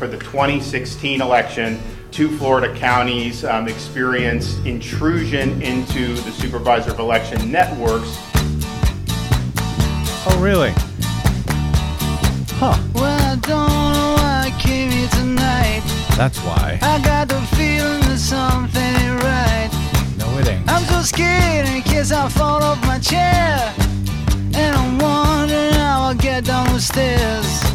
for 0.00 0.06
the 0.06 0.16
2016 0.16 1.20
election, 1.20 1.78
two 2.10 2.34
Florida 2.38 2.74
counties 2.74 3.44
um, 3.44 3.68
experienced 3.68 4.64
intrusion 4.64 5.60
into 5.60 6.14
the 6.14 6.32
supervisor 6.32 6.92
of 6.92 6.98
election 6.98 7.52
networks. 7.52 8.16
Oh, 10.24 10.38
really? 10.40 10.72
Huh. 12.56 12.82
Well, 12.94 13.20
I 13.20 13.36
don't 13.42 13.68
know 13.92 14.14
why 14.16 14.44
I 14.46 14.58
came 14.58 14.90
here 14.90 15.08
tonight. 15.08 15.82
That's 16.16 16.38
why. 16.38 16.78
I 16.80 16.98
got 17.04 17.28
the 17.28 17.38
feeling 17.54 18.00
that 18.08 18.18
something 18.18 18.80
ain't 18.80 19.22
right. 19.22 19.68
No, 20.16 20.38
it 20.38 20.48
ain't. 20.48 20.66
I'm 20.66 20.84
so 20.84 21.02
scared 21.02 21.68
in 21.68 21.82
case 21.82 22.10
I 22.10 22.26
fall 22.30 22.62
off 22.62 22.80
my 22.86 22.98
chair. 22.98 23.74
And 24.54 24.74
I'm 24.74 24.98
wondering 24.98 25.74
how 25.74 26.04
I'll 26.04 26.14
get 26.14 26.46
down 26.46 26.72
the 26.72 26.80
stairs. 26.80 27.69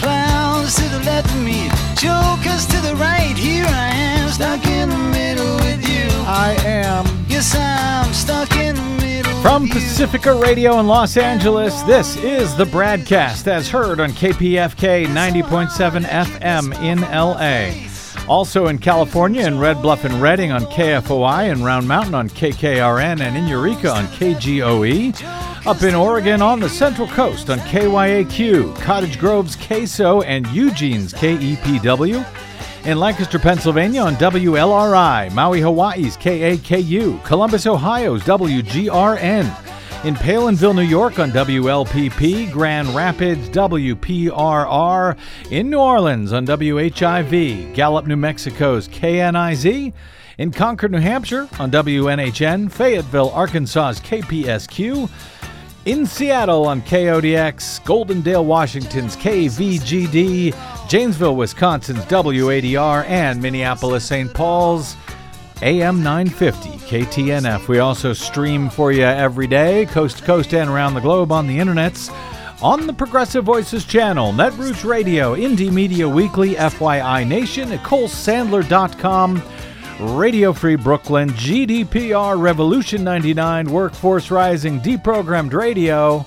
Clowns 0.00 0.74
to 0.76 0.88
the 0.88 1.00
left 1.00 1.30
of 1.30 1.42
me, 1.42 1.68
jokers 1.96 2.66
to 2.66 2.80
the 2.80 2.96
right. 2.96 3.36
Here 3.36 3.66
I 3.66 3.88
am, 3.94 4.30
stuck 4.30 4.66
in 4.66 4.88
the 4.88 4.96
middle 4.96 5.56
with 5.56 5.86
you. 5.86 6.08
I 6.26 6.56
am. 6.64 7.04
Yes, 7.28 7.54
I'm 7.54 8.12
stuck 8.14 8.56
in 8.56 8.76
the 8.76 8.82
middle. 8.82 9.40
From. 9.42 9.68
Pacifica 9.68 10.34
Radio 10.34 10.80
in 10.80 10.86
Los 10.86 11.18
Angeles, 11.18 11.82
this 11.82 12.16
is 12.16 12.56
the 12.56 12.64
BradCast 12.64 13.46
as 13.46 13.68
heard 13.68 14.00
on 14.00 14.10
KPFK 14.12 15.06
90.7 15.06 16.04
FM 16.04 16.82
in 16.82 17.00
LA. 17.02 17.86
Also 18.26 18.68
in 18.68 18.78
California 18.78 19.46
in 19.46 19.58
Red 19.58 19.82
Bluff 19.82 20.04
and 20.04 20.22
Redding 20.22 20.52
on 20.52 20.62
KFOI 20.62 21.52
and 21.52 21.64
Round 21.64 21.86
Mountain 21.86 22.14
on 22.14 22.30
KKRN 22.30 23.20
and 23.20 23.36
in 23.36 23.46
Eureka 23.46 23.92
on 23.92 24.06
KGOE. 24.06 25.49
Up 25.66 25.82
in 25.82 25.94
Oregon 25.94 26.40
on 26.40 26.58
the 26.58 26.70
Central 26.70 27.06
Coast 27.08 27.50
on 27.50 27.58
KYAQ, 27.58 28.74
Cottage 28.80 29.18
Grove's 29.18 29.56
KSO 29.56 30.24
and 30.24 30.46
Eugene's 30.46 31.12
KEPW. 31.12 32.26
In 32.86 32.98
Lancaster, 32.98 33.38
Pennsylvania 33.38 34.00
on 34.00 34.14
WLRI, 34.14 35.30
Maui, 35.34 35.60
Hawaii's 35.60 36.16
KAKU, 36.16 37.22
Columbus, 37.24 37.66
Ohio's 37.66 38.22
WGRN. 38.22 40.04
In 40.06 40.14
Palenville, 40.14 40.74
New 40.74 40.80
York 40.80 41.18
on 41.18 41.30
WLPP, 41.30 42.50
Grand 42.50 42.88
Rapids, 42.88 43.50
WPRR. 43.50 45.18
In 45.50 45.68
New 45.68 45.78
Orleans 45.78 46.32
on 46.32 46.46
WHIV, 46.46 47.74
Gallup, 47.74 48.06
New 48.06 48.16
Mexico's 48.16 48.88
KNIZ. 48.88 49.92
In 50.38 50.52
Concord, 50.52 50.90
New 50.90 51.00
Hampshire 51.00 51.50
on 51.58 51.70
WNHN, 51.70 52.72
Fayetteville, 52.72 53.28
Arkansas's 53.28 54.00
KPSQ. 54.00 55.10
In 55.86 56.04
Seattle 56.04 56.66
on 56.66 56.82
KODX, 56.82 57.80
Goldendale, 57.84 58.44
Washington's 58.44 59.16
KVGD, 59.16 60.54
Janesville, 60.90 61.36
Wisconsin's 61.36 62.04
WADR, 62.04 63.06
and 63.06 63.40
Minneapolis, 63.40 64.04
St. 64.04 64.32
Paul's 64.34 64.94
AM 65.62 66.02
950 66.02 66.68
KTNF. 66.86 67.66
We 67.66 67.78
also 67.78 68.12
stream 68.12 68.68
for 68.68 68.92
you 68.92 69.04
every 69.04 69.46
day, 69.46 69.86
coast 69.86 70.18
to 70.18 70.24
coast 70.24 70.52
and 70.52 70.68
around 70.68 70.92
the 70.92 71.00
globe 71.00 71.32
on 71.32 71.46
the 71.46 71.56
internets. 71.56 72.14
On 72.62 72.86
the 72.86 72.92
Progressive 72.92 73.44
Voices 73.44 73.86
channel, 73.86 74.34
Netroots 74.34 74.84
Radio, 74.84 75.34
Indie 75.34 75.72
Media 75.72 76.06
Weekly, 76.06 76.56
FYI 76.56 77.26
Nation, 77.26 77.70
NicoleSandler.com, 77.70 79.42
Radio 80.00 80.54
Free 80.54 80.76
Brooklyn, 80.76 81.28
GDPR, 81.30 82.40
Revolution 82.40 83.04
99, 83.04 83.70
Workforce 83.70 84.30
Rising, 84.30 84.80
Deprogrammed 84.80 85.52
Radio, 85.52 86.24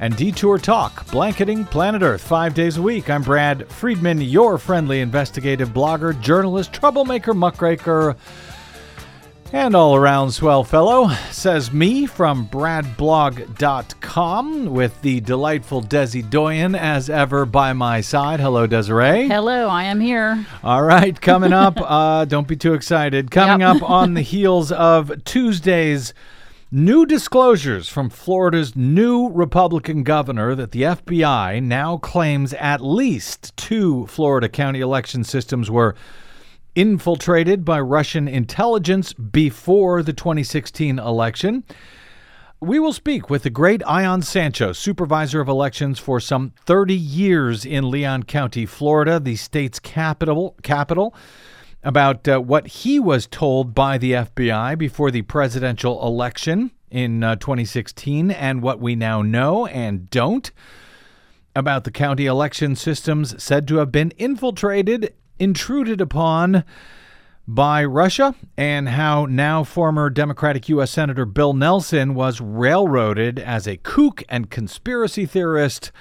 and 0.00 0.16
Detour 0.16 0.58
Talk, 0.58 1.06
blanketing 1.10 1.66
planet 1.66 2.00
Earth 2.00 2.22
five 2.22 2.54
days 2.54 2.78
a 2.78 2.82
week. 2.82 3.10
I'm 3.10 3.22
Brad 3.22 3.70
Friedman, 3.70 4.22
your 4.22 4.56
friendly 4.56 5.02
investigative 5.02 5.68
blogger, 5.68 6.18
journalist, 6.18 6.72
troublemaker, 6.72 7.34
muckraker, 7.34 8.16
and 9.52 9.76
all 9.76 9.94
around 9.94 10.32
swell 10.32 10.64
fellow, 10.64 11.08
says 11.30 11.72
me 11.72 12.06
from 12.06 12.48
bradblog.com 12.48 14.66
with 14.66 15.00
the 15.02 15.20
delightful 15.20 15.80
Desi 15.82 16.28
Doyen 16.28 16.74
as 16.74 17.08
ever 17.08 17.46
by 17.46 17.72
my 17.72 18.00
side. 18.00 18.40
Hello, 18.40 18.66
Desiree. 18.66 19.28
Hello, 19.28 19.68
I 19.68 19.84
am 19.84 20.00
here. 20.00 20.44
All 20.64 20.82
right, 20.82 21.18
coming 21.20 21.52
up, 21.52 21.74
uh, 21.80 22.24
don't 22.24 22.48
be 22.48 22.56
too 22.56 22.74
excited. 22.74 23.30
Coming 23.30 23.60
Yep. 23.60 23.76
up 23.82 23.90
on 23.90 24.14
the 24.14 24.22
heels 24.22 24.72
of 24.72 25.22
Tuesday's 25.24 26.12
new 26.72 27.06
disclosures 27.06 27.88
from 27.88 28.10
Florida's 28.10 28.74
new 28.74 29.28
Republican 29.28 30.02
governor 30.02 30.56
that 30.56 30.72
the 30.72 30.82
FBI 30.82 31.62
now 31.62 31.96
claims 31.98 32.52
at 32.54 32.80
least 32.80 33.56
two 33.56 34.04
Florida 34.08 34.48
county 34.48 34.80
election 34.80 35.22
systems 35.22 35.70
were 35.70 35.94
infiltrated 36.74 37.64
by 37.64 37.80
Russian 37.80 38.26
intelligence 38.28 39.12
before 39.12 40.02
the 40.02 40.12
2016 40.12 40.98
election. 40.98 41.64
We 42.60 42.78
will 42.78 42.92
speak 42.92 43.28
with 43.28 43.42
the 43.42 43.50
great 43.50 43.82
Ion 43.86 44.22
Sancho, 44.22 44.72
supervisor 44.72 45.40
of 45.40 45.48
elections 45.48 45.98
for 45.98 46.18
some 46.18 46.52
30 46.64 46.94
years 46.94 47.64
in 47.64 47.90
Leon 47.90 48.22
County, 48.22 48.64
Florida, 48.64 49.20
the 49.20 49.36
state's 49.36 49.78
capital, 49.78 50.56
capital 50.62 51.14
about 51.82 52.26
uh, 52.26 52.40
what 52.40 52.66
he 52.66 52.98
was 52.98 53.26
told 53.26 53.74
by 53.74 53.98
the 53.98 54.12
FBI 54.12 54.78
before 54.78 55.10
the 55.10 55.22
presidential 55.22 56.04
election 56.06 56.70
in 56.90 57.22
uh, 57.22 57.36
2016 57.36 58.30
and 58.30 58.62
what 58.62 58.80
we 58.80 58.96
now 58.96 59.20
know 59.20 59.66
and 59.66 60.08
don't 60.08 60.50
about 61.56 61.84
the 61.84 61.90
county 61.90 62.26
election 62.26 62.74
systems 62.74 63.40
said 63.42 63.68
to 63.68 63.76
have 63.76 63.92
been 63.92 64.10
infiltrated, 64.12 65.14
intruded 65.44 66.00
upon 66.00 66.64
by 67.46 67.84
Russia, 67.84 68.34
and 68.56 68.88
how 68.88 69.26
now 69.26 69.62
former 69.62 70.08
Democratic 70.08 70.68
U.S. 70.70 70.90
Senator 70.90 71.26
Bill 71.26 71.52
Nelson 71.52 72.14
was 72.14 72.40
railroaded 72.40 73.38
as 73.38 73.66
a 73.66 73.76
kook 73.76 74.24
and 74.30 74.50
conspiracy 74.50 75.26
theorist 75.26 75.92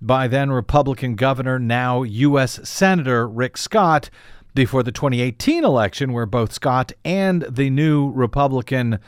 by 0.00 0.26
then 0.26 0.50
Republican 0.50 1.14
Governor, 1.14 1.58
now 1.58 2.02
U.S. 2.02 2.66
Senator 2.66 3.28
Rick 3.28 3.58
Scott, 3.58 4.08
before 4.54 4.82
the 4.82 4.90
2018 4.90 5.62
election, 5.62 6.14
where 6.14 6.24
both 6.24 6.52
Scott 6.54 6.92
and 7.04 7.42
the 7.42 7.68
new 7.68 8.10
Republican 8.10 8.98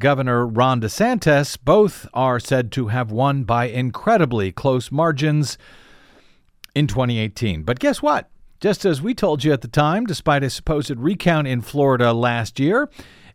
Governor 0.00 0.46
Ron 0.46 0.80
DeSantis 0.80 1.58
both 1.62 2.08
are 2.14 2.40
said 2.40 2.72
to 2.72 2.88
have 2.88 3.12
won 3.12 3.44
by 3.44 3.66
incredibly 3.66 4.50
close 4.50 4.90
margins 4.90 5.58
in 6.74 6.86
2018. 6.86 7.62
But 7.62 7.78
guess 7.78 8.00
what? 8.00 8.30
Just 8.60 8.84
as 8.84 9.02
we 9.02 9.14
told 9.14 9.44
you 9.44 9.52
at 9.52 9.60
the 9.60 9.68
time, 9.68 10.06
despite 10.06 10.42
a 10.42 10.50
supposed 10.50 10.96
recount 10.96 11.46
in 11.46 11.60
Florida 11.60 12.12
last 12.12 12.58
year, 12.58 12.88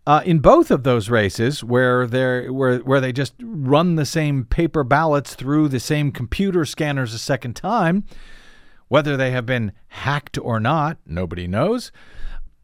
uh, 0.07 0.21
in 0.25 0.39
both 0.39 0.71
of 0.71 0.83
those 0.83 1.09
races, 1.09 1.63
where 1.63 2.07
they 2.07 2.49
where 2.49 2.79
where 2.79 2.99
they 3.01 3.11
just 3.11 3.33
run 3.41 3.95
the 3.95 4.05
same 4.05 4.43
paper 4.45 4.83
ballots 4.83 5.35
through 5.35 5.67
the 5.67 5.79
same 5.79 6.11
computer 6.11 6.65
scanners 6.65 7.13
a 7.13 7.19
second 7.19 7.55
time, 7.55 8.05
whether 8.87 9.15
they 9.15 9.31
have 9.31 9.45
been 9.45 9.71
hacked 9.89 10.37
or 10.39 10.59
not, 10.59 10.97
nobody 11.05 11.47
knows. 11.47 11.91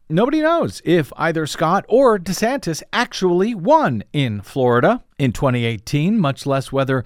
Nobody 0.07 0.39
knows 0.39 0.83
if 0.85 1.11
either 1.17 1.47
Scott 1.47 1.83
or 1.89 2.19
DeSantis 2.19 2.83
actually 2.93 3.55
won 3.55 4.03
in 4.13 4.41
Florida 4.41 5.03
in 5.17 5.31
2018, 5.31 6.19
much 6.19 6.45
less 6.45 6.71
whether 6.71 7.03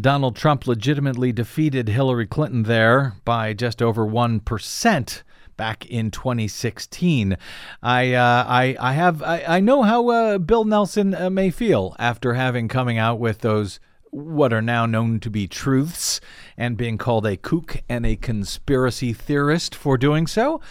Donald 0.00 0.34
Trump 0.34 0.66
legitimately 0.66 1.30
defeated 1.30 1.90
Hillary 1.90 2.26
Clinton 2.26 2.62
there 2.62 3.16
by 3.26 3.52
just 3.52 3.82
over 3.82 4.06
1% 4.06 5.22
back 5.58 5.84
in 5.90 6.10
2016. 6.10 7.36
I 7.82 8.14
uh, 8.14 8.44
I 8.48 8.76
I 8.80 8.92
have 8.94 9.22
I, 9.22 9.44
I 9.46 9.60
know 9.60 9.82
how 9.82 10.08
uh, 10.08 10.38
Bill 10.38 10.64
Nelson 10.64 11.14
uh, 11.14 11.28
may 11.28 11.50
feel 11.50 11.94
after 11.98 12.32
having 12.32 12.66
coming 12.66 12.96
out 12.96 13.18
with 13.18 13.40
those 13.40 13.78
what 14.10 14.54
are 14.54 14.62
now 14.62 14.86
known 14.86 15.20
to 15.20 15.28
be 15.28 15.46
truths 15.46 16.18
and 16.56 16.78
being 16.78 16.96
called 16.96 17.26
a 17.26 17.36
kook 17.36 17.82
and 17.90 18.06
a 18.06 18.16
conspiracy 18.16 19.12
theorist 19.12 19.74
for 19.74 19.98
doing 19.98 20.26
so. 20.26 20.62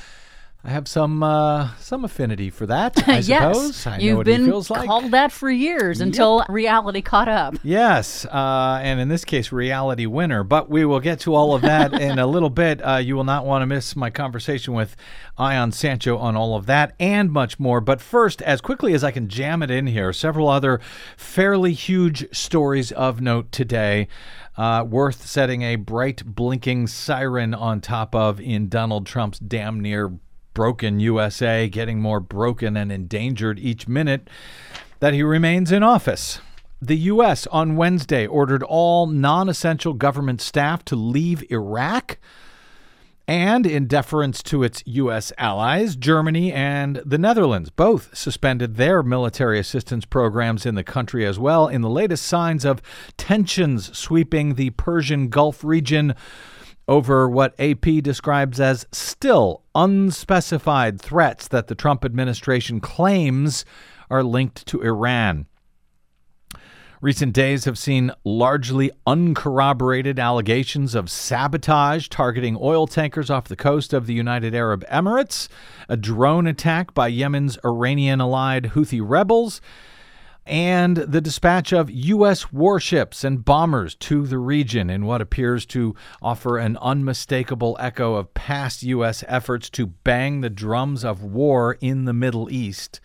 I 0.67 0.71
have 0.71 0.89
some 0.89 1.23
uh, 1.23 1.69
some 1.79 2.03
affinity 2.03 2.49
for 2.49 2.65
that. 2.65 2.97
I 3.07 3.21
suppose 3.21 3.67
yes, 3.67 3.87
I 3.87 3.91
know 3.91 4.03
you've 4.03 4.17
what 4.17 4.25
been 4.25 4.51
like. 4.51 4.87
called 4.87 5.11
that 5.11 5.31
for 5.31 5.49
years 5.49 6.01
until 6.01 6.45
reality 6.49 7.01
caught 7.01 7.29
up. 7.29 7.55
Yes, 7.63 8.25
uh, 8.25 8.77
and 8.83 8.99
in 8.99 9.07
this 9.07 9.23
case, 9.23 9.53
reality 9.53 10.05
winner. 10.07 10.43
But 10.43 10.69
we 10.69 10.83
will 10.83 10.99
get 10.99 11.21
to 11.21 11.33
all 11.33 11.55
of 11.55 11.61
that 11.61 11.93
in 12.01 12.19
a 12.19 12.27
little 12.27 12.49
bit. 12.49 12.81
Uh, 12.85 12.97
you 12.97 13.15
will 13.15 13.23
not 13.23 13.45
want 13.45 13.61
to 13.61 13.65
miss 13.65 13.95
my 13.95 14.09
conversation 14.09 14.73
with 14.73 14.97
Ion 15.37 15.71
Sancho 15.71 16.17
on 16.17 16.35
all 16.35 16.57
of 16.57 16.65
that 16.65 16.95
and 16.99 17.31
much 17.31 17.57
more. 17.61 17.79
But 17.79 18.01
first, 18.01 18.41
as 18.41 18.59
quickly 18.59 18.93
as 18.93 19.05
I 19.05 19.11
can 19.11 19.29
jam 19.29 19.63
it 19.63 19.71
in 19.71 19.87
here, 19.87 20.11
several 20.11 20.49
other 20.49 20.81
fairly 21.15 21.71
huge 21.71 22.27
stories 22.35 22.91
of 22.91 23.21
note 23.21 23.53
today. 23.53 24.09
Uh, 24.57 24.83
worth 24.83 25.23
setting 25.27 25.61
a 25.61 25.75
bright 25.75 26.25
blinking 26.25 26.87
siren 26.87 27.53
on 27.53 27.79
top 27.79 28.15
of 28.15 28.41
in 28.41 28.67
Donald 28.67 29.05
Trump's 29.05 29.37
damn 29.37 29.79
near 29.79 30.17
broken 30.57 30.99
USA, 30.99 31.69
getting 31.69 32.01
more 32.01 32.19
broken 32.19 32.75
and 32.75 32.91
endangered 32.91 33.59
each 33.59 33.87
minute 33.87 34.27
that 34.99 35.13
he 35.13 35.21
remains 35.21 35.71
in 35.71 35.83
office. 35.83 36.41
The 36.81 36.97
U.S. 37.13 37.45
on 37.51 37.75
Wednesday 37.75 38.25
ordered 38.25 38.63
all 38.63 39.05
non 39.05 39.49
essential 39.49 39.93
government 39.93 40.41
staff 40.41 40.83
to 40.85 40.95
leave 40.95 41.43
Iraq 41.51 42.17
And 43.27 43.67
in 43.67 43.85
deference 43.85 44.41
to 44.43 44.63
its 44.63 44.81
U.S. 44.87 45.31
allies, 45.37 45.95
Germany 45.95 46.51
and 46.51 47.03
the 47.05 47.19
Netherlands 47.19 47.69
both 47.69 48.17
suspended 48.17 48.77
their 48.77 49.03
military 49.03 49.59
assistance 49.59 50.05
programs 50.05 50.65
in 50.65 50.73
the 50.73 50.83
country 50.83 51.23
as 51.23 51.37
well 51.37 51.67
in 51.67 51.81
the 51.81 51.89
latest 51.89 52.25
signs 52.25 52.65
of 52.65 52.81
tensions 53.15 53.95
sweeping 53.95 54.55
the 54.55 54.71
Persian 54.71 55.29
Gulf 55.29 55.63
region 55.63 56.15
over 56.87 57.29
what 57.29 57.59
AP 57.59 58.01
describes 58.01 58.59
as 58.59 58.85
still 58.91 59.63
unspecified 59.75 61.01
threats 61.01 61.47
that 61.47 61.67
the 61.67 61.75
Trump 61.75 62.05
administration 62.05 62.79
claims 62.79 63.65
are 64.09 64.23
linked 64.23 64.65
to 64.67 64.81
Iran. 64.81 65.47
Recent 66.99 67.33
days 67.33 67.65
have 67.65 67.77
seen 67.77 68.11
largely 68.23 68.89
uncorroborated 69.05 70.17
allegations 70.17 70.95
of 70.95 71.11
sabotage 71.11 72.07
targeting 72.07 72.57
oil 72.59 72.87
tankers 72.87 73.29
off 73.29 73.47
the 73.47 73.55
coast 73.55 73.93
of 73.93 74.07
the 74.07 74.15
United 74.15 74.55
Arab 74.55 74.83
Emirates, 74.87 75.47
a 75.87 75.95
drone 75.95 76.47
attack 76.47 76.95
by 76.95 77.07
Yemen's 77.07 77.59
Iranian 77.63 78.19
allied 78.19 78.71
Houthi 78.73 78.99
rebels, 79.03 79.61
and 80.47 80.97
the 80.97 81.21
dispatch 81.21 81.73
of 81.73 81.89
U.S. 81.89 82.51
warships 82.51 83.23
and 83.23 83.43
bombers 83.43 83.95
to 83.95 84.25
the 84.25 84.37
region 84.37 84.89
in 84.89 85.05
what 85.05 85.21
appears 85.21 85.65
to 85.67 85.95
offer 86.21 86.57
an 86.57 86.77
unmistakable 86.77 87.77
echo 87.79 88.15
of 88.15 88.33
past 88.33 88.83
U.S. 88.83 89.23
efforts 89.27 89.69
to 89.71 89.87
bang 89.87 90.41
the 90.41 90.49
drums 90.49 91.03
of 91.03 91.23
war 91.23 91.77
in 91.81 92.05
the 92.05 92.13
Middle 92.13 92.51
East. 92.51 92.99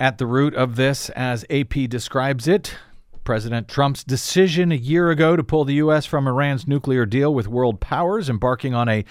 At 0.00 0.18
the 0.18 0.26
root 0.26 0.54
of 0.54 0.76
this, 0.76 1.10
as 1.10 1.44
AP 1.48 1.88
describes 1.88 2.48
it, 2.48 2.76
President 3.24 3.66
Trump's 3.66 4.04
decision 4.04 4.70
a 4.70 4.76
year 4.76 5.10
ago 5.10 5.36
to 5.36 5.42
pull 5.42 5.64
the 5.64 5.74
U.S. 5.74 6.06
from 6.06 6.28
Iran's 6.28 6.66
nuclear 6.66 7.04
deal 7.04 7.34
with 7.34 7.48
world 7.48 7.80
powers, 7.80 8.28
embarking 8.30 8.72
on 8.74 8.88
a 8.88 9.04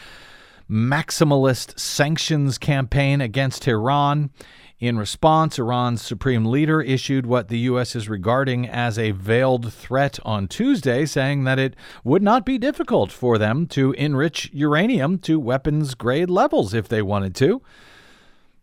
maximalist 0.69 1.79
sanctions 1.79 2.57
campaign 2.57 3.21
against 3.21 3.67
Iran. 3.67 4.31
In 4.77 4.97
response, 4.97 5.57
Iran's 5.57 6.01
supreme 6.01 6.45
leader 6.45 6.81
issued 6.81 7.25
what 7.25 7.47
the 7.47 7.59
U.S. 7.59 7.95
is 7.95 8.09
regarding 8.09 8.67
as 8.67 8.99
a 8.99 9.11
veiled 9.11 9.71
threat 9.71 10.19
on 10.25 10.49
Tuesday, 10.49 11.05
saying 11.05 11.45
that 11.45 11.57
it 11.57 11.77
would 12.03 12.21
not 12.21 12.45
be 12.45 12.57
difficult 12.57 13.09
for 13.09 13.37
them 13.37 13.67
to 13.67 13.93
enrich 13.93 14.49
uranium 14.51 15.17
to 15.19 15.39
weapons 15.39 15.95
grade 15.95 16.29
levels 16.29 16.73
if 16.73 16.89
they 16.89 17.01
wanted 17.01 17.33
to. 17.35 17.61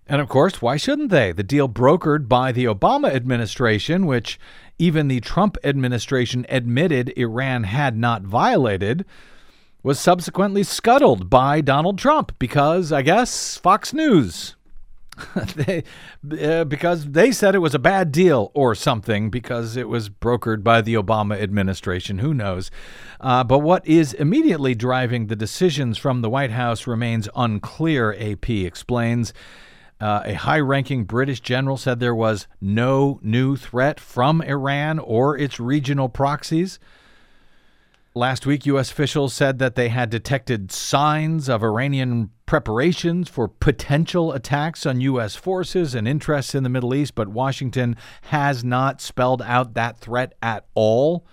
And 0.07 0.21
of 0.21 0.29
course, 0.29 0.61
why 0.61 0.77
shouldn't 0.77 1.09
they? 1.09 1.33
The 1.33 1.43
deal 1.43 1.67
brokered 1.67 2.29
by 2.29 2.53
the 2.53 2.67
Obama 2.67 3.11
administration, 3.15 4.05
which 4.05 4.39
even 4.79 5.09
the 5.09 5.21
Trump 5.21 5.57
administration 5.65 6.45
admitted 6.51 7.15
Iran 7.17 7.65
had 7.65 7.97
not 7.97 8.21
violated, 8.21 9.07
was 9.83 9.99
subsequently 9.99 10.63
scuttled 10.63 11.31
by 11.31 11.63
Donald 11.63 11.99
Trump 11.99 12.39
because, 12.39 12.93
I 12.93 13.01
guess, 13.01 13.57
Fox 13.57 13.95
News. 13.95 14.57
they, 15.57 15.85
uh, 16.41 16.65
because 16.65 17.11
they 17.11 17.33
said 17.33 17.55
it 17.55 17.59
was 17.59 17.75
a 17.75 17.79
bad 17.79 18.13
deal 18.13 18.51
or 18.55 18.75
something 18.75 19.31
because 19.31 19.77
it 19.77 19.89
was 19.89 20.09
brokered 20.09 20.65
by 20.65 20.81
the 20.81 20.95
Obama 20.95 21.41
administration. 21.41 22.19
Who 22.19 22.33
knows? 22.33 22.71
Uh, 23.21 23.45
but 23.45 23.59
what 23.59 23.87
is 23.87 24.15
immediately 24.15 24.75
driving 24.75 25.27
the 25.27 25.37
decisions 25.37 25.99
from 25.99 26.23
the 26.23 26.31
White 26.31 26.51
House 26.51 26.87
remains 26.87 27.29
unclear, 27.37 28.15
AP 28.19 28.49
explains. 28.51 29.33
Uh, 30.01 30.23
a 30.25 30.35
high 30.35 30.59
ranking 30.59 31.05
British 31.05 31.41
general 31.41 31.77
said 31.77 32.01
there 32.01 32.15
was 32.15 32.49
no 32.61 33.21
new 33.23 33.55
threat 33.55 34.01
from 34.01 34.43
Iran 34.43 34.99
or 34.99 35.39
its 35.39 35.61
regional 35.61 36.09
proxies. 36.09 36.81
Last 38.15 38.45
week, 38.45 38.67
U.S. 38.67 38.91
officials 38.91 39.33
said 39.33 39.59
that 39.61 39.75
they 39.77 39.89
had 39.89 40.11
detected 40.11 40.73
signs 40.73 41.49
of 41.49 41.63
Iranian 41.63 42.31
preparations 42.53 43.31
for 43.31 43.49
potential 43.49 44.31
attacks 44.31 44.85
on 44.85 45.01
U.S. 45.01 45.35
forces 45.35 45.95
and 45.95 46.07
interests 46.07 46.55
in 46.55 46.63
the 46.63 46.69
Middle 46.69 46.95
East, 46.95 47.15
but 47.15 47.29
Washington 47.29 47.97
has 48.25 48.63
not 48.63 49.01
spelled 49.01 49.41
out 49.41 49.73
that 49.73 49.97
threat 49.97 50.35
at 50.43 50.67
all. 50.75 51.25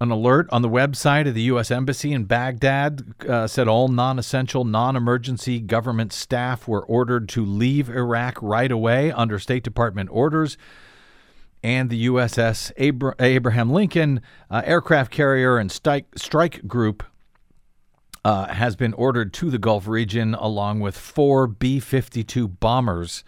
An 0.00 0.12
alert 0.12 0.46
on 0.52 0.62
the 0.62 0.68
website 0.68 1.26
of 1.26 1.34
the 1.34 1.42
U.S. 1.42 1.72
Embassy 1.72 2.12
in 2.12 2.22
Baghdad 2.22 3.02
uh, 3.28 3.48
said 3.48 3.66
all 3.66 3.88
non 3.88 4.16
essential, 4.16 4.64
non 4.64 4.94
emergency 4.94 5.58
government 5.58 6.12
staff 6.12 6.68
were 6.68 6.84
ordered 6.84 7.28
to 7.30 7.44
leave 7.44 7.90
Iraq 7.90 8.38
right 8.40 8.70
away 8.70 9.10
under 9.10 9.40
State 9.40 9.64
Department 9.64 10.08
orders. 10.12 10.56
And 11.64 11.90
the 11.90 12.06
USS 12.06 12.70
Abra- 12.78 13.16
Abraham 13.18 13.70
Lincoln 13.70 14.20
uh, 14.52 14.62
aircraft 14.64 15.10
carrier 15.10 15.58
and 15.58 15.72
strike, 15.72 16.06
strike 16.16 16.68
group 16.68 17.02
uh, 18.24 18.52
has 18.52 18.76
been 18.76 18.92
ordered 18.94 19.32
to 19.34 19.50
the 19.50 19.58
Gulf 19.58 19.86
region 19.86 20.34
along 20.34 20.80
with 20.80 20.96
four 20.96 21.46
B 21.46 21.80
52 21.80 22.48
bombers. 22.48 23.24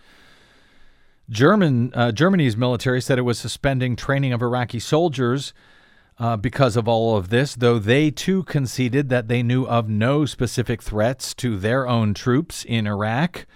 German, 1.31 1.93
uh, 1.95 2.13
Germany's 2.13 2.57
military 2.57 3.01
said 3.01 3.19
it 3.19 3.23
was 3.23 3.39
suspending 3.39 3.97
training 3.97 4.33
of 4.33 4.43
Iraqi 4.43 4.79
soldiers 4.79 5.55
uh, 6.19 6.37
because 6.37 6.77
of 6.77 6.87
all 6.87 7.17
of 7.17 7.31
this, 7.31 7.55
though 7.55 7.79
they 7.79 8.11
too 8.11 8.43
conceded 8.43 9.09
that 9.09 9.29
they 9.29 9.43
knew 9.43 9.65
of 9.65 9.89
no 9.89 10.27
specific 10.27 10.83
threats 10.83 11.33
to 11.35 11.57
their 11.57 11.89
own 11.89 12.13
troops 12.13 12.65
in 12.65 12.87
Iraq. 12.87 13.47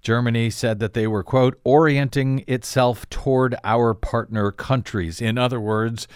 Germany 0.00 0.50
said 0.50 0.80
that 0.80 0.92
they 0.92 1.06
were, 1.06 1.22
quote, 1.22 1.58
orienting 1.64 2.44
itself 2.46 3.08
toward 3.10 3.54
our 3.64 3.94
partner 3.94 4.50
countries. 4.50 5.20
In 5.20 5.38
other 5.38 5.60
words, 5.60 6.06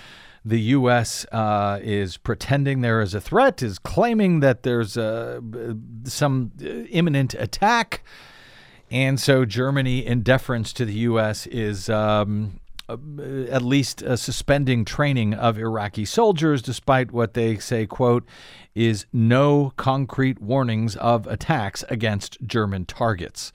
the 0.48 0.60
U.S. 0.60 1.26
Uh, 1.30 1.78
is 1.82 2.16
pretending 2.16 2.80
there 2.80 3.00
is 3.00 3.14
a 3.14 3.20
threat, 3.20 3.62
is 3.62 3.78
claiming 3.78 4.40
that 4.40 4.62
there's 4.62 4.96
uh, 4.96 5.40
some 6.04 6.52
imminent 6.90 7.34
attack. 7.34 8.02
And 8.90 9.20
so 9.20 9.44
Germany, 9.44 10.06
in 10.06 10.22
deference 10.22 10.72
to 10.74 10.86
the 10.86 10.94
U.S., 10.94 11.46
is 11.46 11.90
um, 11.90 12.60
uh, 12.88 12.96
at 13.50 13.60
least 13.60 14.02
uh, 14.02 14.16
suspending 14.16 14.86
training 14.86 15.34
of 15.34 15.58
Iraqi 15.58 16.06
soldiers, 16.06 16.62
despite 16.62 17.12
what 17.12 17.34
they 17.34 17.58
say, 17.58 17.86
quote, 17.86 18.24
is 18.74 19.04
no 19.12 19.74
concrete 19.76 20.40
warnings 20.40 20.96
of 20.96 21.26
attacks 21.26 21.84
against 21.90 22.38
German 22.46 22.86
targets. 22.86 23.52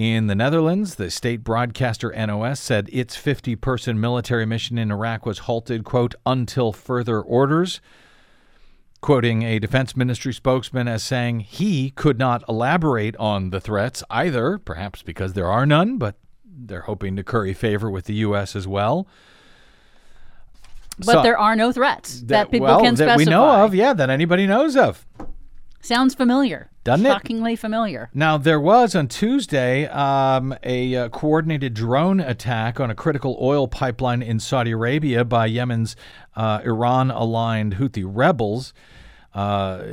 In 0.00 0.28
the 0.28 0.34
Netherlands, 0.34 0.94
the 0.94 1.10
state 1.10 1.44
broadcaster 1.44 2.10
NOS 2.10 2.58
said 2.58 2.88
its 2.90 3.16
50 3.16 3.54
person 3.56 4.00
military 4.00 4.46
mission 4.46 4.78
in 4.78 4.90
Iraq 4.90 5.26
was 5.26 5.40
halted, 5.40 5.84
quote, 5.84 6.14
until 6.24 6.72
further 6.72 7.20
orders, 7.20 7.82
quoting 9.02 9.42
a 9.42 9.58
defense 9.58 9.94
ministry 9.94 10.32
spokesman 10.32 10.88
as 10.88 11.02
saying 11.02 11.40
he 11.40 11.90
could 11.90 12.18
not 12.18 12.42
elaborate 12.48 13.14
on 13.16 13.50
the 13.50 13.60
threats 13.60 14.02
either, 14.08 14.56
perhaps 14.56 15.02
because 15.02 15.34
there 15.34 15.48
are 15.48 15.66
none, 15.66 15.98
but 15.98 16.14
they're 16.46 16.80
hoping 16.80 17.14
to 17.16 17.22
curry 17.22 17.52
favor 17.52 17.90
with 17.90 18.06
the 18.06 18.14
U.S. 18.14 18.56
as 18.56 18.66
well. 18.66 19.06
But 20.96 21.12
so, 21.12 21.22
there 21.22 21.36
are 21.36 21.54
no 21.54 21.72
threats 21.72 22.20
that, 22.20 22.28
that 22.28 22.50
people 22.50 22.68
well, 22.68 22.80
can 22.80 22.94
that 22.94 23.04
specify. 23.04 23.16
we 23.16 23.24
know 23.26 23.64
of, 23.66 23.74
yeah, 23.74 23.92
that 23.92 24.08
anybody 24.08 24.46
knows 24.46 24.78
of. 24.78 25.06
Sounds 25.80 26.14
familiar. 26.14 26.70
Doesn't 26.84 27.06
Shockingly 27.06 27.54
it? 27.54 27.58
familiar. 27.58 28.10
Now, 28.14 28.36
there 28.38 28.60
was 28.60 28.94
on 28.94 29.08
Tuesday 29.08 29.86
um, 29.86 30.54
a 30.62 30.94
uh, 30.96 31.08
coordinated 31.08 31.74
drone 31.74 32.20
attack 32.20 32.80
on 32.80 32.90
a 32.90 32.94
critical 32.94 33.38
oil 33.40 33.66
pipeline 33.68 34.22
in 34.22 34.40
Saudi 34.40 34.72
Arabia 34.72 35.24
by 35.24 35.46
Yemen's 35.46 35.96
uh, 36.36 36.60
Iran 36.64 37.10
aligned 37.10 37.76
Houthi 37.76 38.04
rebels. 38.06 38.72
Uh, 39.32 39.84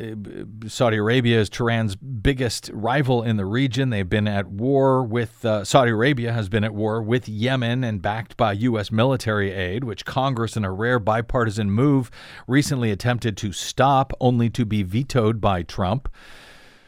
Saudi 0.66 0.98
Arabia 0.98 1.40
is 1.40 1.48
Tehran's 1.48 1.96
biggest 1.96 2.72
rival 2.74 3.22
in 3.22 3.38
the 3.38 3.46
region. 3.46 3.92
They've 3.92 4.10
been 4.10 4.28
at 4.28 4.48
war 4.48 5.04
with 5.04 5.46
uh, 5.46 5.64
Saudi 5.64 5.92
Arabia 5.92 6.34
has 6.34 6.50
been 6.50 6.64
at 6.64 6.74
war 6.74 7.04
with 7.04 7.30
Yemen 7.30 7.84
and 7.84 8.02
backed 8.02 8.36
by 8.36 8.54
U.S. 8.54 8.92
military 8.92 9.52
aid, 9.52 9.84
which 9.84 10.06
Congress, 10.06 10.58
in 10.58 10.66
a 10.66 10.72
rare 10.72 10.98
bipartisan 10.98 11.70
move, 11.70 12.10
recently 12.48 12.92
attempted 12.92 13.38
to 13.38 13.52
stop, 13.52 14.12
only 14.20 14.50
to 14.50 14.66
be 14.66 14.82
vetoed 14.82 15.40
by 15.40 15.62
Trump. 15.62 16.10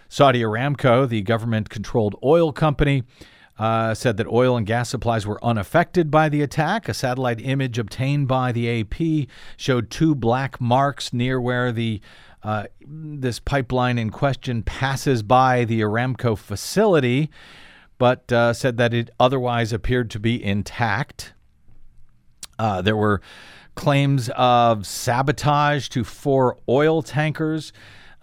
Saudi 0.08 0.42
Aramco, 0.42 1.08
the 1.08 1.22
government-controlled 1.22 2.16
oil 2.24 2.52
company. 2.52 3.04
Uh, 3.60 3.94
said 3.94 4.16
that 4.16 4.26
oil 4.28 4.56
and 4.56 4.66
gas 4.66 4.88
supplies 4.88 5.28
were 5.28 5.44
unaffected 5.44 6.10
by 6.10 6.30
the 6.30 6.42
attack. 6.42 6.88
A 6.88 6.94
satellite 6.94 7.42
image 7.42 7.78
obtained 7.78 8.26
by 8.26 8.54
the 8.54 8.80
AP 8.80 9.28
showed 9.58 9.90
two 9.90 10.16
black 10.16 10.62
marks 10.62 11.12
near 11.12 11.42
where 11.42 11.74
the 11.74 12.00
uh, 12.44 12.66
this 12.82 13.40
pipeline 13.40 13.98
in 13.98 14.10
question 14.10 14.64
passes 14.64 15.24
by 15.24 15.66
the 15.66 15.82
Aramco 15.82 16.38
facility, 16.38 17.30
but 17.98 18.32
uh, 18.32 18.54
said 18.54 18.78
that 18.78 18.94
it 18.94 19.10
otherwise 19.20 19.74
appeared 19.74 20.10
to 20.12 20.20
be 20.20 20.42
intact. 20.44 21.34
Uh, 22.58 22.82
there 22.82 22.96
were 22.96 23.22
claims 23.76 24.30
of 24.36 24.86
sabotage 24.86 25.90
to 25.90 26.04
four 26.04 26.58
oil 26.68 27.02
tankers. 27.02 27.72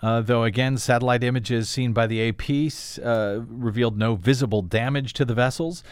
Uh, 0.03 0.21
though 0.21 0.45
again, 0.45 0.77
satellite 0.77 1.25
images 1.25 1.71
seen 1.71 1.93
by 1.93 2.07
the 2.07 2.29
AP 2.29 2.71
uh, 3.03 3.41
revealed 3.49 3.97
no 3.97 4.15
visible 4.15 4.61
damage 4.61 5.15
to 5.15 5.25
the 5.25 5.35
vessels. 5.35 5.83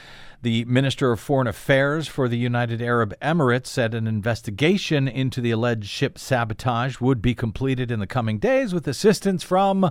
The 0.42 0.64
Minister 0.66 1.12
of 1.12 1.20
Foreign 1.20 1.46
Affairs 1.46 2.08
for 2.08 2.28
the 2.28 2.36
United 2.36 2.82
Arab 2.82 3.14
Emirates 3.20 3.68
said 3.68 3.94
an 3.94 4.06
investigation 4.06 5.08
into 5.08 5.40
the 5.40 5.50
alleged 5.50 5.88
ship 5.88 6.18
sabotage 6.18 7.00
would 7.00 7.22
be 7.22 7.34
completed 7.34 7.90
in 7.90 8.00
the 8.00 8.06
coming 8.06 8.38
days 8.38 8.74
with 8.74 8.86
assistance 8.86 9.42
from 9.42 9.90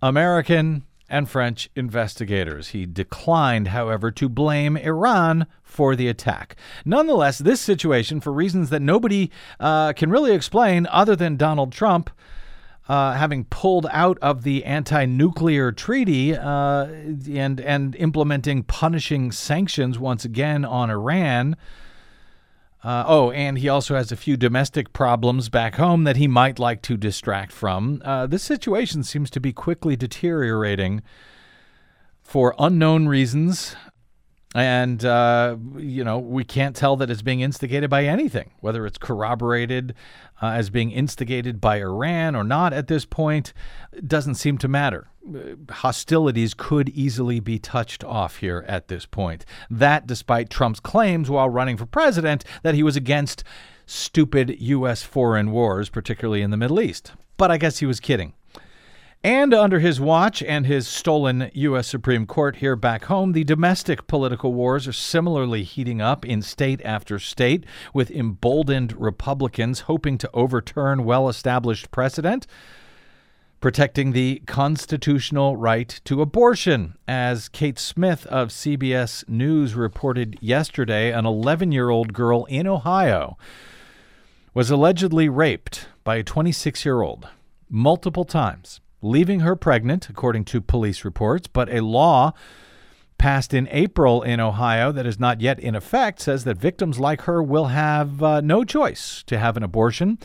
American 0.00 0.84
and 1.08 1.28
French 1.28 1.70
investigators. 1.76 2.68
He 2.68 2.86
declined, 2.86 3.68
however, 3.68 4.10
to 4.10 4.28
blame 4.28 4.76
Iran 4.76 5.46
for 5.62 5.94
the 5.94 6.08
attack. 6.08 6.56
Nonetheless, 6.84 7.38
this 7.38 7.60
situation, 7.60 8.20
for 8.20 8.32
reasons 8.32 8.70
that 8.70 8.82
nobody 8.82 9.30
uh, 9.60 9.92
can 9.92 10.10
really 10.10 10.32
explain 10.32 10.86
other 10.90 11.14
than 11.14 11.36
Donald 11.36 11.72
Trump, 11.72 12.10
uh, 12.88 13.12
having 13.14 13.44
pulled 13.44 13.86
out 13.90 14.18
of 14.22 14.42
the 14.42 14.64
anti-nuclear 14.64 15.72
treaty 15.72 16.36
uh, 16.36 16.84
and 16.84 17.60
and 17.60 17.96
implementing 17.96 18.62
punishing 18.62 19.32
sanctions 19.32 19.98
once 19.98 20.24
again 20.24 20.64
on 20.64 20.90
Iran. 20.90 21.56
Uh, 22.84 23.02
oh, 23.08 23.32
and 23.32 23.58
he 23.58 23.68
also 23.68 23.96
has 23.96 24.12
a 24.12 24.16
few 24.16 24.36
domestic 24.36 24.92
problems 24.92 25.48
back 25.48 25.74
home 25.74 26.04
that 26.04 26.16
he 26.16 26.28
might 26.28 26.60
like 26.60 26.82
to 26.82 26.96
distract 26.96 27.50
from. 27.50 28.00
Uh, 28.04 28.28
this 28.28 28.44
situation 28.44 29.02
seems 29.02 29.28
to 29.30 29.40
be 29.40 29.52
quickly 29.52 29.96
deteriorating 29.96 31.02
for 32.22 32.54
unknown 32.60 33.08
reasons. 33.08 33.74
And, 34.56 35.04
uh, 35.04 35.58
you 35.76 36.02
know, 36.02 36.18
we 36.18 36.42
can't 36.42 36.74
tell 36.74 36.96
that 36.96 37.10
it's 37.10 37.20
being 37.20 37.40
instigated 37.40 37.90
by 37.90 38.06
anything, 38.06 38.52
whether 38.60 38.86
it's 38.86 38.96
corroborated 38.96 39.94
uh, 40.40 40.46
as 40.46 40.70
being 40.70 40.90
instigated 40.92 41.60
by 41.60 41.76
Iran 41.76 42.34
or 42.34 42.42
not 42.42 42.72
at 42.72 42.86
this 42.86 43.04
point, 43.04 43.52
doesn't 44.06 44.36
seem 44.36 44.56
to 44.56 44.66
matter. 44.66 45.08
Hostilities 45.68 46.54
could 46.54 46.88
easily 46.88 47.38
be 47.38 47.58
touched 47.58 48.02
off 48.02 48.36
here 48.36 48.64
at 48.66 48.88
this 48.88 49.04
point. 49.04 49.44
That, 49.68 50.06
despite 50.06 50.48
Trump's 50.48 50.80
claims 50.80 51.28
while 51.28 51.50
running 51.50 51.76
for 51.76 51.84
president 51.84 52.42
that 52.62 52.74
he 52.74 52.82
was 52.82 52.96
against 52.96 53.44
stupid 53.84 54.56
U.S. 54.58 55.02
foreign 55.02 55.50
wars, 55.50 55.90
particularly 55.90 56.40
in 56.40 56.50
the 56.50 56.56
Middle 56.56 56.80
East. 56.80 57.12
But 57.36 57.50
I 57.50 57.58
guess 57.58 57.80
he 57.80 57.86
was 57.86 58.00
kidding. 58.00 58.32
And 59.24 59.52
under 59.52 59.80
his 59.80 60.00
watch 60.00 60.42
and 60.42 60.66
his 60.66 60.86
stolen 60.86 61.50
U.S. 61.52 61.88
Supreme 61.88 62.26
Court 62.26 62.56
here 62.56 62.76
back 62.76 63.06
home, 63.06 63.32
the 63.32 63.42
domestic 63.42 64.06
political 64.06 64.52
wars 64.52 64.86
are 64.86 64.92
similarly 64.92 65.64
heating 65.64 66.00
up 66.00 66.24
in 66.24 66.42
state 66.42 66.80
after 66.84 67.18
state, 67.18 67.64
with 67.92 68.10
emboldened 68.10 68.92
Republicans 69.00 69.80
hoping 69.80 70.16
to 70.18 70.30
overturn 70.32 71.04
well 71.04 71.28
established 71.28 71.90
precedent 71.90 72.46
protecting 73.60 74.12
the 74.12 74.42
constitutional 74.46 75.56
right 75.56 76.00
to 76.04 76.20
abortion. 76.22 76.94
As 77.08 77.48
Kate 77.48 77.78
Smith 77.78 78.26
of 78.26 78.50
CBS 78.50 79.28
News 79.28 79.74
reported 79.74 80.38
yesterday, 80.40 81.12
an 81.12 81.26
11 81.26 81.72
year 81.72 81.90
old 81.90 82.12
girl 82.12 82.44
in 82.44 82.66
Ohio 82.66 83.36
was 84.54 84.70
allegedly 84.70 85.28
raped 85.28 85.88
by 86.04 86.16
a 86.16 86.22
26 86.22 86.84
year 86.84 87.02
old 87.02 87.28
multiple 87.68 88.24
times 88.24 88.80
leaving 89.06 89.40
her 89.40 89.56
pregnant, 89.56 90.08
according 90.08 90.44
to 90.46 90.60
police 90.60 91.04
reports. 91.04 91.46
But 91.46 91.72
a 91.72 91.80
law 91.80 92.32
passed 93.18 93.54
in 93.54 93.68
April 93.70 94.22
in 94.22 94.40
Ohio 94.40 94.92
that 94.92 95.06
is 95.06 95.18
not 95.18 95.40
yet 95.40 95.58
in 95.58 95.74
effect 95.74 96.20
says 96.20 96.44
that 96.44 96.58
victims 96.58 96.98
like 96.98 97.22
her 97.22 97.42
will 97.42 97.66
have 97.66 98.22
uh, 98.22 98.40
no 98.40 98.64
choice 98.64 99.22
to 99.26 99.38
have 99.38 99.56
an 99.56 99.62
abortion. 99.62 100.18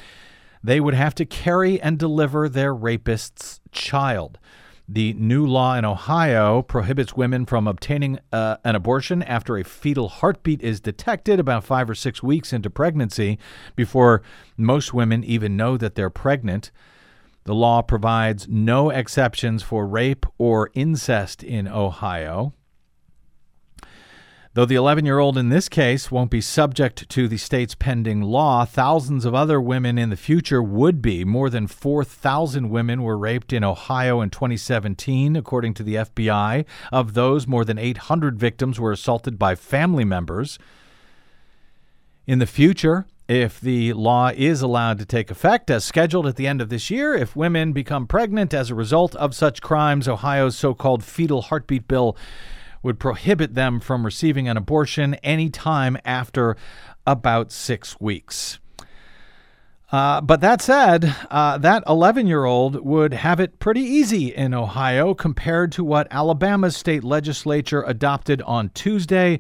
They 0.64 0.80
would 0.80 0.94
have 0.94 1.16
to 1.16 1.26
carry 1.26 1.82
and 1.82 1.98
deliver 1.98 2.50
their 2.50 2.74
rapist's 2.74 3.62
child. 3.72 4.40
The 4.88 5.14
new 5.14 5.48
law 5.48 5.78
in 5.78 5.86
Ohio 5.86 6.62
prohibits 6.62 7.16
women 7.16 7.46
from 7.46 7.66
obtaining 7.66 8.20
uh, 8.34 8.58
an 8.66 8.76
abortion 8.76 9.24
after 9.24 9.58
a 9.58 9.64
fetal 9.64 10.10
heartbeat 10.10 10.62
is 10.62 10.82
detected 10.82 11.40
about 11.40 11.64
five 11.64 11.90
or 11.90 11.96
six 11.96 12.22
weeks 12.22 12.52
into 12.52 12.70
pregnancy 12.70 13.40
before 13.78 14.22
most 14.58 14.94
women 14.94 15.24
even 15.24 15.56
know 15.56 15.78
that 15.78 15.96
they're 15.96 16.10
pregnant. 16.10 16.72
The 17.44 17.56
law 17.56 17.82
provides 17.82 18.48
no 18.48 18.90
exceptions 18.90 19.64
for 19.64 19.88
rape 19.88 20.26
or 20.38 20.70
incest 20.74 21.44
in 21.44 21.68
Ohio. 21.68 22.54
Though 24.54 24.66
the 24.66 24.76
11 24.76 25.06
year 25.06 25.20
old 25.20 25.38
in 25.38 25.48
this 25.48 25.70
case 25.70 26.12
won't 26.12 26.30
be 26.30 26.42
subject 26.42 27.08
to 27.08 27.30
the 27.30 27.38
state's 27.38 27.74
pending 27.74 28.22
law, 28.22 28.66
thousands 28.66 29.24
of 29.24 29.34
other 29.34 29.62
women 29.62 29.98
in 29.98 30.10
the 30.10 30.18
future 30.18 30.62
would 30.62 31.02
be. 31.02 31.24
More 31.24 31.50
than 31.50 31.68
4,000 31.68 32.70
women 32.70 33.02
were 33.02 33.18
raped 33.18 33.54
in 33.54 33.64
Ohio 33.64 34.20
in 34.20 34.30
2017, 34.30 35.38
according 35.38 35.74
to 35.76 35.84
the 35.84 35.96
FBI. 35.96 36.66
Of 36.92 37.14
those, 37.14 37.48
more 37.48 37.64
than 37.64 37.78
800 37.78 38.38
victims 38.38 38.78
were 38.78 38.92
assaulted 38.92 39.40
by 39.40 39.56
family 39.56 40.04
members. 40.04 40.60
In 42.28 42.40
the 42.40 42.46
future, 42.46 43.06
if 43.32 43.62
the 43.62 43.94
law 43.94 44.30
is 44.36 44.62
allowed 44.62 45.00
to 45.00 45.06
take 45.06 45.32
effect 45.32 45.72
as 45.72 45.86
scheduled 45.86 46.28
at 46.28 46.36
the 46.36 46.48
end 46.48 46.60
of 46.60 46.68
this 46.68 46.90
year, 46.90 47.14
if 47.14 47.34
women 47.34 47.72
become 47.72 48.06
pregnant 48.06 48.54
as 48.54 48.70
a 48.70 48.76
result 48.76 49.16
of 49.16 49.34
such 49.34 49.62
crimes, 49.62 50.06
Ohio's 50.06 50.58
so 50.58 50.74
called 50.74 51.02
fetal 51.02 51.44
heartbeat 51.44 51.88
bill 51.88 52.18
would 52.84 53.00
prohibit 53.00 53.54
them 53.54 53.80
from 53.80 54.04
receiving 54.04 54.50
an 54.50 54.58
abortion 54.58 55.14
any 55.24 55.50
time 55.50 55.98
after 56.04 56.58
about 57.08 57.54
six 57.54 58.02
weeks. 58.02 58.60
Uh, 59.94 60.20
but 60.20 60.42
that 60.42 60.62
said, 60.62 61.16
uh, 61.30 61.58
that 61.58 61.84
11 61.88 62.28
year 62.28 62.44
old 62.44 62.84
would 62.84 63.14
have 63.14 63.40
it 63.40 63.60
pretty 63.60 63.82
easy 63.82 64.36
in 64.36 64.54
Ohio 64.54 65.14
compared 65.14 65.72
to 65.72 65.86
what 65.86 66.06
Alabama's 66.12 66.76
state 66.76 67.06
legislature 67.06 67.84
adopted 67.84 68.42
on 68.42 68.72
Tuesday 68.74 69.40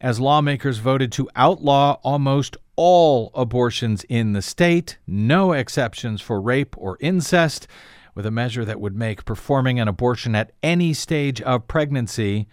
as 0.00 0.18
lawmakers 0.18 0.78
voted 0.78 1.12
to 1.12 1.28
outlaw 1.36 1.98
almost 2.02 2.56
all 2.76 3.30
abortions 3.34 4.04
in 4.04 4.32
the 4.32 4.42
state, 4.42 4.98
no 5.06 5.52
exceptions 5.52 6.20
for 6.20 6.40
rape 6.40 6.76
or 6.78 6.96
incest, 7.00 7.66
with 8.14 8.24
a 8.24 8.30
measure 8.30 8.64
that 8.64 8.80
would 8.80 8.96
make 8.96 9.24
performing 9.24 9.80
an 9.80 9.88
abortion 9.88 10.34
at 10.34 10.52
any 10.62 10.92
stage 10.92 11.40
of 11.42 11.68
pregnancy, 11.68 12.46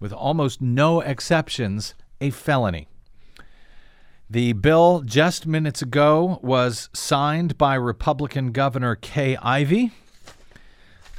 with 0.00 0.12
almost 0.12 0.60
no 0.60 1.00
exceptions, 1.00 1.94
a 2.20 2.30
felony. 2.30 2.88
The 4.30 4.52
bill 4.52 5.02
just 5.06 5.46
minutes 5.46 5.80
ago 5.80 6.38
was 6.42 6.90
signed 6.92 7.56
by 7.56 7.74
Republican 7.74 8.52
Governor 8.52 8.94
Kay 8.94 9.36
Ivey 9.36 9.92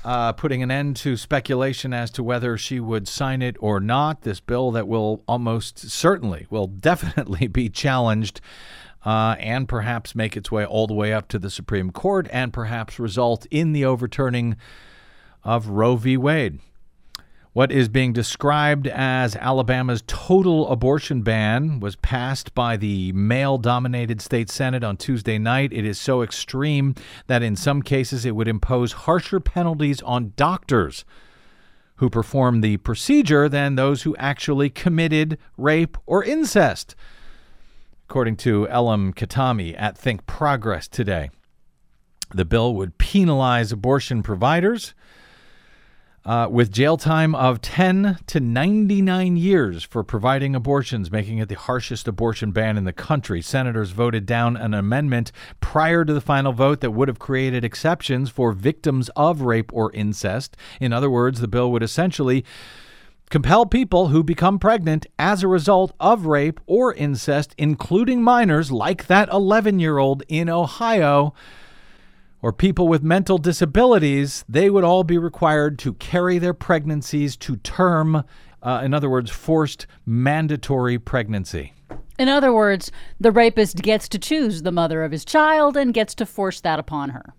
uh, 0.09 0.33
putting 0.33 0.63
an 0.63 0.71
end 0.71 0.95
to 0.95 1.15
speculation 1.15 1.93
as 1.93 2.09
to 2.09 2.23
whether 2.23 2.57
she 2.57 2.79
would 2.79 3.07
sign 3.07 3.43
it 3.43 3.55
or 3.59 3.79
not. 3.79 4.23
This 4.23 4.39
bill 4.39 4.71
that 4.71 4.87
will 4.87 5.23
almost 5.27 5.77
certainly, 5.77 6.47
will 6.49 6.65
definitely 6.89 7.45
be 7.45 7.69
challenged 7.69 8.41
uh, 9.05 9.35
and 9.37 9.69
perhaps 9.69 10.15
make 10.15 10.35
its 10.35 10.51
way 10.51 10.65
all 10.65 10.87
the 10.87 10.95
way 10.95 11.13
up 11.13 11.27
to 11.27 11.37
the 11.37 11.51
Supreme 11.51 11.91
Court 11.91 12.27
and 12.31 12.51
perhaps 12.51 12.97
result 12.97 13.45
in 13.51 13.71
the 13.71 13.85
overturning 13.85 14.57
of 15.43 15.67
Roe 15.67 15.95
v. 15.95 16.17
Wade. 16.17 16.57
What 17.59 17.73
is 17.73 17.89
being 17.89 18.13
described 18.13 18.87
as 18.87 19.35
Alabama's 19.35 20.01
total 20.07 20.71
abortion 20.71 21.23
ban 21.23 21.81
was 21.81 21.97
passed 21.97 22.55
by 22.55 22.77
the 22.77 23.11
male 23.11 23.57
dominated 23.57 24.21
state 24.21 24.49
Senate 24.49 24.81
on 24.81 24.95
Tuesday 24.95 25.37
night. 25.37 25.73
It 25.73 25.83
is 25.83 25.99
so 25.99 26.21
extreme 26.21 26.95
that 27.27 27.43
in 27.43 27.57
some 27.57 27.81
cases 27.81 28.23
it 28.23 28.33
would 28.33 28.47
impose 28.47 28.93
harsher 28.93 29.41
penalties 29.41 30.01
on 30.03 30.31
doctors 30.37 31.03
who 31.97 32.09
perform 32.09 32.61
the 32.61 32.77
procedure 32.77 33.49
than 33.49 33.75
those 33.75 34.03
who 34.03 34.15
actually 34.15 34.69
committed 34.69 35.37
rape 35.57 35.97
or 36.05 36.23
incest, 36.23 36.95
according 38.07 38.37
to 38.37 38.67
Elham 38.67 39.13
Khatami 39.13 39.75
at 39.77 39.97
Think 39.97 40.25
Progress 40.25 40.87
today. 40.87 41.29
The 42.33 42.45
bill 42.45 42.73
would 42.75 42.97
penalize 42.99 43.73
abortion 43.73 44.23
providers 44.23 44.93
uh, 46.29 46.47
with 46.47 46.71
jail 46.71 46.95
time 46.95 47.33
of 47.33 47.59
10 47.59 48.19
to 48.27 48.39
99 48.39 49.35
years 49.35 49.83
for 49.83 50.03
providing 50.03 50.53
abortions, 50.53 51.11
making 51.11 51.39
it 51.39 51.49
the 51.49 51.55
harshest 51.55 52.07
abortion 52.07 52.51
ban 52.51 52.77
in 52.77 52.83
the 52.83 52.93
country. 52.93 53.41
Senators 53.41 53.89
voted 53.89 54.27
down 54.27 54.55
an 54.55 54.75
amendment 54.75 55.31
prior 55.59 56.05
to 56.05 56.13
the 56.13 56.21
final 56.21 56.53
vote 56.53 56.81
that 56.81 56.91
would 56.91 57.07
have 57.07 57.17
created 57.17 57.63
exceptions 57.63 58.29
for 58.29 58.51
victims 58.51 59.09
of 59.15 59.41
rape 59.41 59.73
or 59.73 59.91
incest. 59.93 60.55
In 60.79 60.93
other 60.93 61.09
words, 61.09 61.41
the 61.41 61.47
bill 61.47 61.71
would 61.71 61.81
essentially 61.81 62.45
compel 63.31 63.65
people 63.65 64.09
who 64.09 64.21
become 64.23 64.59
pregnant 64.59 65.07
as 65.17 65.41
a 65.41 65.47
result 65.47 65.95
of 65.99 66.27
rape 66.27 66.59
or 66.67 66.93
incest, 66.93 67.55
including 67.57 68.21
minors 68.21 68.71
like 68.71 69.07
that 69.07 69.29
11 69.29 69.79
year 69.79 69.97
old 69.97 70.21
in 70.27 70.47
Ohio 70.47 71.33
or 72.41 72.53
people 72.53 72.87
with 72.87 73.03
mental 73.03 73.37
disabilities, 73.37 74.45
they 74.47 74.69
would 74.69 74.83
all 74.83 75.03
be 75.03 75.17
required 75.17 75.77
to 75.79 75.93
carry 75.93 76.37
their 76.37 76.53
pregnancies 76.53 77.35
to 77.37 77.57
term. 77.57 78.23
Uh, 78.61 78.81
in 78.83 78.93
other 78.93 79.09
words, 79.09 79.29
forced 79.31 79.87
mandatory 80.05 80.97
pregnancy. 80.97 81.73
In 82.17 82.27
other 82.27 82.53
words, 82.53 82.91
the 83.19 83.31
rapist 83.31 83.77
gets 83.77 84.09
to 84.09 84.19
choose 84.19 84.63
the 84.63 84.71
mother 84.71 85.03
of 85.03 85.11
his 85.11 85.23
child 85.23 85.77
and 85.77 85.93
gets 85.93 86.13
to 86.15 86.25
force 86.25 86.59
that 86.61 86.79
upon 86.79 87.09
her. 87.11 87.33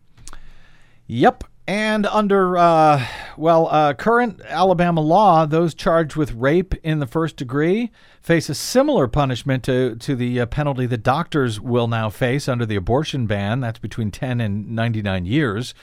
Yep. 1.07 1.45
And 1.67 2.07
under, 2.07 2.57
uh, 2.57 3.07
well, 3.41 3.69
uh, 3.69 3.95
current 3.95 4.43
Alabama 4.47 5.01
law, 5.01 5.47
those 5.47 5.75
charged 5.75 6.15
with 6.15 6.33
rape 6.33 6.75
in 6.83 6.99
the 6.99 7.07
first 7.07 7.37
degree 7.37 7.91
face 8.21 8.51
a 8.51 8.55
similar 8.55 9.09
punishment 9.09 9.65
to, 9.65 9.97
to 9.97 10.15
the 10.15 10.41
uh, 10.41 10.47
penalty 10.47 10.85
that 10.87 11.03
doctors 11.03 11.59
will 11.59 11.89
now 11.89 12.11
face 12.11 12.49
under 12.49 12.67
the 12.67 12.77
abortion 12.77 13.27
ban. 13.27 13.61
That's 13.61 13.79
between 13.79 14.11
10 14.11 14.41
and 14.41 14.71
99 14.71 15.25
years. 15.25 15.75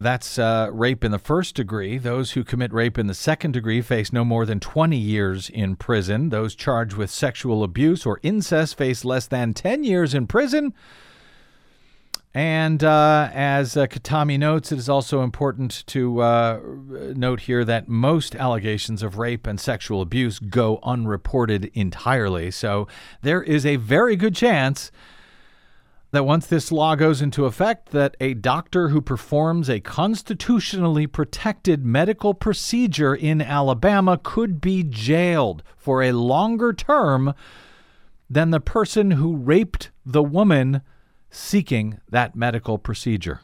That's 0.00 0.38
uh, 0.38 0.70
rape 0.72 1.04
in 1.04 1.10
the 1.10 1.18
first 1.18 1.56
degree. 1.56 1.98
Those 1.98 2.32
who 2.32 2.44
commit 2.44 2.72
rape 2.72 2.96
in 2.96 3.08
the 3.08 3.14
second 3.14 3.52
degree 3.52 3.82
face 3.82 4.12
no 4.12 4.24
more 4.24 4.46
than 4.46 4.60
20 4.60 4.96
years 4.96 5.50
in 5.50 5.74
prison. 5.74 6.28
Those 6.28 6.54
charged 6.54 6.94
with 6.94 7.10
sexual 7.10 7.64
abuse 7.64 8.06
or 8.06 8.20
incest 8.22 8.78
face 8.78 9.04
less 9.04 9.26
than 9.26 9.52
10 9.52 9.82
years 9.82 10.14
in 10.14 10.28
prison. 10.28 10.74
And 12.34 12.82
uh, 12.82 13.28
as 13.34 13.76
uh, 13.76 13.86
Khatami 13.86 14.38
notes, 14.38 14.72
it 14.72 14.78
is 14.78 14.88
also 14.88 15.22
important 15.22 15.84
to 15.88 16.20
uh, 16.20 16.60
note 17.14 17.40
here 17.40 17.62
that 17.64 17.88
most 17.88 18.34
allegations 18.34 19.02
of 19.02 19.18
rape 19.18 19.46
and 19.46 19.60
sexual 19.60 20.00
abuse 20.00 20.38
go 20.38 20.78
unreported 20.82 21.70
entirely. 21.74 22.50
So 22.50 22.88
there 23.20 23.42
is 23.42 23.66
a 23.66 23.76
very 23.76 24.16
good 24.16 24.34
chance 24.34 24.90
that 26.12 26.24
once 26.24 26.46
this 26.46 26.72
law 26.72 26.94
goes 26.94 27.20
into 27.20 27.44
effect 27.44 27.90
that 27.90 28.16
a 28.20 28.34
doctor 28.34 28.88
who 28.88 29.02
performs 29.02 29.68
a 29.68 29.80
constitutionally 29.80 31.06
protected 31.06 31.84
medical 31.84 32.32
procedure 32.32 33.14
in 33.14 33.42
Alabama 33.42 34.18
could 34.22 34.60
be 34.60 34.82
jailed 34.82 35.62
for 35.76 36.02
a 36.02 36.12
longer 36.12 36.72
term 36.72 37.34
than 38.28 38.50
the 38.50 38.60
person 38.60 39.12
who 39.12 39.36
raped 39.36 39.90
the 40.04 40.22
woman 40.22 40.82
seeking 41.32 41.98
that 42.08 42.36
medical 42.36 42.78
procedure. 42.78 43.40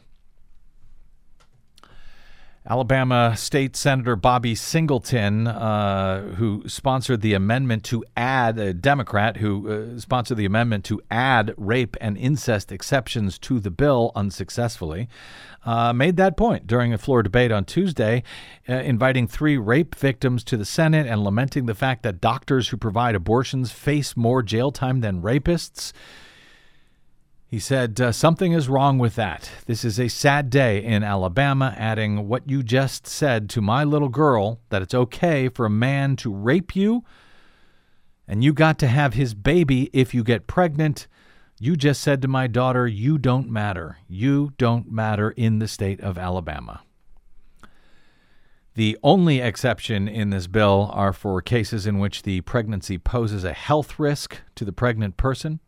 Alabama 2.69 3.35
State 3.35 3.75
Senator 3.75 4.15
Bobby 4.15 4.53
Singleton, 4.53 5.47
uh, 5.47 6.35
who 6.35 6.61
sponsored 6.67 7.21
the 7.21 7.33
amendment 7.33 7.83
to 7.85 8.05
add, 8.15 8.59
a 8.59 8.75
Democrat 8.75 9.37
who 9.37 9.95
uh, 9.95 9.99
sponsored 9.99 10.37
the 10.37 10.45
amendment 10.45 10.85
to 10.85 11.01
add 11.09 11.51
rape 11.57 11.97
and 11.99 12.15
incest 12.15 12.71
exceptions 12.71 13.39
to 13.39 13.59
the 13.59 13.71
bill 13.71 14.11
unsuccessfully, 14.13 15.09
uh, 15.65 15.93
made 15.93 16.15
that 16.17 16.37
point 16.37 16.67
during 16.67 16.93
a 16.93 16.97
floor 16.99 17.23
debate 17.23 17.51
on 17.51 17.65
Tuesday, 17.65 18.21
uh, 18.67 18.73
inviting 18.73 19.25
three 19.27 19.57
rape 19.57 19.95
victims 19.95 20.43
to 20.43 20.55
the 20.55 20.65
Senate 20.65 21.07
and 21.07 21.23
lamenting 21.23 21.65
the 21.65 21.73
fact 21.73 22.03
that 22.03 22.21
doctors 22.21 22.67
who 22.69 22.77
provide 22.77 23.15
abortions 23.15 23.71
face 23.71 24.15
more 24.15 24.43
jail 24.43 24.71
time 24.71 24.99
than 25.01 25.23
rapists. 25.23 25.91
He 27.49 27.59
said, 27.59 27.99
uh, 27.99 28.11
Something 28.11 28.51
is 28.53 28.69
wrong 28.69 28.99
with 28.99 29.15
that. 29.15 29.49
This 29.65 29.83
is 29.83 29.99
a 29.99 30.07
sad 30.07 30.49
day 30.49 30.83
in 30.83 31.03
Alabama, 31.03 31.73
adding, 31.77 32.27
What 32.27 32.49
you 32.49 32.63
just 32.63 33.07
said 33.07 33.49
to 33.49 33.61
my 33.61 33.83
little 33.83 34.09
girl, 34.09 34.59
that 34.69 34.81
it's 34.81 34.93
okay 34.93 35.49
for 35.49 35.65
a 35.65 35.69
man 35.69 36.15
to 36.17 36.33
rape 36.33 36.75
you 36.75 37.03
and 38.29 38.43
you 38.43 38.53
got 38.53 38.77
to 38.77 38.87
have 38.87 39.15
his 39.15 39.33
baby 39.33 39.89
if 39.91 40.13
you 40.13 40.23
get 40.23 40.45
pregnant. 40.45 41.07
You 41.59 41.75
just 41.75 41.99
said 41.99 42.21
to 42.21 42.27
my 42.27 42.45
daughter, 42.45 42.87
You 42.87 43.17
don't 43.17 43.49
matter. 43.49 43.97
You 44.07 44.53
don't 44.59 44.91
matter 44.91 45.31
in 45.31 45.57
the 45.57 45.67
state 45.67 45.99
of 45.99 46.19
Alabama. 46.19 46.83
The 48.75 48.97
only 49.01 49.39
exception 49.39 50.07
in 50.07 50.29
this 50.29 50.45
bill 50.45 50.91
are 50.93 51.11
for 51.11 51.41
cases 51.41 51.87
in 51.87 51.97
which 51.97 52.21
the 52.21 52.41
pregnancy 52.41 52.99
poses 52.99 53.43
a 53.43 53.51
health 53.51 53.97
risk 53.97 54.37
to 54.55 54.63
the 54.63 54.71
pregnant 54.71 55.17
person. 55.17 55.59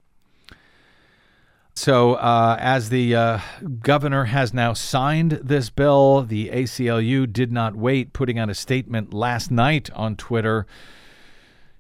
So, 1.73 2.15
uh, 2.15 2.57
as 2.59 2.89
the 2.89 3.15
uh, 3.15 3.39
governor 3.79 4.25
has 4.25 4.53
now 4.53 4.73
signed 4.73 5.31
this 5.43 5.69
bill, 5.69 6.23
the 6.23 6.49
ACLU 6.49 7.31
did 7.31 7.51
not 7.51 7.75
wait, 7.75 8.13
putting 8.13 8.37
out 8.37 8.49
a 8.49 8.53
statement 8.53 9.13
last 9.13 9.51
night 9.51 9.89
on 9.93 10.15
Twitter 10.15 10.67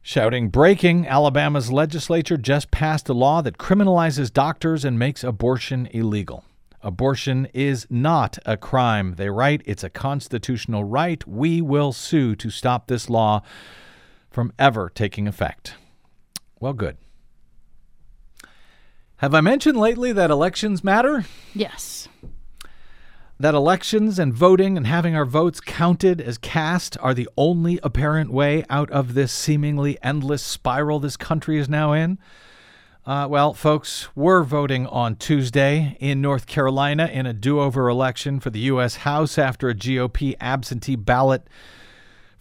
shouting, 0.01 0.49
Breaking 0.49 1.07
Alabama's 1.07 1.71
legislature 1.71 2.37
just 2.37 2.71
passed 2.71 3.09
a 3.09 3.13
law 3.13 3.41
that 3.41 3.57
criminalizes 3.57 4.33
doctors 4.33 4.83
and 4.83 4.97
makes 4.97 5.23
abortion 5.23 5.87
illegal. 5.91 6.43
Abortion 6.81 7.47
is 7.53 7.85
not 7.89 8.39
a 8.45 8.57
crime. 8.57 9.13
They 9.15 9.29
write 9.29 9.61
it's 9.65 9.83
a 9.83 9.89
constitutional 9.89 10.83
right. 10.83 11.25
We 11.27 11.61
will 11.61 11.93
sue 11.93 12.35
to 12.35 12.49
stop 12.49 12.87
this 12.87 13.09
law 13.09 13.43
from 14.31 14.51
ever 14.57 14.89
taking 14.89 15.27
effect. 15.27 15.75
Well, 16.59 16.73
good. 16.73 16.97
Have 19.21 19.35
I 19.35 19.41
mentioned 19.41 19.77
lately 19.77 20.11
that 20.13 20.31
elections 20.31 20.83
matter? 20.83 21.25
Yes. 21.53 22.07
That 23.39 23.53
elections 23.53 24.17
and 24.17 24.33
voting 24.33 24.77
and 24.77 24.87
having 24.87 25.15
our 25.15 25.27
votes 25.27 25.61
counted 25.61 26.19
as 26.19 26.39
cast 26.39 26.97
are 26.99 27.13
the 27.13 27.29
only 27.37 27.79
apparent 27.83 28.33
way 28.33 28.65
out 28.67 28.89
of 28.89 29.13
this 29.13 29.31
seemingly 29.31 29.95
endless 30.01 30.41
spiral 30.41 30.99
this 30.99 31.17
country 31.17 31.59
is 31.59 31.69
now 31.69 31.93
in? 31.93 32.17
Uh, 33.05 33.27
well, 33.29 33.53
folks, 33.53 34.07
we're 34.15 34.41
voting 34.41 34.87
on 34.87 35.17
Tuesday 35.17 35.97
in 35.99 36.19
North 36.19 36.47
Carolina 36.47 37.05
in 37.05 37.27
a 37.27 37.33
do 37.33 37.59
over 37.59 37.87
election 37.89 38.39
for 38.39 38.49
the 38.49 38.61
U.S. 38.61 38.95
House 38.95 39.37
after 39.37 39.69
a 39.69 39.75
GOP 39.75 40.33
absentee 40.41 40.95
ballot 40.95 41.47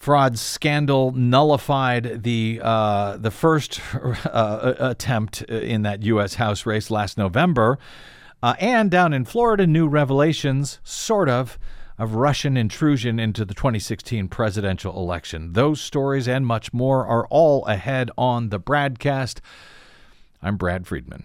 fraud 0.01 0.39
scandal 0.39 1.13
nullified 1.13 2.23
the 2.23 2.59
uh, 2.65 3.19
the 3.19 3.31
first 3.31 3.81
uh, 3.95 4.75
attempt 4.79 5.43
in 5.43 5.83
that 5.83 6.03
U.S. 6.03 6.35
House 6.35 6.67
race 6.67 6.91
last 6.91 7.17
November, 7.17 7.79
uh, 8.43 8.55
and 8.59 8.91
down 8.91 9.13
in 9.13 9.25
Florida, 9.25 9.67
new 9.67 9.87
revelations, 9.87 10.81
sort 10.83 11.29
of, 11.29 11.59
of 11.99 12.15
Russian 12.15 12.57
intrusion 12.57 13.21
into 13.21 13.45
the 13.45 13.55
2016 13.55 14.27
presidential 14.29 14.97
election. 14.97 15.53
Those 15.53 15.81
stories 15.81 16.27
and 16.27 16.47
much 16.47 16.73
more 16.73 17.07
are 17.07 17.27
all 17.29 17.65
ahead 17.67 18.11
on 18.17 18.49
the 18.49 18.59
BradCast. 18.59 19.41
I'm 20.43 20.57
Brad 20.57 20.87
Friedman. 20.87 21.25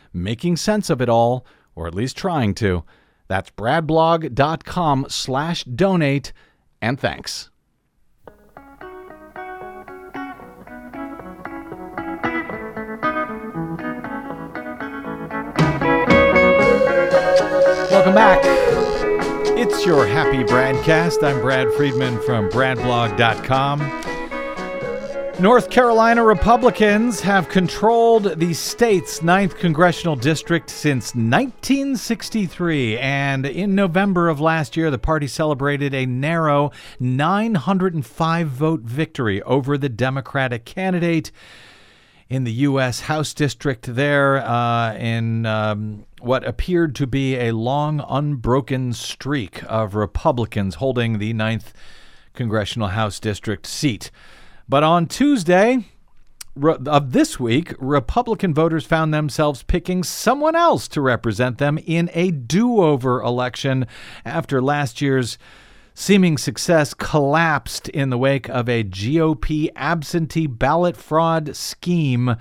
making 0.13 0.57
sense 0.57 0.89
of 0.89 1.01
it 1.01 1.09
all, 1.09 1.45
or 1.75 1.87
at 1.87 1.95
least 1.95 2.17
trying 2.17 2.53
to. 2.55 2.83
That's 3.27 3.49
bradblog.com 3.51 5.05
slash 5.09 5.63
donate, 5.63 6.33
and 6.81 6.99
thanks. 6.99 7.49
Welcome 17.89 18.15
back. 18.15 18.41
It's 19.57 19.85
your 19.85 20.07
happy 20.07 20.43
Bradcast. 20.43 21.23
I'm 21.23 21.39
Brad 21.39 21.71
Friedman 21.73 22.19
from 22.23 22.49
bradblog.com. 22.49 23.79
North 25.39 25.71
Carolina 25.71 26.23
Republicans 26.23 27.21
have 27.21 27.49
controlled 27.49 28.37
the 28.39 28.53
state's 28.53 29.21
9th 29.21 29.57
congressional 29.57 30.15
district 30.15 30.69
since 30.69 31.15
1963. 31.15 32.99
And 32.99 33.45
in 33.45 33.73
November 33.73 34.29
of 34.29 34.39
last 34.39 34.77
year, 34.77 34.91
the 34.91 34.99
party 34.99 35.25
celebrated 35.25 35.95
a 35.95 36.05
narrow 36.05 36.71
905 36.99 38.47
vote 38.47 38.81
victory 38.81 39.41
over 39.43 39.77
the 39.77 39.89
Democratic 39.89 40.65
candidate 40.65 41.31
in 42.29 42.43
the 42.43 42.53
U.S. 42.53 43.01
House 43.01 43.33
District 43.33 43.95
there 43.95 44.37
uh, 44.37 44.93
in 44.95 45.45
um, 45.45 46.05
what 46.19 46.47
appeared 46.47 46.93
to 46.95 47.07
be 47.07 47.35
a 47.35 47.51
long, 47.51 48.03
unbroken 48.07 48.93
streak 48.93 49.63
of 49.63 49.95
Republicans 49.95 50.75
holding 50.75 51.17
the 51.17 51.33
ninth 51.33 51.73
congressional 52.33 52.89
House 52.89 53.19
District 53.19 53.65
seat. 53.65 54.11
But 54.71 54.83
on 54.83 55.07
Tuesday, 55.07 55.83
of 56.63 57.11
this 57.11 57.37
week, 57.37 57.73
Republican 57.77 58.53
voters 58.53 58.85
found 58.85 59.13
themselves 59.13 59.63
picking 59.63 60.01
someone 60.01 60.55
else 60.55 60.87
to 60.87 61.01
represent 61.01 61.57
them 61.57 61.77
in 61.79 62.09
a 62.13 62.31
do 62.31 62.81
over 62.81 63.21
election 63.21 63.85
after 64.23 64.61
last 64.61 65.01
year's 65.01 65.37
seeming 65.93 66.37
success 66.37 66.93
collapsed 66.93 67.89
in 67.89 68.11
the 68.11 68.17
wake 68.17 68.47
of 68.47 68.69
a 68.69 68.85
GOP 68.85 69.67
absentee 69.75 70.47
ballot 70.47 70.95
fraud 70.95 71.53
scheme 71.53 72.37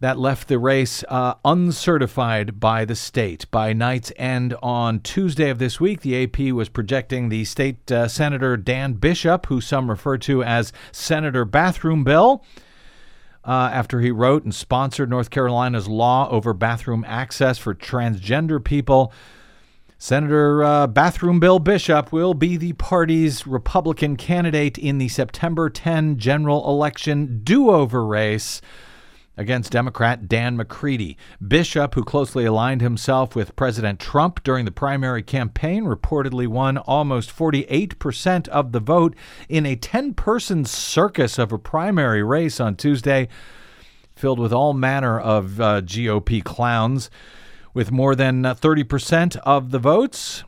that 0.00 0.18
left 0.18 0.48
the 0.48 0.58
race 0.58 1.02
uh, 1.08 1.34
uncertified 1.44 2.60
by 2.60 2.84
the 2.84 2.94
state. 2.94 3.50
By 3.50 3.72
night's 3.72 4.12
end 4.16 4.54
on 4.62 5.00
Tuesday 5.00 5.50
of 5.50 5.58
this 5.58 5.80
week, 5.80 6.02
the 6.02 6.22
AP 6.22 6.52
was 6.52 6.68
projecting 6.68 7.28
the 7.28 7.44
state 7.44 7.90
uh, 7.90 8.06
Senator 8.06 8.56
Dan 8.56 8.94
Bishop, 8.94 9.46
who 9.46 9.60
some 9.60 9.90
refer 9.90 10.16
to 10.18 10.42
as 10.44 10.72
Senator 10.92 11.44
Bathroom 11.44 12.04
Bill. 12.04 12.44
Uh, 13.44 13.70
after 13.72 14.00
he 14.00 14.10
wrote 14.10 14.44
and 14.44 14.54
sponsored 14.54 15.08
North 15.08 15.30
Carolina's 15.30 15.88
law 15.88 16.28
over 16.30 16.52
bathroom 16.52 17.04
access 17.08 17.56
for 17.56 17.74
transgender 17.74 18.62
people, 18.62 19.12
Senator 19.96 20.62
uh, 20.62 20.86
Bathroom 20.86 21.40
Bill 21.40 21.58
Bishop 21.58 22.12
will 22.12 22.34
be 22.34 22.56
the 22.56 22.74
party's 22.74 23.46
Republican 23.46 24.16
candidate 24.16 24.78
in 24.78 24.98
the 24.98 25.08
September 25.08 25.70
10 25.70 26.18
general 26.18 26.68
election 26.68 27.40
do 27.42 27.70
over 27.70 28.04
race 28.06 28.60
against 29.38 29.72
Democrat 29.72 30.28
Dan 30.28 30.56
McCready. 30.56 31.16
Bishop, 31.46 31.94
who 31.94 32.04
closely 32.04 32.44
aligned 32.44 32.82
himself 32.82 33.36
with 33.36 33.56
President 33.56 34.00
Trump 34.00 34.42
during 34.42 34.64
the 34.64 34.72
primary 34.72 35.22
campaign, 35.22 35.84
reportedly 35.84 36.48
won 36.48 36.76
almost 36.76 37.34
48% 37.34 38.48
of 38.48 38.72
the 38.72 38.80
vote 38.80 39.14
in 39.48 39.64
a 39.64 39.76
10 39.76 40.14
person 40.14 40.64
circus 40.64 41.38
of 41.38 41.52
a 41.52 41.58
primary 41.58 42.22
race 42.22 42.58
on 42.58 42.74
Tuesday, 42.74 43.28
filled 44.16 44.40
with 44.40 44.52
all 44.52 44.74
manner 44.74 45.18
of 45.18 45.60
uh, 45.60 45.80
GOP 45.82 46.42
clowns 46.42 47.08
with 47.72 47.92
more 47.92 48.16
than 48.16 48.42
30% 48.42 49.36
uh, 49.36 49.40
of 49.44 49.70
the 49.70 49.78
votes. 49.78 50.42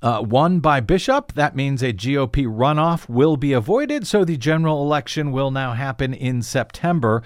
Uh, 0.00 0.22
won 0.24 0.60
by 0.60 0.78
Bishop. 0.78 1.32
That 1.32 1.56
means 1.56 1.82
a 1.82 1.92
GOP 1.92 2.46
runoff 2.46 3.08
will 3.08 3.36
be 3.36 3.52
avoided, 3.52 4.06
so 4.06 4.24
the 4.24 4.36
general 4.36 4.84
election 4.84 5.32
will 5.32 5.50
now 5.50 5.72
happen 5.72 6.14
in 6.14 6.42
September. 6.42 7.24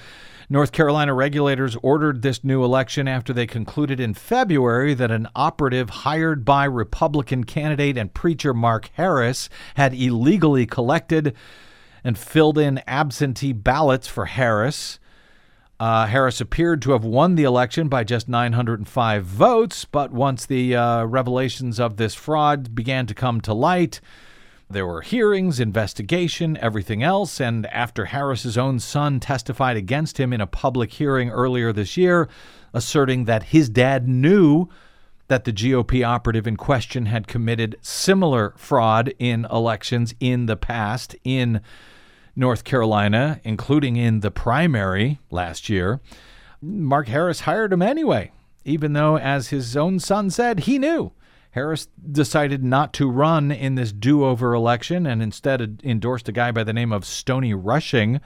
North 0.48 0.72
Carolina 0.72 1.14
regulators 1.14 1.76
ordered 1.82 2.22
this 2.22 2.42
new 2.42 2.64
election 2.64 3.08
after 3.08 3.32
they 3.32 3.46
concluded 3.46 4.00
in 4.00 4.14
February 4.14 4.94
that 4.94 5.10
an 5.10 5.28
operative 5.34 5.90
hired 5.90 6.44
by 6.44 6.64
Republican 6.64 7.44
candidate 7.44 7.96
and 7.96 8.14
preacher 8.14 8.52
Mark 8.52 8.90
Harris 8.94 9.48
had 9.76 9.94
illegally 9.94 10.66
collected 10.66 11.34
and 12.04 12.18
filled 12.18 12.58
in 12.58 12.82
absentee 12.86 13.52
ballots 13.52 14.08
for 14.08 14.26
Harris. 14.26 14.98
Uh, 15.78 16.06
Harris 16.06 16.40
appeared 16.40 16.80
to 16.82 16.92
have 16.92 17.04
won 17.04 17.34
the 17.34 17.42
election 17.44 17.88
by 17.88 18.04
just 18.04 18.28
905 18.28 19.24
votes, 19.24 19.84
but 19.84 20.12
once 20.12 20.46
the 20.46 20.76
uh, 20.76 21.04
revelations 21.04 21.80
of 21.80 21.96
this 21.96 22.14
fraud 22.14 22.74
began 22.74 23.06
to 23.06 23.14
come 23.14 23.40
to 23.40 23.52
light, 23.52 24.00
there 24.72 24.86
were 24.86 25.02
hearings, 25.02 25.60
investigation, 25.60 26.56
everything 26.58 27.02
else, 27.02 27.40
and 27.40 27.66
after 27.66 28.06
Harris's 28.06 28.58
own 28.58 28.78
son 28.78 29.20
testified 29.20 29.76
against 29.76 30.18
him 30.18 30.32
in 30.32 30.40
a 30.40 30.46
public 30.46 30.92
hearing 30.92 31.30
earlier 31.30 31.72
this 31.72 31.96
year, 31.96 32.28
asserting 32.72 33.26
that 33.26 33.44
his 33.44 33.68
dad 33.68 34.08
knew 34.08 34.68
that 35.28 35.44
the 35.44 35.52
GOP 35.52 36.06
operative 36.06 36.46
in 36.46 36.56
question 36.56 37.06
had 37.06 37.26
committed 37.26 37.76
similar 37.80 38.54
fraud 38.56 39.14
in 39.18 39.46
elections 39.50 40.14
in 40.20 40.46
the 40.46 40.56
past 40.56 41.14
in 41.24 41.60
North 42.34 42.64
Carolina, 42.64 43.40
including 43.44 43.96
in 43.96 44.20
the 44.20 44.30
primary 44.30 45.20
last 45.30 45.68
year, 45.68 46.00
Mark 46.60 47.08
Harris 47.08 47.40
hired 47.40 47.72
him 47.72 47.82
anyway, 47.82 48.30
even 48.64 48.92
though, 48.92 49.18
as 49.18 49.48
his 49.48 49.76
own 49.76 49.98
son 49.98 50.30
said, 50.30 50.60
he 50.60 50.78
knew. 50.78 51.12
Harris 51.52 51.88
decided 52.10 52.64
not 52.64 52.92
to 52.94 53.10
run 53.10 53.52
in 53.52 53.74
this 53.74 53.92
do 53.92 54.24
over 54.24 54.54
election 54.54 55.06
and 55.06 55.22
instead 55.22 55.80
endorsed 55.84 56.28
a 56.28 56.32
guy 56.32 56.50
by 56.50 56.64
the 56.64 56.72
name 56.72 56.92
of 56.92 57.04
Stony 57.04 57.54
Rushing, 57.54 58.20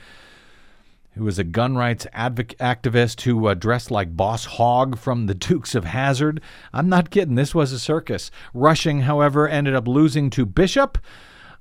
who 1.14 1.24
was 1.24 1.38
a 1.38 1.44
gun 1.44 1.76
rights 1.76 2.06
activist 2.14 3.22
who 3.22 3.46
uh, 3.46 3.54
dressed 3.54 3.90
like 3.90 4.16
Boss 4.16 4.44
Hogg 4.44 4.96
from 4.96 5.26
the 5.26 5.34
Dukes 5.46 5.74
of 5.74 5.84
Hazzard. 5.84 6.40
I'm 6.72 6.88
not 6.88 7.10
kidding, 7.10 7.34
this 7.34 7.54
was 7.54 7.72
a 7.72 7.78
circus. 7.78 8.30
Rushing, 8.54 9.02
however, 9.02 9.48
ended 9.48 9.74
up 9.74 9.88
losing 9.88 10.30
to 10.30 10.46
Bishop 10.46 10.98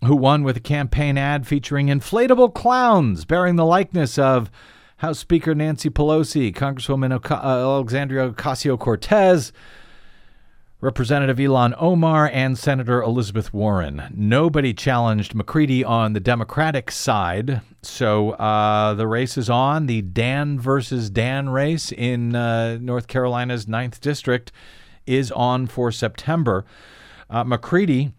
who 0.04 0.16
won 0.16 0.44
with 0.44 0.58
a 0.58 0.62
campaign 0.62 1.18
ad 1.18 1.48
featuring 1.48 1.88
inflatable 1.88 2.54
clowns 2.54 3.26
bearing 3.26 3.56
the 3.56 3.66
likeness 3.66 4.18
of 4.18 4.52
House 4.98 5.20
Speaker 5.20 5.56
Nancy 5.56 5.90
Pelosi, 5.90 6.54
Congresswoman 6.54 7.12
uh, 7.12 7.36
Alexandria 7.36 8.32
Ocasio 8.32 8.80
Cortez, 8.80 9.52
Representative 10.82 11.38
Ilhan 11.38 11.74
Omar, 11.80 12.30
and 12.34 12.58
Senator 12.58 13.02
Elizabeth 13.02 13.54
Warren. 13.54 14.04
Nobody 14.14 14.74
challenged 14.74 15.34
McCready 15.34 15.86
on 15.86 16.12
the 16.12 16.20
Democratic 16.20 16.92
side, 16.92 17.62
so 17.82 18.32
uh, 18.32 18.94
the 18.94 19.08
race 19.08 19.38
is 19.38 19.50
on. 19.50 19.86
The 19.86 20.02
Dan 20.02 20.60
versus 20.60 21.10
Dan 21.10 21.48
race 21.48 21.94
in 21.94 22.36
uh, 22.36 22.78
North 22.82 23.08
Carolina's 23.08 23.68
9th 23.68 24.02
District 24.02 24.52
is 25.08 25.32
on 25.32 25.66
for 25.68 25.94
September. 25.94 26.66
Uh, 27.30 27.46
McCready 27.46 28.12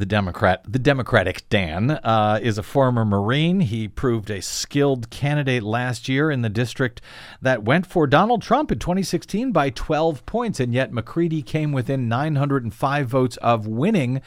the 0.00 0.06
Democrat, 0.06 0.64
the 0.66 0.78
Democratic 0.78 1.46
Dan, 1.50 1.90
uh, 1.90 2.40
is 2.42 2.56
a 2.56 2.62
former 2.62 3.04
Marine. 3.04 3.60
He 3.60 3.86
proved 3.86 4.30
a 4.30 4.40
skilled 4.40 5.10
candidate 5.10 5.62
last 5.62 6.08
year 6.08 6.30
in 6.30 6.40
the 6.40 6.48
district 6.48 7.02
that 7.42 7.62
went 7.62 7.86
for 7.86 8.06
Donald 8.06 8.40
Trump 8.40 8.72
in 8.72 8.78
2016 8.78 9.52
by 9.52 9.68
12 9.68 10.24
points, 10.24 10.58
and 10.58 10.72
yet 10.72 10.92
McCready 10.92 11.42
came 11.42 11.70
within 11.70 12.08
905 12.08 13.06
votes 13.06 13.36
of 13.36 13.66
winning, 13.66 14.22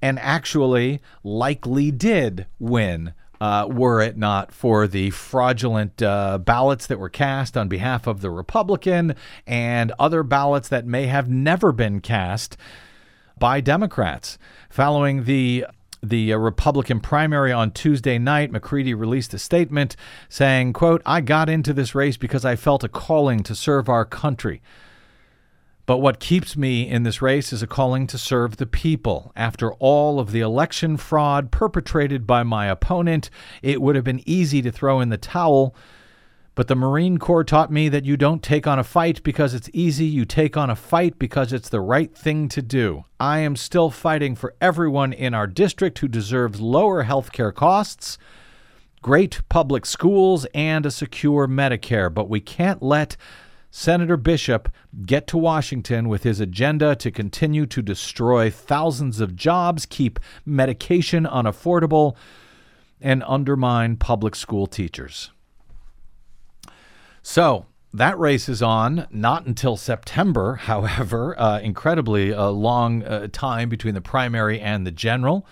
and 0.00 0.20
actually 0.20 1.00
likely 1.24 1.90
did 1.90 2.46
win. 2.60 3.12
Uh, 3.40 3.66
were 3.66 4.00
it 4.00 4.16
not 4.16 4.52
for 4.52 4.86
the 4.86 5.10
fraudulent 5.10 6.00
uh, 6.00 6.38
ballots 6.38 6.86
that 6.86 7.00
were 7.00 7.08
cast 7.08 7.56
on 7.56 7.66
behalf 7.66 8.06
of 8.06 8.20
the 8.20 8.30
Republican 8.30 9.16
and 9.48 9.90
other 9.98 10.22
ballots 10.22 10.68
that 10.68 10.86
may 10.86 11.06
have 11.06 11.28
never 11.28 11.72
been 11.72 12.00
cast 12.00 12.56
by 13.42 13.60
Democrats. 13.60 14.38
Following 14.70 15.24
the 15.24 15.66
the 16.00 16.32
uh, 16.32 16.36
Republican 16.36 17.00
primary 17.00 17.50
on 17.50 17.72
Tuesday 17.72 18.16
night, 18.16 18.52
McCready 18.52 18.94
released 18.94 19.34
a 19.34 19.38
statement 19.38 19.96
saying, 20.28 20.72
quote, 20.72 21.02
I 21.04 21.22
got 21.22 21.48
into 21.48 21.72
this 21.72 21.92
race 21.92 22.16
because 22.16 22.44
I 22.44 22.54
felt 22.54 22.84
a 22.84 22.88
calling 22.88 23.42
to 23.42 23.56
serve 23.56 23.88
our 23.88 24.04
country. 24.04 24.62
But 25.86 25.98
what 25.98 26.20
keeps 26.20 26.56
me 26.56 26.88
in 26.88 27.02
this 27.02 27.20
race 27.20 27.52
is 27.52 27.64
a 27.64 27.66
calling 27.66 28.06
to 28.06 28.16
serve 28.16 28.58
the 28.58 28.66
people. 28.66 29.32
After 29.34 29.72
all 29.72 30.20
of 30.20 30.30
the 30.30 30.40
election 30.40 30.96
fraud 30.96 31.50
perpetrated 31.50 32.28
by 32.28 32.44
my 32.44 32.66
opponent, 32.66 33.28
it 33.60 33.82
would 33.82 33.96
have 33.96 34.04
been 34.04 34.22
easy 34.24 34.62
to 34.62 34.70
throw 34.70 35.00
in 35.00 35.08
the 35.08 35.18
towel 35.18 35.74
but 36.54 36.68
the 36.68 36.74
Marine 36.74 37.18
Corps 37.18 37.44
taught 37.44 37.72
me 37.72 37.88
that 37.88 38.04
you 38.04 38.16
don't 38.16 38.42
take 38.42 38.66
on 38.66 38.78
a 38.78 38.84
fight 38.84 39.22
because 39.22 39.54
it's 39.54 39.70
easy, 39.72 40.04
you 40.04 40.24
take 40.24 40.56
on 40.56 40.68
a 40.68 40.76
fight 40.76 41.18
because 41.18 41.52
it's 41.52 41.70
the 41.70 41.80
right 41.80 42.14
thing 42.14 42.48
to 42.48 42.60
do. 42.60 43.04
I 43.18 43.38
am 43.38 43.56
still 43.56 43.90
fighting 43.90 44.34
for 44.34 44.54
everyone 44.60 45.12
in 45.14 45.32
our 45.32 45.46
district 45.46 45.98
who 46.00 46.08
deserves 46.08 46.60
lower 46.60 47.04
health 47.04 47.32
care 47.32 47.52
costs, 47.52 48.18
great 49.00 49.40
public 49.48 49.86
schools, 49.86 50.46
and 50.54 50.84
a 50.84 50.90
secure 50.90 51.48
Medicare, 51.48 52.12
but 52.12 52.28
we 52.28 52.40
can't 52.40 52.82
let 52.82 53.16
Senator 53.70 54.18
Bishop 54.18 54.68
get 55.06 55.26
to 55.28 55.38
Washington 55.38 56.06
with 56.06 56.24
his 56.24 56.38
agenda 56.38 56.94
to 56.96 57.10
continue 57.10 57.64
to 57.64 57.80
destroy 57.80 58.50
thousands 58.50 59.20
of 59.20 59.34
jobs, 59.34 59.86
keep 59.86 60.20
medication 60.44 61.24
unaffordable, 61.24 62.14
and 63.00 63.24
undermine 63.26 63.96
public 63.96 64.34
school 64.34 64.66
teachers. 64.66 65.30
So 67.22 67.66
that 67.94 68.18
race 68.18 68.48
is 68.48 68.62
on 68.62 69.06
not 69.10 69.46
until 69.46 69.76
September, 69.76 70.54
however, 70.62 71.38
uh, 71.38 71.60
incredibly 71.60 72.30
a 72.30 72.40
uh, 72.40 72.50
long 72.50 73.02
uh, 73.02 73.28
time 73.32 73.68
between 73.68 73.94
the 73.94 74.00
primary 74.00 74.60
and 74.60 74.86
the 74.86 74.90
general. 74.90 75.46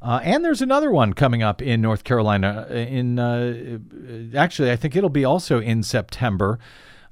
Uh, 0.00 0.20
and 0.22 0.44
there's 0.44 0.62
another 0.62 0.92
one 0.92 1.12
coming 1.12 1.42
up 1.42 1.60
in 1.60 1.80
North 1.80 2.04
Carolina. 2.04 2.68
Uh, 2.70 2.74
in 2.74 3.18
uh, 3.18 3.78
actually, 4.36 4.70
I 4.70 4.76
think 4.76 4.94
it'll 4.94 5.10
be 5.10 5.24
also 5.24 5.60
in 5.60 5.82
September 5.82 6.58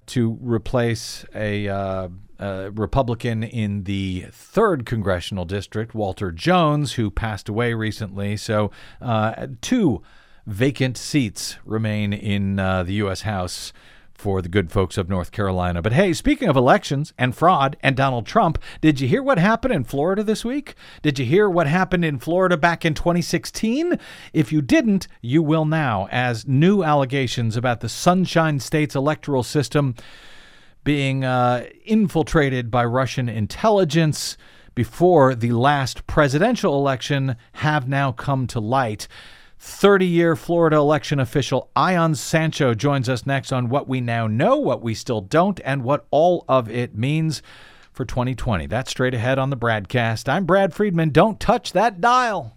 to 0.07 0.39
replace 0.41 1.25
a, 1.35 1.67
a 1.67 2.71
Republican 2.71 3.43
in 3.43 3.83
the 3.85 4.27
third 4.31 4.87
congressional 4.87 5.45
district, 5.45 5.97
Walter 5.97 6.31
Jones, 6.31 6.93
who 6.93 7.11
passed 7.11 7.49
away 7.49 7.75
recently. 7.75 8.37
So 8.37 8.71
two 9.63 10.03
vacant 10.47 10.97
seats 10.97 11.57
remain 11.65 12.13
in 12.13 12.59
uh, 12.59 12.83
the 12.83 12.95
U.S. 12.95 13.23
House 13.23 13.73
for 14.15 14.41
the 14.41 14.49
good 14.49 14.73
folks 14.73 14.97
of 14.97 15.09
North 15.09 15.31
Carolina. 15.31 15.83
But 15.83 15.93
hey, 15.93 16.13
speaking 16.13 16.49
of 16.49 16.57
elections 16.57 17.13
and 17.19 17.37
fraud 17.37 17.77
and 17.83 17.95
Donald 17.95 18.27
Trump, 18.27 18.59
did 18.81 19.01
you 19.01 19.09
hear 19.09 19.23
what 19.23 19.39
happened 19.39 19.75
in 19.75 19.85
Florida 19.85 20.23
this 20.23 20.45
week? 20.45 20.75
Did 21.03 21.19
you 21.19 21.27
hear 21.27 21.51
what 21.51 21.67
happened 21.67 22.05
in 22.05 22.19
Florida 22.19 22.57
back 22.57 22.85
in 22.85 22.95
2016? 22.95 23.99
If 24.33 24.53
you 24.53 24.63
didn't, 24.63 25.07
you 25.21 25.43
will 25.43 25.67
now, 25.67 26.09
as 26.11 26.47
new 26.47 26.83
allegations 26.83 27.57
about 27.57 27.81
the 27.81 27.89
Sunshine 27.89 28.59
State's 28.59 28.97
electoral 28.97 29.43
system 29.43 29.95
being 30.83 31.25
uh, 31.25 31.67
infiltrated 31.85 32.71
by 32.71 32.85
Russian 32.85 33.29
intelligence 33.29 34.39
before 34.75 35.35
the 35.35 35.53
last 35.53 36.07
presidential 36.07 36.79
election 36.79 37.37
have 37.55 37.89
now 37.89 38.13
come 38.13 38.47
to 38.47 38.61
light. 38.61 39.09
30 39.59 40.07
year 40.07 40.37
Florida 40.37 40.77
election 40.77 41.19
official 41.19 41.71
Ion 41.75 42.15
Sancho 42.15 42.75
joins 42.75 43.09
us 43.09 43.27
next 43.27 43.53
on 43.53 43.69
what 43.69 43.89
we 43.89 44.01
now 44.01 44.27
know, 44.27 44.57
what 44.57 44.83
we 44.83 44.95
still 44.95 45.21
don't, 45.21 45.61
and 45.65 45.83
what 45.83 46.07
all 46.11 46.45
of 46.49 46.71
it 46.71 46.97
means 46.97 47.43
for 47.93 48.05
2020. 48.05 48.67
That's 48.67 48.91
straight 48.91 49.15
ahead 49.15 49.39
on 49.39 49.51
the 49.51 49.57
BradCast. 49.57 50.29
I'm 50.29 50.45
Brad 50.45 50.75
Friedman. 50.75 51.11
Don't 51.11 51.41
touch 51.41 51.73
that 51.73 52.01
dial. 52.01 52.57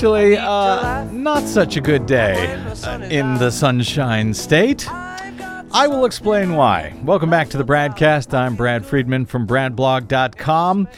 Actually, 0.00 0.38
uh, 0.38 1.04
not 1.12 1.42
such 1.42 1.76
a 1.76 1.80
good 1.82 2.06
day 2.06 2.54
in 3.10 3.34
the 3.34 3.50
Sunshine 3.50 4.32
State. 4.32 4.90
I 4.90 5.86
will 5.88 6.06
explain 6.06 6.54
why. 6.54 6.94
Welcome 7.04 7.28
back 7.28 7.50
to 7.50 7.58
the 7.58 7.66
BradCast. 7.66 8.32
I'm 8.32 8.56
Brad 8.56 8.86
Friedman 8.86 9.26
from 9.26 9.46
BradBlog.com. 9.46 10.88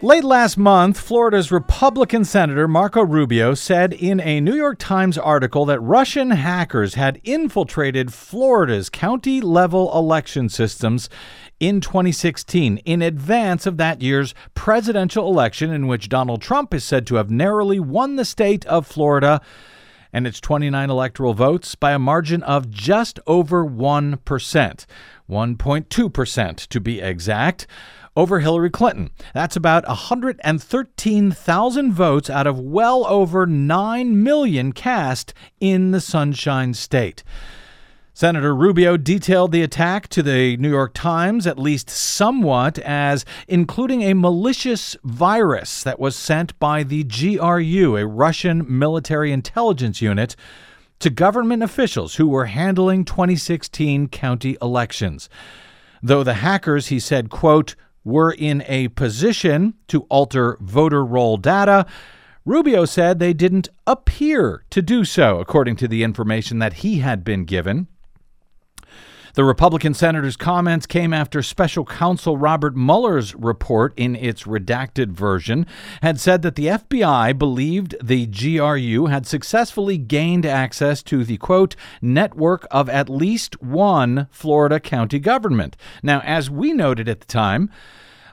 Late 0.00 0.22
last 0.22 0.56
month, 0.56 1.00
Florida's 1.00 1.50
Republican 1.50 2.24
Senator 2.24 2.68
Marco 2.68 3.02
Rubio 3.02 3.54
said 3.54 3.92
in 3.92 4.20
a 4.20 4.40
New 4.40 4.54
York 4.54 4.78
Times 4.78 5.18
article 5.18 5.64
that 5.64 5.80
Russian 5.80 6.30
hackers 6.30 6.94
had 6.94 7.20
infiltrated 7.24 8.12
Florida's 8.12 8.88
county 8.88 9.40
level 9.40 9.90
election 9.92 10.48
systems 10.48 11.10
in 11.60 11.80
2016 11.80 12.78
in 12.78 13.02
advance 13.02 13.66
of 13.66 13.76
that 13.76 14.02
year's 14.02 14.34
presidential 14.54 15.28
election, 15.28 15.72
in 15.72 15.86
which 15.86 16.08
Donald 16.08 16.42
Trump 16.42 16.74
is 16.74 16.84
said 16.84 17.06
to 17.06 17.16
have 17.16 17.30
narrowly 17.30 17.80
won 17.80 18.16
the 18.16 18.24
state 18.24 18.64
of 18.66 18.86
Florida 18.86 19.40
and 20.12 20.26
its 20.26 20.40
29 20.40 20.88
electoral 20.88 21.34
votes 21.34 21.74
by 21.74 21.92
a 21.92 21.98
margin 21.98 22.42
of 22.42 22.70
just 22.70 23.18
over 23.26 23.64
1%, 23.64 24.86
1.2% 25.28 26.66
to 26.68 26.80
be 26.80 27.00
exact, 27.00 27.66
over 28.16 28.40
Hillary 28.40 28.70
Clinton. 28.70 29.10
That's 29.34 29.56
about 29.56 29.86
113,000 29.86 31.92
votes 31.92 32.30
out 32.30 32.46
of 32.46 32.58
well 32.58 33.06
over 33.06 33.46
9 33.46 34.22
million 34.22 34.72
cast 34.72 35.34
in 35.60 35.90
the 35.90 36.00
Sunshine 36.00 36.72
State. 36.72 37.22
Senator 38.16 38.54
Rubio 38.54 38.96
detailed 38.96 39.52
the 39.52 39.60
attack 39.60 40.08
to 40.08 40.22
the 40.22 40.56
New 40.56 40.70
York 40.70 40.94
Times, 40.94 41.46
at 41.46 41.58
least 41.58 41.90
somewhat, 41.90 42.78
as 42.78 43.26
including 43.46 44.00
a 44.00 44.14
malicious 44.14 44.96
virus 45.04 45.82
that 45.82 46.00
was 46.00 46.16
sent 46.16 46.58
by 46.58 46.82
the 46.82 47.04
GRU, 47.04 47.94
a 47.94 48.06
Russian 48.06 48.64
military 48.66 49.32
intelligence 49.32 50.00
unit, 50.00 50.34
to 50.98 51.10
government 51.10 51.62
officials 51.62 52.14
who 52.14 52.26
were 52.26 52.46
handling 52.46 53.04
2016 53.04 54.08
county 54.08 54.56
elections. 54.62 55.28
Though 56.02 56.24
the 56.24 56.40
hackers, 56.40 56.86
he 56.86 56.98
said, 56.98 57.28
quote, 57.28 57.76
were 58.02 58.32
in 58.32 58.64
a 58.66 58.88
position 58.88 59.74
to 59.88 60.06
alter 60.08 60.56
voter 60.62 61.04
roll 61.04 61.36
data, 61.36 61.84
Rubio 62.46 62.86
said 62.86 63.18
they 63.18 63.34
didn't 63.34 63.68
appear 63.86 64.64
to 64.70 64.80
do 64.80 65.04
so, 65.04 65.38
according 65.38 65.76
to 65.76 65.86
the 65.86 66.02
information 66.02 66.60
that 66.60 66.74
he 66.74 67.00
had 67.00 67.22
been 67.22 67.44
given. 67.44 67.88
The 69.36 69.44
Republican 69.44 69.92
senator's 69.92 70.38
comments 70.38 70.86
came 70.86 71.12
after 71.12 71.42
special 71.42 71.84
counsel 71.84 72.38
Robert 72.38 72.74
Mueller's 72.74 73.34
report, 73.34 73.92
in 73.94 74.16
its 74.16 74.44
redacted 74.44 75.08
version, 75.08 75.66
had 76.00 76.18
said 76.18 76.40
that 76.40 76.54
the 76.54 76.68
FBI 76.68 77.38
believed 77.38 77.96
the 78.02 78.24
GRU 78.24 79.06
had 79.08 79.26
successfully 79.26 79.98
gained 79.98 80.46
access 80.46 81.02
to 81.02 81.22
the 81.22 81.36
quote, 81.36 81.76
network 82.00 82.66
of 82.70 82.88
at 82.88 83.10
least 83.10 83.60
one 83.60 84.26
Florida 84.30 84.80
county 84.80 85.18
government. 85.18 85.76
Now, 86.02 86.22
as 86.24 86.48
we 86.48 86.72
noted 86.72 87.06
at 87.06 87.20
the 87.20 87.26
time, 87.26 87.68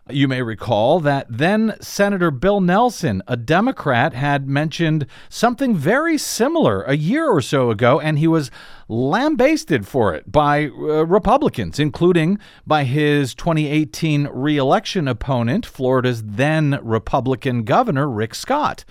you 0.09 0.27
may 0.27 0.41
recall 0.41 0.99
that 0.99 1.25
then 1.29 1.75
Senator 1.79 2.29
Bill 2.29 2.59
Nelson, 2.59 3.23
a 3.25 3.37
Democrat, 3.37 4.13
had 4.13 4.49
mentioned 4.49 5.07
something 5.29 5.75
very 5.75 6.17
similar 6.17 6.83
a 6.83 6.97
year 6.97 7.29
or 7.29 7.41
so 7.41 7.69
ago, 7.69 8.01
and 8.01 8.19
he 8.19 8.27
was 8.27 8.51
lambasted 8.89 9.87
for 9.87 10.13
it 10.13 10.29
by 10.29 10.65
uh, 10.65 11.05
Republicans, 11.05 11.79
including 11.79 12.37
by 12.67 12.83
his 12.83 13.33
2018 13.33 14.27
reelection 14.27 15.07
opponent, 15.07 15.65
Florida's 15.65 16.21
then 16.23 16.79
Republican 16.83 17.63
Governor 17.63 18.09
Rick 18.09 18.35
Scott. 18.35 18.83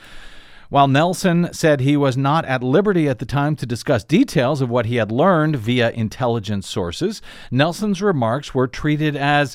While 0.71 0.89
Nelson 0.89 1.53
said 1.53 1.81
he 1.81 1.99
was 1.99 2.17
not 2.17 2.47
at 2.47 2.63
liberty 2.63 3.07
at 3.07 3.19
the 3.19 3.27
time 3.27 3.57
to 3.57 3.67
discuss 3.67 4.03
details 4.03 4.63
of 4.63 4.71
what 4.71 4.87
he 4.87 4.97
had 4.97 5.13
learned 5.13 5.57
via 5.57 5.91
intelligence 5.91 6.67
sources, 6.67 7.21
Nelson's 7.51 8.01
remarks 8.01 8.55
were 8.55 8.67
treated 8.67 9.15
as 9.15 9.55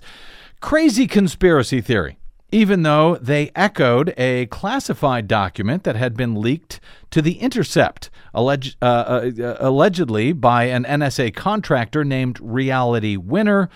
Crazy 0.59 1.05
conspiracy 1.05 1.81
theory, 1.81 2.17
even 2.51 2.81
though 2.81 3.15
they 3.17 3.51
echoed 3.55 4.11
a 4.17 4.47
classified 4.47 5.27
document 5.27 5.83
that 5.83 5.95
had 5.95 6.17
been 6.17 6.33
leaked 6.33 6.79
to 7.11 7.21
The 7.21 7.39
Intercept, 7.39 8.09
alleged, 8.33 8.75
uh, 8.81 8.85
uh, 8.85 9.57
allegedly 9.59 10.33
by 10.33 10.63
an 10.63 10.83
NSA 10.83 11.35
contractor 11.35 12.03
named 12.03 12.39
Reality 12.41 13.17
Winner, 13.17 13.69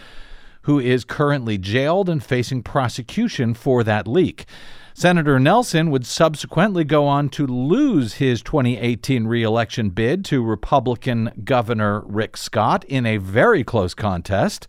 who 0.63 0.80
is 0.80 1.06
currently 1.06 1.60
jailed 1.60 2.10
and 2.10 2.24
facing 2.24 2.63
prosecution 2.63 3.54
for 3.54 3.84
that 3.84 4.08
leak. 4.08 4.46
Senator 4.96 5.39
Nelson 5.39 5.91
would 5.91 6.06
subsequently 6.06 6.84
go 6.84 7.06
on 7.06 7.30
to 7.30 7.46
lose 7.46 8.15
his 8.15 8.41
2018 8.41 9.28
reelection 9.28 9.91
bid 9.91 10.26
to 10.26 10.44
Republican 10.44 11.32
Governor 11.44 12.02
Rick 12.02 12.38
Scott 12.38 12.84
in 12.86 13.06
a 13.06 13.17
very 13.17 13.63
close 13.63 13.94
contest 13.94 14.67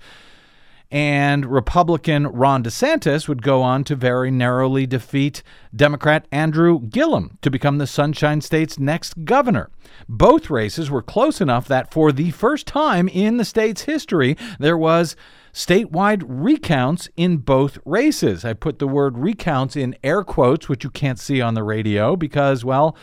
and 0.92 1.46
Republican 1.46 2.26
Ron 2.26 2.62
DeSantis 2.62 3.26
would 3.26 3.42
go 3.42 3.62
on 3.62 3.82
to 3.84 3.96
very 3.96 4.30
narrowly 4.30 4.86
defeat 4.86 5.42
Democrat 5.74 6.28
Andrew 6.30 6.80
Gillum 6.80 7.38
to 7.40 7.50
become 7.50 7.78
the 7.78 7.86
Sunshine 7.86 8.42
State's 8.42 8.78
next 8.78 9.24
governor. 9.24 9.70
Both 10.06 10.50
races 10.50 10.90
were 10.90 11.00
close 11.00 11.40
enough 11.40 11.66
that 11.66 11.90
for 11.90 12.12
the 12.12 12.30
first 12.30 12.66
time 12.66 13.08
in 13.08 13.38
the 13.38 13.44
state's 13.46 13.82
history, 13.82 14.36
there 14.58 14.76
was 14.76 15.16
statewide 15.54 16.24
recounts 16.26 17.08
in 17.16 17.38
both 17.38 17.78
races. 17.86 18.44
I 18.44 18.52
put 18.52 18.78
the 18.78 18.86
word 18.86 19.16
recounts 19.16 19.76
in 19.76 19.96
air 20.04 20.22
quotes, 20.22 20.68
which 20.68 20.84
you 20.84 20.90
can't 20.90 21.18
see 21.18 21.40
on 21.40 21.54
the 21.54 21.64
radio 21.64 22.16
because, 22.16 22.66
well, 22.66 22.94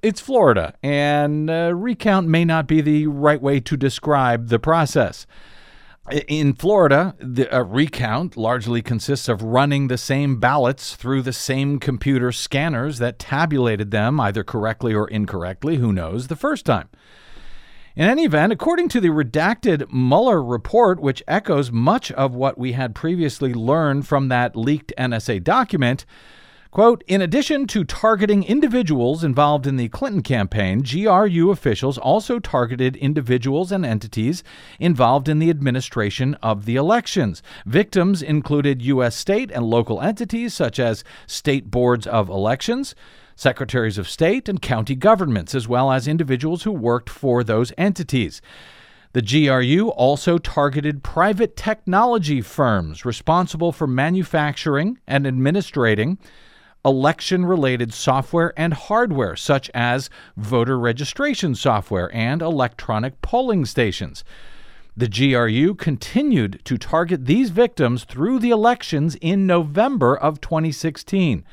it's 0.00 0.20
Florida, 0.20 0.74
and 0.80 1.50
uh, 1.50 1.72
recount 1.74 2.28
may 2.28 2.44
not 2.44 2.68
be 2.68 2.80
the 2.80 3.08
right 3.08 3.42
way 3.42 3.58
to 3.58 3.76
describe 3.76 4.46
the 4.46 4.60
process. 4.60 5.26
In 6.10 6.54
Florida, 6.54 7.16
the 7.18 7.48
recount 7.64 8.36
largely 8.36 8.80
consists 8.80 9.28
of 9.28 9.42
running 9.42 9.88
the 9.88 9.98
same 9.98 10.38
ballots 10.38 10.94
through 10.94 11.22
the 11.22 11.32
same 11.32 11.80
computer 11.80 12.30
scanners 12.30 12.98
that 12.98 13.18
tabulated 13.18 13.90
them 13.90 14.20
either 14.20 14.44
correctly 14.44 14.94
or 14.94 15.08
incorrectly, 15.08 15.76
who 15.76 15.92
knows, 15.92 16.28
the 16.28 16.36
first 16.36 16.64
time. 16.64 16.88
In 17.96 18.08
any 18.08 18.24
event, 18.24 18.52
according 18.52 18.88
to 18.90 19.00
the 19.00 19.08
redacted 19.08 19.90
Mueller 19.90 20.42
report, 20.44 21.00
which 21.00 21.24
echoes 21.26 21.72
much 21.72 22.12
of 22.12 22.34
what 22.34 22.56
we 22.56 22.72
had 22.72 22.94
previously 22.94 23.52
learned 23.52 24.06
from 24.06 24.28
that 24.28 24.54
leaked 24.54 24.92
NSA 24.96 25.42
document, 25.42 26.06
Quote, 26.70 27.04
in 27.06 27.22
addition 27.22 27.66
to 27.68 27.84
targeting 27.84 28.42
individuals 28.42 29.22
involved 29.22 29.66
in 29.66 29.76
the 29.76 29.88
Clinton 29.88 30.22
campaign, 30.22 30.82
GRU 30.82 31.50
officials 31.50 31.96
also 31.96 32.38
targeted 32.38 32.96
individuals 32.96 33.70
and 33.70 33.86
entities 33.86 34.42
involved 34.80 35.28
in 35.28 35.38
the 35.38 35.48
administration 35.48 36.34
of 36.42 36.64
the 36.64 36.76
elections. 36.76 37.42
Victims 37.64 38.20
included 38.20 38.82
U.S. 38.82 39.14
state 39.14 39.50
and 39.52 39.64
local 39.64 40.00
entities 40.00 40.54
such 40.54 40.78
as 40.78 41.04
state 41.26 41.70
boards 41.70 42.06
of 42.06 42.28
elections, 42.28 42.94
secretaries 43.36 43.96
of 43.96 44.08
state, 44.08 44.48
and 44.48 44.60
county 44.60 44.96
governments, 44.96 45.54
as 45.54 45.68
well 45.68 45.92
as 45.92 46.08
individuals 46.08 46.64
who 46.64 46.72
worked 46.72 47.08
for 47.08 47.44
those 47.44 47.72
entities. 47.78 48.42
The 49.12 49.22
GRU 49.22 49.88
also 49.90 50.36
targeted 50.36 51.02
private 51.02 51.56
technology 51.56 52.42
firms 52.42 53.06
responsible 53.06 53.72
for 53.72 53.86
manufacturing 53.86 54.98
and 55.06 55.26
administrating 55.26 56.18
election 56.86 57.44
related 57.44 57.92
software 57.92 58.54
and 58.56 58.72
hardware, 58.72 59.34
such 59.34 59.68
as 59.74 60.08
voter 60.36 60.78
registration 60.78 61.54
software 61.54 62.14
and 62.14 62.40
electronic 62.40 63.20
polling 63.20 63.66
stations. 63.66 64.22
The 64.96 65.08
GRU 65.08 65.74
continued 65.74 66.60
to 66.64 66.78
target 66.78 67.26
these 67.26 67.50
victims 67.50 68.04
through 68.04 68.38
the 68.38 68.50
elections 68.50 69.16
in 69.16 69.46
November 69.46 70.16
of 70.16 70.40
2016. 70.40 71.44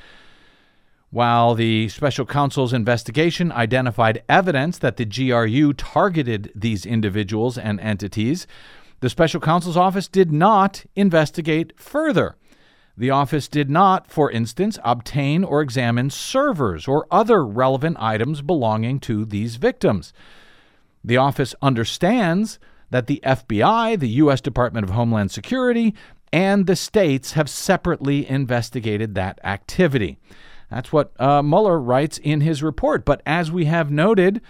While 1.10 1.54
the 1.54 1.89
special 1.89 2.26
counsel's 2.26 2.72
investigation 2.72 3.52
identified 3.52 4.24
evidence 4.30 4.78
that 4.78 4.98
the 4.98 5.06
GRU 5.06 5.74
targeted 5.74 6.52
these 6.56 6.86
individuals 6.86 7.58
and 7.58 7.80
entities, 7.80 8.48
the 9.00 9.10
special 9.10 9.41
counsel's 9.41 9.78
office 9.78 10.08
did 10.08 10.32
not 10.32 10.86
investigate 10.96 11.74
further. 11.78 12.38
The 12.95 13.10
office 13.10 13.47
did 13.47 13.69
not, 13.69 14.10
for 14.10 14.29
instance, 14.29 14.77
obtain 14.84 15.43
or 15.43 15.62
examine 15.62 16.10
servers 16.12 16.88
or 16.88 17.08
other 17.10 17.45
relevant 17.45 17.97
items 17.99 18.41
belonging 18.41 18.99
to 19.01 19.25
these 19.25 19.56
victims. 19.56 20.13
The 21.03 21.17
office 21.17 21.56
understands 21.62 22.60
that 22.91 23.08
the 23.08 23.19
FBI, 23.23 23.99
the 23.99 24.10
U.S. 24.10 24.41
Department 24.41 24.84
of 24.84 24.91
Homeland 24.91 25.32
Security, 25.32 25.95
and 26.32 26.67
the 26.67 26.75
states 26.75 27.34
have 27.34 27.49
separately 27.49 28.29
investigated 28.29 29.15
that 29.15 29.39
activity. 29.43 30.19
That's 30.69 30.91
what 30.91 31.19
uh, 31.19 31.41
Mueller 31.41 31.79
writes 31.79 32.19
in 32.19 32.41
his 32.41 32.63
report. 32.63 33.06
But 33.06 33.21
as 33.25 33.51
we 33.51 33.65
have 33.65 33.91
noted, 33.91 34.41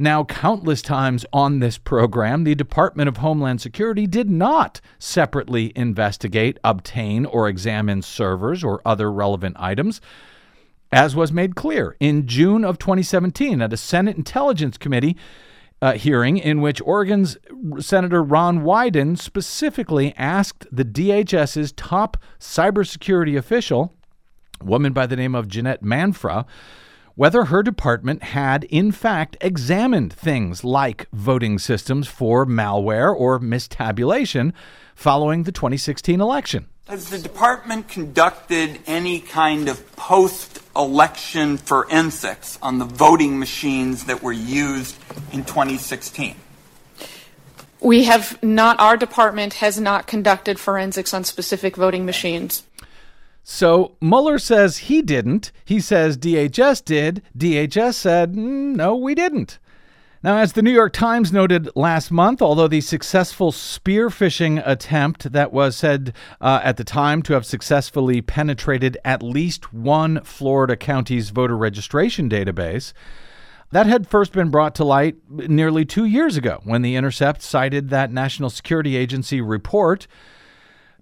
now, 0.00 0.24
countless 0.24 0.80
times 0.80 1.26
on 1.32 1.58
this 1.58 1.76
program, 1.76 2.44
the 2.44 2.54
Department 2.54 3.08
of 3.08 3.18
Homeland 3.18 3.60
Security 3.60 4.06
did 4.06 4.30
not 4.30 4.80
separately 4.98 5.72
investigate, 5.76 6.58
obtain, 6.64 7.26
or 7.26 7.48
examine 7.48 8.00
servers 8.00 8.64
or 8.64 8.80
other 8.86 9.12
relevant 9.12 9.56
items, 9.58 10.00
as 10.90 11.14
was 11.14 11.32
made 11.32 11.54
clear 11.54 11.96
in 12.00 12.26
June 12.26 12.64
of 12.64 12.78
2017 12.78 13.60
at 13.60 13.74
a 13.74 13.76
Senate 13.76 14.16
Intelligence 14.16 14.78
Committee 14.78 15.18
uh, 15.82 15.92
hearing 15.92 16.38
in 16.38 16.60
which 16.60 16.80
Oregon's 16.82 17.36
Senator 17.78 18.22
Ron 18.22 18.60
Wyden 18.60 19.18
specifically 19.18 20.14
asked 20.16 20.66
the 20.72 20.84
DHS's 20.84 21.72
top 21.72 22.16
cybersecurity 22.38 23.36
official, 23.36 23.94
a 24.60 24.64
woman 24.64 24.92
by 24.92 25.06
the 25.06 25.16
name 25.16 25.34
of 25.34 25.48
Jeanette 25.48 25.82
Manfra, 25.82 26.46
whether 27.14 27.46
her 27.46 27.62
department 27.62 28.22
had, 28.22 28.64
in 28.64 28.92
fact, 28.92 29.36
examined 29.40 30.12
things 30.12 30.64
like 30.64 31.06
voting 31.12 31.58
systems 31.58 32.08
for 32.08 32.46
malware 32.46 33.14
or 33.14 33.38
mistabulation 33.38 34.52
following 34.94 35.44
the 35.44 35.52
2016 35.52 36.20
election. 36.20 36.66
Has 36.88 37.08
the 37.08 37.18
department 37.18 37.88
conducted 37.88 38.80
any 38.86 39.20
kind 39.20 39.68
of 39.68 39.94
post 39.96 40.60
election 40.74 41.56
forensics 41.56 42.58
on 42.60 42.78
the 42.78 42.84
voting 42.84 43.38
machines 43.38 44.04
that 44.04 44.22
were 44.22 44.32
used 44.32 44.96
in 45.32 45.44
2016? 45.44 46.34
We 47.80 48.04
have 48.04 48.42
not, 48.42 48.78
our 48.78 48.96
department 48.96 49.54
has 49.54 49.80
not 49.80 50.06
conducted 50.06 50.58
forensics 50.58 51.14
on 51.14 51.24
specific 51.24 51.76
voting 51.76 52.04
machines. 52.04 52.64
So 53.52 53.96
Mueller 54.00 54.38
says 54.38 54.78
he 54.78 55.02
didn't. 55.02 55.50
He 55.64 55.80
says 55.80 56.16
DHS 56.16 56.84
did. 56.84 57.20
DHS 57.36 57.94
said, 57.94 58.34
mm, 58.34 58.76
no, 58.76 58.94
we 58.94 59.12
didn't. 59.12 59.58
Now, 60.22 60.36
as 60.36 60.52
the 60.52 60.62
New 60.62 60.70
York 60.70 60.92
Times 60.92 61.32
noted 61.32 61.68
last 61.74 62.12
month, 62.12 62.40
although 62.40 62.68
the 62.68 62.80
successful 62.80 63.50
spear 63.50 64.08
phishing 64.08 64.62
attempt 64.64 65.32
that 65.32 65.52
was 65.52 65.76
said 65.76 66.14
uh, 66.40 66.60
at 66.62 66.76
the 66.76 66.84
time 66.84 67.22
to 67.22 67.32
have 67.32 67.44
successfully 67.44 68.22
penetrated 68.22 68.96
at 69.04 69.20
least 69.20 69.74
one 69.74 70.22
Florida 70.22 70.76
county's 70.76 71.30
voter 71.30 71.56
registration 71.56 72.30
database, 72.30 72.92
that 73.72 73.86
had 73.86 74.06
first 74.06 74.32
been 74.32 74.50
brought 74.50 74.76
to 74.76 74.84
light 74.84 75.16
nearly 75.28 75.84
two 75.84 76.04
years 76.04 76.36
ago 76.36 76.60
when 76.62 76.82
The 76.82 76.94
Intercept 76.94 77.42
cited 77.42 77.90
that 77.90 78.12
National 78.12 78.48
Security 78.48 78.96
Agency 78.96 79.40
report 79.40 80.06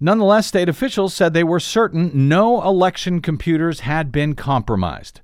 Nonetheless, 0.01 0.47
state 0.47 0.69
officials 0.69 1.13
said 1.13 1.35
they 1.35 1.45
were 1.45 1.61
certain 1.61 2.29
no 2.29 2.63
election 2.63 3.21
computers 3.21 3.81
had 3.81 4.13
been 4.13 4.35
compromised. 4.35 5.21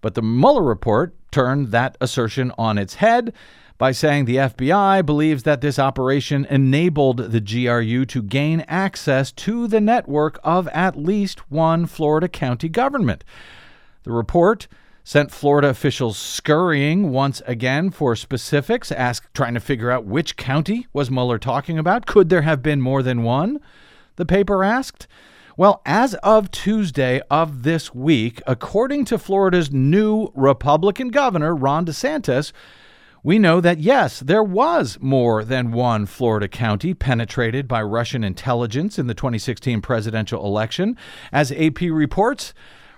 But 0.00 0.14
the 0.14 0.22
Mueller 0.22 0.62
report 0.62 1.14
turned 1.30 1.68
that 1.68 1.96
assertion 2.00 2.52
on 2.58 2.78
its 2.78 2.94
head 2.94 3.32
by 3.78 3.92
saying 3.92 4.24
the 4.24 4.36
FBI 4.36 5.04
believes 5.04 5.42
that 5.42 5.60
this 5.60 5.78
operation 5.78 6.46
enabled 6.46 7.30
the 7.30 7.40
GRU 7.40 8.06
to 8.06 8.22
gain 8.22 8.64
access 8.68 9.30
to 9.32 9.68
the 9.68 9.80
network 9.80 10.40
of 10.42 10.66
at 10.68 10.96
least 10.96 11.50
one 11.50 11.86
Florida 11.86 12.28
county 12.28 12.68
government. 12.68 13.22
The 14.04 14.12
report 14.12 14.66
sent 15.04 15.30
Florida 15.30 15.68
officials 15.68 16.16
scurrying 16.16 17.10
once 17.12 17.42
again 17.46 17.90
for 17.90 18.16
specifics, 18.16 18.90
asked 18.90 19.32
trying 19.34 19.54
to 19.54 19.60
figure 19.60 19.90
out 19.90 20.04
which 20.04 20.36
county 20.36 20.86
was 20.92 21.10
Mueller 21.10 21.38
talking 21.38 21.78
about. 21.78 22.06
Could 22.06 22.28
there 22.28 22.42
have 22.42 22.62
been 22.62 22.80
more 22.80 23.02
than 23.02 23.22
one? 23.22 23.60
The 24.16 24.26
paper 24.26 24.64
asked. 24.64 25.06
Well, 25.56 25.80
as 25.86 26.14
of 26.16 26.50
Tuesday 26.50 27.22
of 27.30 27.62
this 27.62 27.94
week, 27.94 28.42
according 28.46 29.06
to 29.06 29.18
Florida's 29.18 29.72
new 29.72 30.30
Republican 30.34 31.08
governor, 31.08 31.54
Ron 31.54 31.86
DeSantis, 31.86 32.52
we 33.22 33.38
know 33.38 33.60
that 33.60 33.80
yes, 33.80 34.20
there 34.20 34.42
was 34.42 34.98
more 35.00 35.42
than 35.44 35.72
one 35.72 36.06
Florida 36.06 36.46
county 36.46 36.94
penetrated 36.94 37.66
by 37.66 37.82
Russian 37.82 38.22
intelligence 38.22 38.98
in 38.98 39.06
the 39.06 39.14
2016 39.14 39.80
presidential 39.80 40.44
election. 40.44 40.96
As 41.32 41.50
AP 41.50 41.80
reports, 41.80 42.52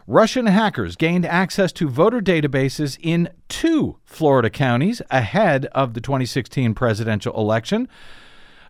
Russian 0.07 0.47
hackers 0.47 0.97
gained 0.97 1.25
access 1.27 1.73
to 1.73 1.89
voter 1.89 2.21
databases 2.21 2.99
in 3.01 3.29
two 3.49 3.99
Florida 4.05 4.51
counties 4.51 5.01
ahead 5.11 5.67
of 5.67 5.95
the 5.95 6.01
2016 6.01 6.75
presidential 6.75 7.35
election 7.35 7.89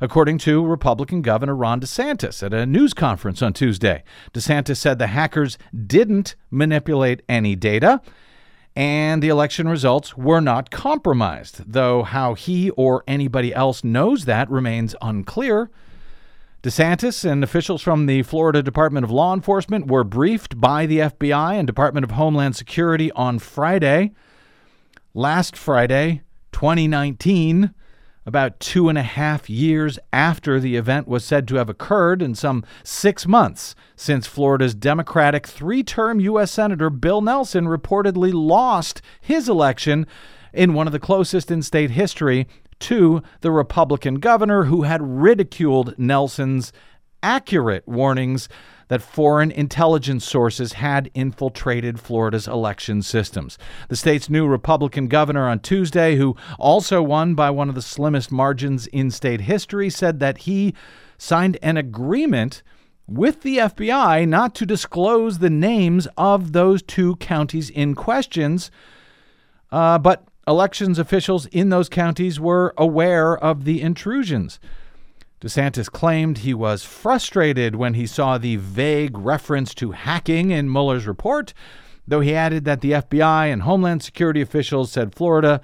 according 0.01 0.39
to 0.39 0.65
Republican 0.65 1.23
Governor 1.23 1.55
Ron 1.55 1.81
DeSantis 1.81 2.43
at 2.43 2.53
a 2.53 2.67
news 2.67 2.95
conference 2.95 3.43
on 3.43 3.53
Tuesday. 3.53 4.03
DeSantis 4.33 4.77
said 4.77 4.99
the 4.99 5.09
hackers 5.09 5.59
didn't 5.87 6.37
manipulate 6.51 7.23
any 7.29 7.57
data 7.57 8.01
and 8.79 9.21
the 9.21 9.29
election 9.29 9.69
results 9.69 10.17
were 10.17 10.41
not 10.41 10.71
compromised, 10.71 11.65
though 11.67 12.05
how 12.05 12.35
he 12.35 12.71
or 12.71 13.03
anybody 13.09 13.53
else 13.53 13.83
knows 13.83 14.25
that 14.25 14.49
remains 14.49 14.95
unclear. 15.03 15.69
DeSantis 16.63 17.25
and 17.25 17.43
officials 17.43 17.83
from 17.83 18.07
the 18.07 18.23
Florida 18.23 18.63
Department 18.63 19.03
of 19.03 19.11
Law 19.11 19.35
Enforcement 19.35 19.89
were 19.89 20.05
briefed 20.05 20.61
by 20.61 20.87
the 20.87 20.99
FBI 20.99 21.55
and 21.55 21.67
Department 21.67 22.05
of 22.05 22.13
Homeland 22.13 22.55
Security 22.55 23.11
on 23.13 23.41
Friday. 23.41 24.13
Last 25.13 25.57
Friday, 25.57 26.23
2019, 26.53 27.75
about 28.29 28.61
two 28.61 28.91
and 28.91 28.99
a 28.99 29.03
half 29.03 29.49
years 29.49 29.99
after 30.13 30.61
the 30.61 30.77
event 30.77 31.09
was 31.09 31.25
said 31.25 31.49
to 31.49 31.57
have 31.57 31.71
occurred, 31.71 32.21
and 32.21 32.37
some 32.37 32.63
six 32.85 33.27
months 33.27 33.75
since 33.97 34.27
Florida's 34.27 34.75
Democratic 34.75 35.47
three 35.47 35.83
term 35.83 36.21
U.S. 36.21 36.53
Senator 36.53 36.91
Bill 36.91 37.23
Nelson 37.23 37.65
reportedly 37.65 38.31
lost 38.35 39.01
his 39.19 39.49
election 39.49 40.07
in 40.53 40.75
one 40.75 40.87
of 40.87 40.93
the 40.93 41.01
closest 41.01 41.51
in 41.51 41.63
state 41.63 41.93
history 41.93 42.47
to 42.81 43.23
the 43.41 43.51
Republican 43.51 44.17
governor 44.17 44.65
who 44.65 44.83
had 44.83 45.01
ridiculed 45.03 45.99
Nelson's 45.99 46.71
accurate 47.23 47.89
warnings 47.89 48.47
that 48.89 49.03
foreign 49.03 49.51
intelligence 49.51 50.25
sources 50.25 50.75
had 50.75 51.11
infiltrated 51.15 52.01
Florida's 52.01 52.49
election 52.49 53.03
systems. 53.03 53.59
The 53.89 53.97
state's 53.97 54.29
new 54.29 54.47
Republican 54.47 55.09
governor 55.09 55.49
on 55.49 55.61
Tuesday, 55.61 56.17
who 56.17 56.37
also 56.59 57.03
won 57.03 57.35
by 57.35 57.51
one 57.51 57.69
of 57.69 57.75
the 57.75 57.83
slimmest 57.83 58.33
margins 58.33 58.87
in 58.89 59.11
state 59.11 59.43
history, 59.43 59.91
said 59.91 60.21
that 60.21 60.39
he 60.39 60.75
signed 61.19 61.59
an 61.63 61.77
agreement 61.77 62.63
with 63.07 63.43
the 63.43 63.59
FBI 63.59 64.29
not 64.29 64.55
to 64.55 64.67
disclose 64.67 65.39
the 65.39 65.51
names 65.51 66.07
of 66.17 66.53
those 66.53 66.83
two 66.83 67.17
counties 67.17 67.71
in 67.71 67.95
questions, 67.95 68.71
uh, 69.73 69.99
but 69.99 70.25
elections 70.47 70.99
officials 70.99 71.47
in 71.47 71.69
those 71.71 71.89
counties 71.89 72.39
were 72.39 72.75
aware 72.77 73.37
of 73.37 73.65
the 73.65 73.81
intrusions. 73.81 74.61
DeSantis 75.41 75.91
claimed 75.91 76.39
he 76.39 76.53
was 76.53 76.83
frustrated 76.83 77.77
when 77.77 77.95
he 77.95 78.07
saw 78.07 78.39
the 78.39 78.57
vague 78.57 79.17
reference 79.17 79.73
to 79.75 79.93
hacking 79.93 80.51
in 80.51 80.71
Mueller's 80.71 81.07
report, 81.07 81.55
though 82.07 82.21
he 82.21 82.35
added 82.35 82.65
that 82.65 82.81
the 82.81 82.93
FBI 82.93 83.53
and 83.53 83.63
Homeland 83.63 84.03
Security 84.03 84.41
officials 84.41 84.91
said 84.91 85.15
Florida 85.15 85.61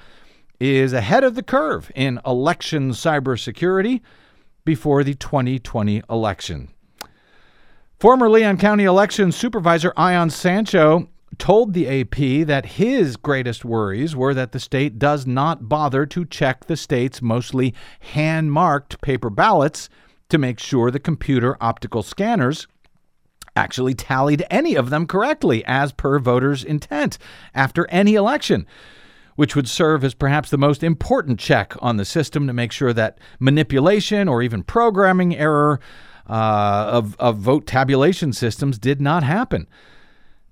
is 0.61 0.93
ahead 0.93 1.25
of 1.25 1.35
the 1.35 1.43
curve 1.43 1.91
in 1.97 2.21
election 2.25 2.91
cybersecurity 2.91 4.01
before 4.65 5.03
the 5.03 5.15
2020 5.15 6.03
election. 6.09 6.69
Former 7.99 8.29
Leon 8.29 8.59
County 8.59 8.85
election 8.85 9.33
supervisor 9.33 9.93
Ion 9.97 10.31
Sancho 10.31 11.09
told 11.39 11.73
the 11.73 12.01
AP 12.01 12.47
that 12.47 12.67
his 12.67 13.17
greatest 13.17 13.65
worries 13.65 14.15
were 14.17 14.35
that 14.35 14.53
the 14.53 14.61
state 14.61 14.99
does 14.99 15.27
not 15.27 15.69
bother 15.69 16.07
to 16.07 16.25
check 16.25 16.65
the 16.65 16.77
state's 16.77 17.23
mostly 17.23 17.75
hand 18.01 18.53
marked 18.53 19.01
paper 19.01 19.31
ballots 19.31 19.89
to 20.29 20.39
make 20.39 20.59
sure 20.59 20.91
the 20.91 20.99
computer 20.99 21.57
optical 21.61 22.03
scanners 22.03 22.67
actually 23.57 23.95
tallied 23.95 24.45
any 24.51 24.75
of 24.75 24.91
them 24.91 25.07
correctly 25.07 25.65
as 25.67 25.93
per 25.93 26.19
voters' 26.19 26.65
intent 26.65 27.19
after 27.55 27.87
any 27.91 28.15
election. 28.15 28.67
Which 29.37 29.57
would 29.57 29.69
serve 29.69 30.05
as 30.05 30.15
perhaps 30.15 30.51
the 30.51 30.59
most 30.59 30.85
important 30.85 31.41
check 31.41 31.75
on 31.81 31.97
the 31.97 32.05
system 32.05 32.47
to 32.47 32.53
make 32.53 32.71
sure 32.71 32.93
that 32.93 33.19
manipulation 33.41 34.29
or 34.29 34.43
even 34.43 34.63
programming 34.63 35.37
error 35.37 35.81
uh, 36.29 36.89
of, 36.89 37.17
of 37.19 37.39
vote 37.39 37.67
tabulation 37.67 38.33
systems 38.33 38.79
did 38.79 39.01
not 39.01 39.25
happen. 39.25 39.67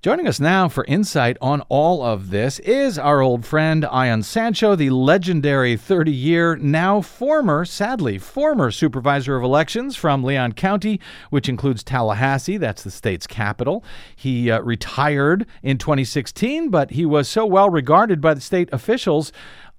Joining 0.03 0.27
us 0.27 0.41
now 0.41 0.69
for 0.69 0.85
insight 0.87 1.37
on 1.41 1.61
all 1.69 2.03
of 2.03 2.31
this 2.31 2.59
is 2.59 2.99
our 2.99 3.21
old 3.21 3.47
friend 3.47 3.85
Ion 3.85 4.25
Sancho, 4.25 4.75
the 4.75 4.91
legendary 4.91 5.77
30 5.77 6.11
year, 6.11 6.57
now 6.57 7.01
former, 7.01 7.65
sadly, 7.65 8.19
former 8.19 8.73
supervisor 8.73 9.37
of 9.37 9.45
elections 9.45 9.95
from 9.95 10.25
Leon 10.25 10.55
County, 10.55 10.99
which 11.31 11.49
includes 11.49 11.85
Tallahassee. 11.85 12.57
That's 12.57 12.83
the 12.83 12.91
state's 12.91 13.29
capital. 13.29 13.85
He 14.17 14.51
uh, 14.51 14.61
retired 14.63 15.47
in 15.63 15.79
2016, 15.79 16.69
but 16.69 16.91
he 16.91 17.07
was 17.07 17.29
so 17.29 17.47
well 17.47 17.71
regarded 17.71 18.21
by 18.21 18.35
the 18.35 18.41
state 18.41 18.71
officials 18.73 19.31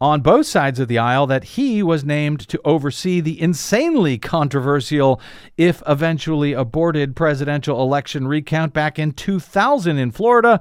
on 0.04 0.20
both 0.20 0.46
sides 0.46 0.82
of 0.82 0.90
the 0.90 0.98
aisle 0.98 1.26
that 1.26 1.46
he 1.46 1.82
was 1.82 2.04
named 2.04 2.42
to 2.42 2.60
oversee 2.66 3.22
the 3.22 3.42
insanely 3.42 4.18
controversial, 4.18 5.22
if 5.56 5.82
eventually 5.88 6.52
aborted, 6.52 7.16
presidential 7.16 7.82
election 7.82 8.28
recount 8.28 8.74
back 8.74 9.00
in 9.00 9.14
2000 9.14 9.98
in 9.98 10.12
Florida 10.12 10.60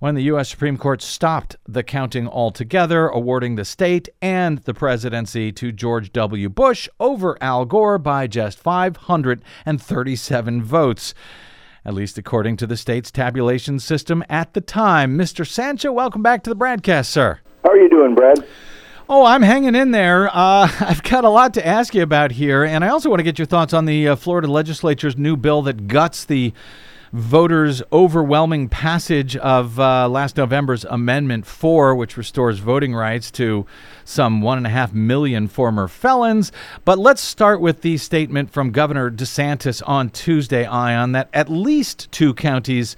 when 0.00 0.16
the 0.16 0.24
U.S. 0.24 0.48
Supreme 0.48 0.76
Court 0.76 1.02
stopped 1.02 1.54
the 1.68 1.84
counting 1.84 2.26
altogether, 2.26 3.06
awarding 3.06 3.54
the 3.54 3.64
state 3.64 4.08
and 4.20 4.58
the 4.58 4.74
presidency 4.74 5.52
to 5.52 5.70
George 5.70 6.12
W. 6.12 6.48
Bush 6.48 6.88
over 6.98 7.38
Al 7.40 7.66
Gore 7.66 7.96
by 7.96 8.26
just 8.26 8.58
537 8.58 10.64
votes. 10.64 11.14
At 11.84 11.94
least 11.94 12.18
according 12.18 12.56
to 12.56 12.66
the 12.66 12.76
state's 12.76 13.12
tabulation 13.12 13.78
system 13.78 14.24
at 14.28 14.54
the 14.54 14.60
time. 14.60 15.16
Mr. 15.16 15.46
Sancho, 15.46 15.92
welcome 15.92 16.24
back 16.24 16.42
to 16.42 16.50
the 16.50 16.56
broadcast, 16.56 17.12
sir. 17.12 17.38
How 17.62 17.70
are 17.70 17.78
you 17.78 17.88
doing, 17.88 18.16
Brad? 18.16 18.44
Oh, 19.12 19.24
I'm 19.24 19.42
hanging 19.42 19.74
in 19.74 19.90
there. 19.90 20.28
Uh, 20.28 20.70
I've 20.80 21.02
got 21.02 21.24
a 21.24 21.28
lot 21.28 21.54
to 21.54 21.66
ask 21.66 21.96
you 21.96 22.02
about 22.04 22.30
here, 22.30 22.62
and 22.62 22.84
I 22.84 22.90
also 22.90 23.10
want 23.10 23.18
to 23.18 23.24
get 23.24 23.40
your 23.40 23.46
thoughts 23.46 23.74
on 23.74 23.84
the 23.84 24.06
uh, 24.06 24.14
Florida 24.14 24.46
legislature's 24.46 25.18
new 25.18 25.36
bill 25.36 25.62
that 25.62 25.88
guts 25.88 26.24
the 26.24 26.52
voters' 27.12 27.82
overwhelming 27.92 28.68
passage 28.68 29.36
of 29.38 29.80
uh, 29.80 30.08
last 30.08 30.36
November's 30.36 30.84
Amendment 30.84 31.44
4, 31.44 31.96
which 31.96 32.16
restores 32.16 32.60
voting 32.60 32.94
rights 32.94 33.32
to 33.32 33.66
some 34.04 34.42
one 34.42 34.58
and 34.58 34.66
a 34.68 34.70
half 34.70 34.92
million 34.92 35.48
former 35.48 35.88
felons. 35.88 36.52
But 36.84 37.00
let's 37.00 37.20
start 37.20 37.60
with 37.60 37.82
the 37.82 37.98
statement 37.98 38.52
from 38.52 38.70
Governor 38.70 39.10
DeSantis 39.10 39.82
on 39.88 40.10
Tuesday, 40.10 40.64
Ion, 40.64 41.10
that 41.12 41.28
at 41.34 41.48
least 41.48 42.12
two 42.12 42.32
counties 42.32 42.94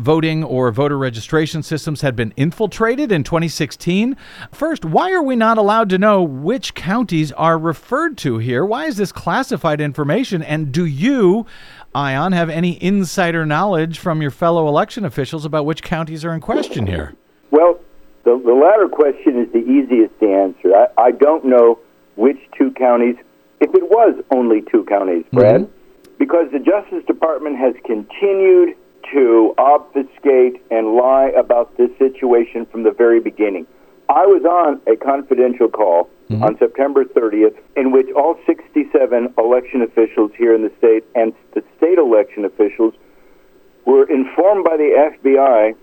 voting 0.00 0.42
or 0.42 0.70
voter 0.72 0.98
registration 0.98 1.62
systems 1.62 2.00
had 2.00 2.16
been 2.16 2.32
infiltrated 2.36 3.12
in 3.12 3.22
2016. 3.22 4.16
First, 4.50 4.84
why 4.84 5.12
are 5.12 5.22
we 5.22 5.36
not 5.36 5.58
allowed 5.58 5.88
to 5.90 5.98
know 5.98 6.22
which 6.22 6.74
counties 6.74 7.32
are 7.32 7.58
referred 7.58 8.16
to 8.18 8.38
here? 8.38 8.64
Why 8.64 8.86
is 8.86 8.96
this 8.96 9.12
classified 9.12 9.80
information? 9.80 10.42
And 10.42 10.72
do 10.72 10.84
you, 10.84 11.46
Ion, 11.94 12.32
have 12.32 12.48
any 12.48 12.82
insider 12.82 13.44
knowledge 13.44 13.98
from 13.98 14.22
your 14.22 14.30
fellow 14.30 14.66
election 14.66 15.04
officials 15.04 15.44
about 15.44 15.66
which 15.66 15.82
counties 15.82 16.24
are 16.24 16.32
in 16.32 16.40
question 16.40 16.86
here? 16.86 17.14
Well, 17.50 17.78
the, 18.24 18.40
the 18.44 18.52
latter 18.52 18.88
question 18.88 19.40
is 19.40 19.52
the 19.52 19.58
easiest 19.58 20.18
to 20.20 20.32
answer. 20.32 20.74
I, 20.74 20.86
I 20.98 21.10
don't 21.12 21.44
know 21.44 21.78
which 22.16 22.38
two 22.56 22.70
counties, 22.72 23.16
if 23.60 23.74
it 23.74 23.82
was 23.82 24.22
only 24.30 24.62
two 24.70 24.84
counties, 24.84 25.24
Brad, 25.32 25.62
mm-hmm. 25.62 26.14
because 26.18 26.50
the 26.52 26.58
Justice 26.58 27.04
Department 27.06 27.56
has 27.56 27.74
continued 27.84 28.76
to 29.12 29.54
obfuscate 29.58 30.62
and 30.70 30.94
lie 30.94 31.32
about 31.36 31.76
this 31.76 31.90
situation 31.98 32.66
from 32.66 32.82
the 32.82 32.90
very 32.90 33.20
beginning. 33.20 33.66
I 34.08 34.26
was 34.26 34.44
on 34.44 34.80
a 34.92 34.96
confidential 34.96 35.68
call 35.68 36.10
mm-hmm. 36.28 36.42
on 36.42 36.58
September 36.58 37.04
30th 37.04 37.56
in 37.76 37.92
which 37.92 38.08
all 38.16 38.36
67 38.44 39.34
election 39.38 39.82
officials 39.82 40.32
here 40.36 40.54
in 40.54 40.62
the 40.62 40.72
state 40.78 41.04
and 41.14 41.32
the 41.54 41.62
state 41.76 41.98
election 41.98 42.44
officials 42.44 42.94
were 43.86 44.08
informed 44.10 44.64
by 44.64 44.76
the 44.76 45.10
FBI 45.14 45.76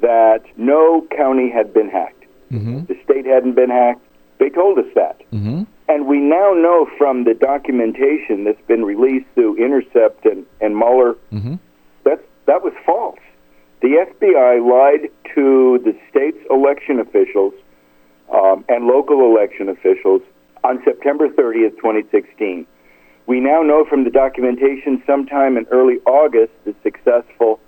that 0.00 0.44
no 0.56 1.06
county 1.16 1.50
had 1.50 1.74
been 1.74 1.88
hacked. 1.88 2.24
Mm-hmm. 2.52 2.84
The 2.84 2.96
state 3.04 3.26
hadn't 3.26 3.54
been 3.54 3.70
hacked. 3.70 4.00
They 4.38 4.50
told 4.50 4.78
us 4.78 4.86
that. 4.94 5.20
Mm-hmm. 5.32 5.64
And 5.88 6.06
we 6.06 6.18
now 6.18 6.52
know 6.52 6.88
from 6.96 7.24
the 7.24 7.34
documentation 7.34 8.44
that's 8.44 8.60
been 8.66 8.84
released 8.84 9.26
through 9.34 9.56
Intercept 9.56 10.24
and, 10.24 10.46
and 10.60 10.76
Mueller 10.76 11.14
mm-hmm. 11.32 11.54
That 12.46 12.62
was 12.62 12.72
false. 12.84 13.18
The 13.80 14.06
FBI 14.08 14.66
lied 14.66 15.10
to 15.34 15.78
the 15.84 15.96
state's 16.10 16.38
election 16.50 17.00
officials 17.00 17.54
um, 18.32 18.64
and 18.68 18.86
local 18.86 19.20
election 19.24 19.68
officials 19.68 20.22
on 20.62 20.82
September 20.84 21.28
30th, 21.28 21.76
2016. 21.76 22.66
We 23.26 23.40
now 23.40 23.62
know 23.62 23.84
from 23.84 24.04
the 24.04 24.10
documentation 24.10 25.02
sometime 25.06 25.56
in 25.56 25.66
early 25.70 25.98
August 26.06 26.52
the 26.64 26.74
successful 26.82 27.60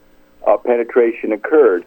uh, 0.47 0.57
penetration 0.59 1.33
occurred. 1.33 1.85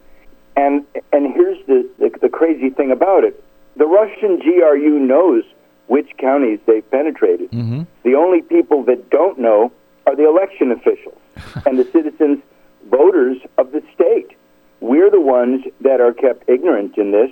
And, 0.56 0.86
and 1.14 1.34
here's 1.34 1.66
the, 1.68 1.90
the, 2.00 2.12
the 2.22 2.30
crazy 2.30 2.70
thing 2.70 2.92
about 2.92 3.24
it 3.24 3.44
the 3.76 3.86
Russian 3.86 4.40
GRU 4.40 5.00
knows 5.00 5.44
which 5.88 6.10
counties 6.18 6.60
they've 6.68 6.90
penetrated. 6.92 7.50
Mm-hmm. 7.52 7.84
The 8.04 8.16
only 8.16 8.42
people 8.42 8.84
that 8.84 9.10
don't 9.10 9.40
know 9.40 9.72
are 10.06 10.16
the 10.16 10.28
election 10.28 10.72
officials 10.72 11.18
and 11.66 11.80
the 11.80 11.86
citizens 11.86 12.40
voters 12.90 13.38
of 13.58 13.72
the 13.72 13.82
state. 13.94 14.38
We're 14.82 15.12
the 15.12 15.22
ones 15.22 15.64
that 15.82 16.02
are 16.02 16.14
kept 16.14 16.50
ignorant 16.50 16.98
in 16.98 17.12
this. 17.12 17.32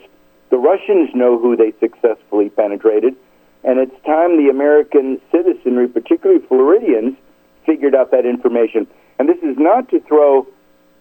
The 0.49 0.57
Russians 0.57 1.09
know 1.13 1.39
who 1.39 1.55
they 1.55 1.73
successfully 1.79 2.49
penetrated, 2.49 3.15
and 3.63 3.79
it's 3.79 3.95
time 4.05 4.37
the 4.37 4.49
American 4.49 5.19
citizenry, 5.31 5.87
particularly 5.87 6.45
Floridians, 6.47 7.17
figured 7.65 7.95
out 7.95 8.11
that 8.11 8.25
information. 8.25 8.87
And 9.19 9.27
this 9.27 9.37
is 9.43 9.57
not 9.57 9.89
to 9.89 9.99
throw 10.01 10.47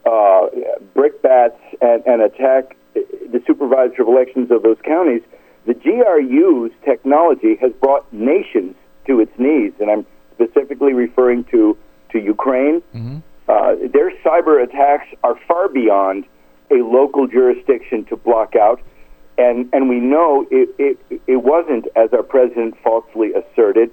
uh, 0.05 0.49
brickbats 0.95 1.59
and, 1.81 2.05
and 2.07 2.23
attack 2.23 2.77
the 2.95 3.43
supervisor 3.47 4.03
of 4.03 4.09
elections 4.09 4.51
of 4.51 4.63
those 4.63 4.79
counties. 4.85 5.23
The 5.67 5.75
GRU's 5.75 6.73
technology 6.85 7.57
has 7.61 7.73
brought 7.73 8.11
nations 8.13 8.75
to 9.07 9.21
its 9.21 9.33
knees, 9.39 9.73
and 9.81 9.91
I'm 9.91 10.07
specifically 10.35 10.93
referring 10.93 11.45
to 11.45 11.77
to 12.11 12.19
Ukraine, 12.21 12.81
mm-hmm. 12.95 13.19
Cyber 14.37 14.63
attacks 14.63 15.07
are 15.23 15.39
far 15.49 15.69
beyond 15.69 16.25
a 16.71 16.77
local 16.77 17.27
jurisdiction 17.27 18.05
to 18.07 18.17
block 18.17 18.55
out. 18.57 18.81
And, 19.39 19.69
and 19.73 19.89
we 19.89 20.01
know 20.01 20.47
it, 20.51 20.69
it, 20.79 21.21
it 21.27 21.37
wasn't, 21.37 21.87
as 21.95 22.11
our 22.13 22.23
president 22.23 22.75
falsely 22.83 23.33
asserted, 23.33 23.91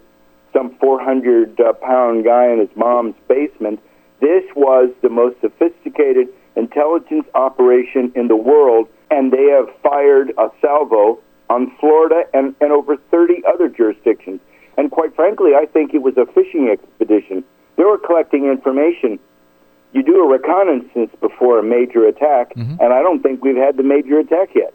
some 0.54 0.76
400 0.80 1.60
uh, 1.60 1.74
pound 1.74 2.24
guy 2.26 2.52
in 2.52 2.60
his 2.60 2.70
mom's 2.76 3.16
basement. 3.28 3.82
This 4.22 4.44
was 4.56 4.90
the 5.02 5.10
most 5.10 5.40
sophisticated 5.42 6.28
intelligence 6.56 7.26
operation 7.36 8.12
in 8.16 8.28
the 8.28 8.36
world, 8.36 8.88
and 9.12 9.32
they 9.32 9.50
have 9.52 9.68
fired 9.82 10.32
a 10.38 10.50
salvo 10.62 11.20
on 11.50 11.76
Florida 11.80 12.24
and, 12.34 12.56
and 12.62 12.72
over 12.72 12.98
30 13.12 13.44
other 13.46 13.68
jurisdictions. 13.68 14.40
And 14.78 14.90
quite 14.92 15.16
frankly, 15.16 15.52
I 15.56 15.66
think 15.66 15.94
it 15.94 16.02
was 16.02 16.16
a 16.18 16.26
fishing 16.34 16.70
expedition. 16.70 17.44
They 17.76 17.84
were 17.84 17.98
collecting 17.98 18.46
information 18.46 19.20
you 19.94 20.04
do 20.04 20.24
a 20.24 20.28
reconnaissance 20.28 21.12
before 21.22 21.60
a 21.60 21.64
major 21.64 22.06
attack, 22.06 22.54
mm-hmm. 22.56 22.76
and 22.82 22.94
I 22.94 23.02
don't 23.02 23.22
think 23.22 23.44
we've 23.44 23.56
had 23.58 23.78
the 23.78 23.84
major 23.84 24.20
attack 24.20 24.50
yet. 24.56 24.74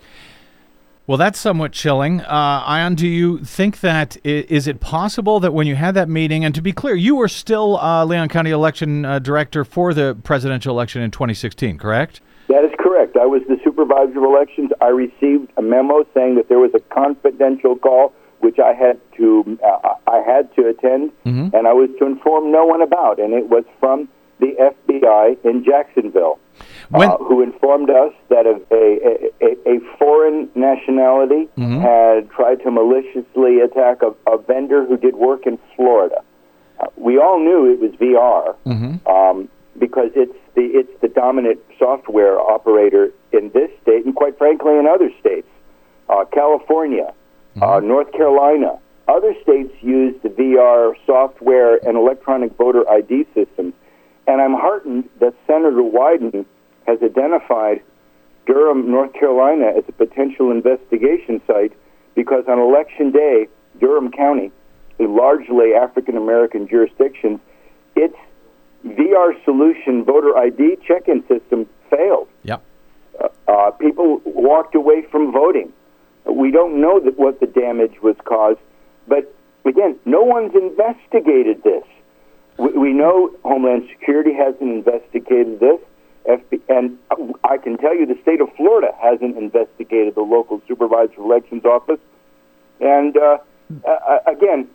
Well, 1.07 1.17
that's 1.17 1.39
somewhat 1.39 1.73
chilling. 1.73 2.21
Uh, 2.21 2.63
Ion, 2.67 2.95
do 2.95 3.09
you 3.09 3.39
think 3.39 3.81
that 3.81 4.19
is 4.25 4.67
it 4.69 4.79
possible 4.81 5.41
that 5.41 5.55
when 5.55 5.67
you 5.67 5.75
had 5.75 5.95
that 5.95 6.09
meeting, 6.09 6.45
and 6.45 6.55
to 6.55 6.61
be 6.61 6.73
clear, 6.73 6.95
you 6.95 7.17
were 7.17 7.29
still 7.29 7.79
uh, 7.79 8.05
Leon 8.05 8.29
County 8.29 8.51
election 8.51 9.07
uh, 9.07 9.19
director 9.19 9.65
for 9.65 9.95
the 9.95 10.19
presidential 10.23 10.75
election 10.75 11.01
in 11.01 11.11
2016, 11.11 11.79
correct? 11.79 12.21
That 12.49 12.63
is 12.65 12.71
correct. 12.79 13.17
I 13.17 13.25
was 13.25 13.41
the 13.49 13.57
supervisor 13.65 14.19
of 14.19 14.25
elections. 14.25 14.71
I 14.83 14.89
received 14.89 15.51
a 15.57 15.63
memo 15.63 16.05
saying 16.13 16.35
that 16.37 16.49
there 16.51 16.59
was 16.59 16.73
a 16.75 16.81
confidential 16.95 17.77
call 17.77 18.13
which 18.41 18.59
I 18.59 18.73
had 18.73 19.01
to 19.17 19.59
uh, 19.65 19.95
I 20.07 20.21
had 20.21 20.55
to 20.57 20.69
attend, 20.69 21.11
Mhm. 21.27 21.53
and 21.55 21.67
I 21.67 21.73
was 21.73 21.91
to 21.99 22.07
inform 22.07 22.53
no 22.53 22.65
one 22.67 22.83
about, 22.83 23.19
and 23.19 23.33
it 23.35 23.49
was 23.49 23.65
from 23.81 24.09
the 24.41 24.55
FBI 24.59 25.37
in 25.45 25.65
Jacksonville, 25.65 26.39
When- 26.91 27.09
uh, 27.09 27.17
who 27.19 27.43
informed 27.43 27.91
us 27.91 28.13
that 28.29 28.47
a, 28.47 28.61
a, 28.73 29.31
a, 29.41 29.77
a 29.77 29.81
foreign 29.99 30.49
nationality 30.55 31.49
Mhm. 31.59 31.81
had 31.81 32.31
tried 32.31 32.63
to 32.63 32.71
maliciously 32.71 33.61
attack 33.61 34.03
a, 34.03 34.15
a 34.31 34.39
vendor 34.39 34.85
who 34.85 34.97
did 34.97 35.17
work 35.17 35.47
in 35.47 35.59
Florida. 35.77 36.23
Uh, 36.81 36.87
we 36.97 37.19
all 37.19 37.39
knew 37.41 37.67
it 37.73 37.81
was 37.81 37.91
VR 37.93 38.55
Mhm. 38.67 39.07
um, 39.09 39.49
because 39.79 40.11
it's 40.15 40.35
the 40.55 40.63
it's 40.67 41.01
the 41.01 41.09
dominant 41.09 41.59
software 41.79 42.39
operator 42.41 43.13
in 43.33 43.51
this 43.51 43.71
state, 43.83 44.05
and 44.05 44.15
quite 44.15 44.39
frankly, 44.39 44.77
in 44.79 44.87
other 44.87 45.11
states, 45.21 45.49
uh, 46.09 46.25
California, 46.33 47.13
uh, 47.61 47.81
North 47.81 48.11
Carolina, 48.13 48.79
other 49.09 49.35
states 49.43 49.73
use 49.83 50.15
the 50.23 50.29
VR 50.29 50.95
software 51.07 51.77
and 51.87 51.97
electronic 51.97 52.53
voter 52.57 52.89
ID 52.91 53.27
systems. 53.35 53.75
And 54.29 54.43
I'm 54.43 54.53
heartened 54.53 55.09
that 55.21 55.35
Senator 55.47 55.83
Wyden 55.83 56.45
has 56.87 57.03
identified 57.03 57.83
Durham, 58.47 58.91
North 58.91 59.15
Carolina, 59.15 59.73
as 59.77 59.85
a 59.89 59.93
potential 59.93 60.51
investigation 60.51 61.41
site 61.47 61.73
because 62.15 62.45
on 62.47 62.59
election 62.59 63.11
day, 63.11 63.49
Durham 63.81 64.13
County, 64.13 64.53
a 65.01 65.05
largely 65.05 65.73
African 65.75 66.17
American 66.17 66.69
jurisdiction, 66.69 67.41
its 67.97 68.17
VR 68.85 69.33
solution 69.45 70.05
voter 70.05 70.37
ID 70.37 70.77
check-in 70.87 71.23
system 71.27 71.67
failed. 71.89 72.29
Yep. 72.43 72.63
Uh, 73.49 73.71
people 73.73 74.21
walked 74.27 74.75
away 74.75 75.03
from 75.11 75.33
voting. 75.33 75.73
We 76.31 76.51
don't 76.51 76.81
know 76.81 77.01
that 77.01 77.19
what 77.19 77.41
the 77.41 77.47
damage 77.47 78.03
was 78.03 78.17
caused, 78.25 78.61
but 79.07 79.35
again, 79.65 79.99
no 80.05 80.23
one's 80.23 80.55
investigated 80.55 81.63
this. 81.63 81.85
We, 82.59 82.71
we 82.73 82.93
know 82.93 83.35
Homeland 83.45 83.89
Security 83.91 84.33
hasn't 84.35 84.63
investigated 84.63 85.61
this, 85.61 85.81
FB, 86.29 86.61
and 86.69 86.99
I 87.45 87.57
can 87.57 87.79
tell 87.79 87.97
you 87.97 88.05
the 88.05 88.19
state 88.23 88.41
of 88.41 88.49
Florida 88.57 88.93
hasn't 89.01 89.37
investigated 89.37 90.15
the 90.15 90.23
local 90.23 90.61
supervisor 90.69 91.19
elections 91.19 91.65
office. 91.65 92.01
And 92.81 93.17
uh, 93.17 93.39
uh, 93.87 94.19
again, 94.27 94.69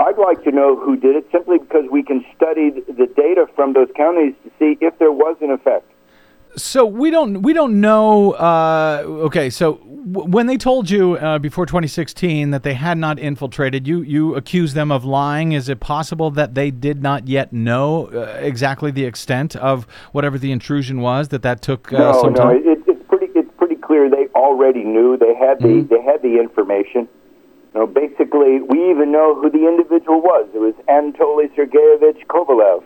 I'd 0.00 0.18
like 0.18 0.42
to 0.44 0.52
know 0.52 0.76
who 0.76 0.96
did 0.96 1.16
it 1.16 1.26
simply 1.30 1.58
because 1.58 1.84
we 1.90 2.02
can 2.02 2.24
study 2.36 2.70
the 2.70 3.06
data 3.06 3.46
from 3.54 3.72
those 3.72 3.88
counties 3.96 4.34
to 4.44 4.50
see 4.58 4.78
if 4.80 4.98
there 4.98 5.12
was 5.12 5.36
an 5.40 5.50
effect. 5.50 5.90
So 6.58 6.84
we 6.84 7.10
don't 7.10 7.42
we 7.42 7.52
don't 7.52 7.80
know. 7.80 8.32
Uh, 8.32 9.02
okay, 9.26 9.48
so 9.50 9.74
w- 9.74 10.28
when 10.28 10.46
they 10.46 10.56
told 10.56 10.90
you 10.90 11.14
uh, 11.16 11.38
before 11.38 11.66
2016 11.66 12.50
that 12.50 12.62
they 12.62 12.74
had 12.74 12.98
not 12.98 13.18
infiltrated, 13.18 13.86
you 13.86 14.02
you 14.02 14.34
accuse 14.34 14.74
them 14.74 14.90
of 14.92 15.04
lying. 15.04 15.52
Is 15.52 15.68
it 15.68 15.80
possible 15.80 16.30
that 16.32 16.54
they 16.54 16.70
did 16.70 17.02
not 17.02 17.28
yet 17.28 17.52
know 17.52 18.06
uh, 18.06 18.36
exactly 18.40 18.90
the 18.90 19.04
extent 19.04 19.56
of 19.56 19.86
whatever 20.12 20.36
the 20.38 20.52
intrusion 20.52 21.00
was? 21.00 21.28
That 21.28 21.42
that 21.42 21.62
took 21.62 21.92
uh, 21.92 21.98
no, 21.98 22.20
some 22.20 22.32
no, 22.34 22.42
time. 22.42 22.56
it, 22.56 22.82
it's 22.86 23.02
pretty. 23.08 23.26
It's 23.34 23.50
pretty 23.56 23.76
clear 23.76 24.10
they 24.10 24.26
already 24.34 24.84
knew. 24.84 25.16
They 25.16 25.34
had 25.34 25.60
the 25.60 25.68
Mm-hmm. 25.68 25.94
they 25.94 26.02
had 26.02 26.22
the 26.22 26.38
information. 26.40 27.08
You 27.74 27.80
know, 27.80 27.86
basically, 27.86 28.60
we 28.62 28.90
even 28.90 29.12
know 29.12 29.34
who 29.40 29.50
the 29.50 29.68
individual 29.68 30.20
was. 30.22 30.48
It 30.54 30.58
was 30.58 30.74
Anatoly 30.88 31.46
Sergeyevich 31.54 32.26
Kovalev 32.26 32.82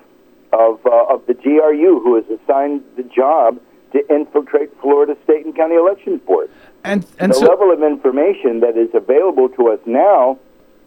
of 0.53 0.85
uh, 0.87 1.15
of 1.15 1.27
the 1.27 1.35
GRU, 1.35 2.01
who 2.01 2.13
was 2.13 2.25
assigned 2.29 2.83
the 2.97 3.03
job 3.03 3.61
to 3.93 4.15
infiltrate 4.15 4.71
Florida 4.81 5.17
state 5.25 5.45
and 5.45 5.55
county 5.55 5.75
election 5.75 6.19
boards. 6.27 6.53
and 6.85 7.07
and 7.19 7.33
the 7.33 7.37
so 7.37 7.47
level 7.47 7.73
of 7.73 7.83
information 7.83 8.61
that 8.61 8.77
is 8.77 8.89
available 8.95 9.49
to 9.51 9.69
us 9.69 9.81
now, 9.87 10.39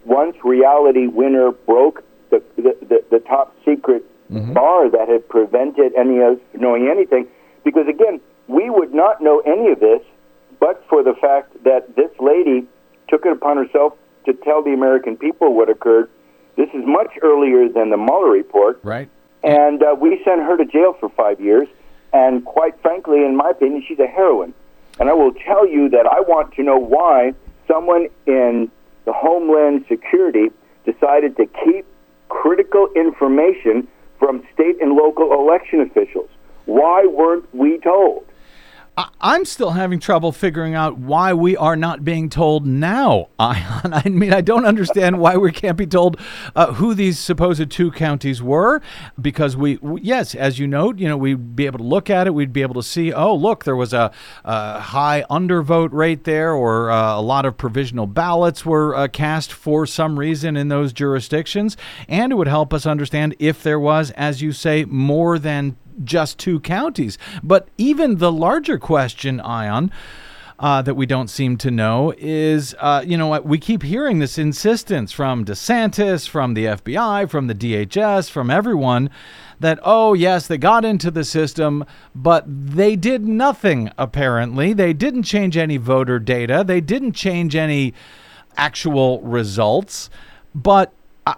once 0.05 0.35
Reality 0.43 1.07
Winner 1.07 1.51
broke 1.51 2.03
the 2.29 2.41
the, 2.55 2.75
the, 2.81 3.03
the 3.11 3.19
top 3.19 3.55
secret 3.65 4.03
bar 4.53 4.89
that 4.89 5.07
had 5.07 5.27
prevented 5.29 5.93
any 5.95 6.17
of 6.19 6.37
us 6.37 6.39
knowing 6.53 6.87
anything, 6.89 7.27
because 7.63 7.87
again, 7.87 8.19
we 8.47 8.69
would 8.69 8.93
not 8.93 9.21
know 9.21 9.39
any 9.45 9.71
of 9.71 9.79
this, 9.79 10.01
but 10.59 10.83
for 10.89 11.03
the 11.03 11.13
fact 11.21 11.63
that 11.63 11.95
this 11.95 12.11
lady 12.19 12.65
took 13.07 13.25
it 13.25 13.31
upon 13.31 13.57
herself 13.57 13.93
to 14.25 14.33
tell 14.33 14.63
the 14.63 14.71
American 14.71 15.15
people 15.15 15.53
what 15.53 15.69
occurred. 15.69 16.09
This 16.57 16.69
is 16.69 16.83
much 16.85 17.11
earlier 17.21 17.67
than 17.69 17.89
the 17.89 17.97
Mueller 17.97 18.29
report 18.29 18.79
right. 18.83 19.09
And 19.45 19.83
uh, 19.83 19.95
we 19.97 20.21
sent 20.25 20.41
her 20.41 20.57
to 20.57 20.65
jail 20.65 20.93
for 20.99 21.07
five 21.09 21.39
years. 21.39 21.67
And 22.11 22.43
quite 22.43 22.81
frankly, 22.81 23.23
in 23.23 23.35
my 23.35 23.51
opinion, 23.51 23.83
she's 23.87 23.99
a 23.99 24.07
heroine. 24.07 24.53
And 24.99 25.09
I 25.09 25.13
will 25.13 25.33
tell 25.33 25.67
you 25.67 25.89
that 25.89 26.07
I 26.07 26.21
want 26.21 26.53
to 26.55 26.63
know 26.63 26.77
why 26.77 27.33
someone 27.67 28.07
in 28.25 28.71
the 29.05 29.13
Homeland 29.13 29.85
Security 29.87 30.49
decided 30.85 31.37
to 31.37 31.45
keep 31.63 31.85
critical 32.29 32.89
information 32.95 33.87
from 34.17 34.47
state 34.53 34.81
and 34.81 34.93
local 34.93 35.33
election 35.33 35.81
officials. 35.81 36.29
Why 36.65 37.05
weren't 37.05 37.53
we 37.53 37.77
told? 37.79 38.25
I'm 38.97 39.43
still 39.43 39.71
having 39.71 39.99
trouble 39.99 40.31
figuring 40.31 40.73
out 40.73 40.97
why 40.97 41.33
we 41.33 41.57
are 41.57 41.75
not 41.75 42.05
being 42.05 42.29
told 42.29 42.65
now, 42.65 43.27
Ion. 43.39 43.93
I 43.93 44.07
mean, 44.07 44.33
I 44.33 44.39
don't 44.39 44.65
understand 44.65 45.19
why 45.19 45.35
we 45.35 45.51
can't 45.51 45.77
be 45.77 45.85
told 45.85 46.17
uh, 46.55 46.73
who 46.73 46.93
these 46.93 47.19
supposed 47.19 47.69
two 47.71 47.91
counties 47.91 48.41
were, 48.41 48.81
because 49.19 49.57
we, 49.57 49.79
yes, 50.01 50.33
as 50.33 50.59
you 50.59 50.67
note, 50.67 50.97
you 50.99 51.09
know, 51.09 51.17
we'd 51.17 51.55
be 51.57 51.65
able 51.65 51.79
to 51.79 51.83
look 51.83 52.09
at 52.09 52.27
it, 52.27 52.33
we'd 52.33 52.53
be 52.53 52.61
able 52.61 52.75
to 52.75 52.83
see, 52.83 53.11
oh, 53.11 53.35
look, 53.35 53.65
there 53.65 53.75
was 53.75 53.91
a, 53.91 54.11
a 54.45 54.79
high 54.79 55.25
undervote 55.29 55.91
rate 55.91 56.23
there, 56.23 56.53
or 56.53 56.89
uh, 56.89 57.17
a 57.17 57.21
lot 57.21 57.45
of 57.45 57.57
provisional 57.57 58.07
ballots 58.07 58.65
were 58.65 58.95
uh, 58.95 59.07
cast 59.09 59.51
for 59.51 59.85
some 59.85 60.17
reason 60.17 60.55
in 60.55 60.69
those 60.69 60.93
jurisdictions, 60.93 61.75
and 62.07 62.31
it 62.31 62.35
would 62.35 62.47
help 62.47 62.73
us 62.73 62.85
understand 62.85 63.35
if 63.39 63.61
there 63.61 63.79
was, 63.79 64.11
as 64.11 64.41
you 64.41 64.53
say, 64.53 64.85
more 64.85 65.37
than 65.37 65.75
just 66.03 66.37
two 66.37 66.59
counties. 66.59 67.17
But 67.43 67.67
even 67.77 68.17
the 68.17 68.31
larger 68.31 68.77
question, 68.77 69.39
Ion, 69.39 69.91
uh, 70.57 70.81
that 70.81 70.95
we 70.95 71.05
don't 71.05 71.29
seem 71.29 71.57
to 71.57 71.69
know 71.69 72.13
is, 72.17 72.75
uh, 72.79 73.03
you 73.05 73.17
know, 73.17 73.39
we 73.41 73.57
keep 73.57 73.83
hearing 73.83 74.19
this 74.19 74.37
insistence 74.37 75.11
from 75.11 75.43
DeSantis, 75.43 76.29
from 76.29 76.53
the 76.53 76.65
FBI, 76.65 77.29
from 77.29 77.47
the 77.47 77.55
DHS, 77.55 78.29
from 78.29 78.49
everyone 78.49 79.09
that, 79.59 79.79
oh, 79.83 80.13
yes, 80.13 80.47
they 80.47 80.57
got 80.57 80.85
into 80.85 81.11
the 81.11 81.23
system, 81.23 81.85
but 82.13 82.45
they 82.47 82.95
did 82.95 83.25
nothing, 83.25 83.91
apparently. 83.97 84.73
They 84.73 84.93
didn't 84.93 85.23
change 85.23 85.57
any 85.57 85.77
voter 85.77 86.19
data, 86.19 86.63
they 86.65 86.81
didn't 86.81 87.13
change 87.13 87.55
any 87.55 87.93
actual 88.57 89.21
results. 89.21 90.09
But 90.53 90.93
uh, 91.27 91.35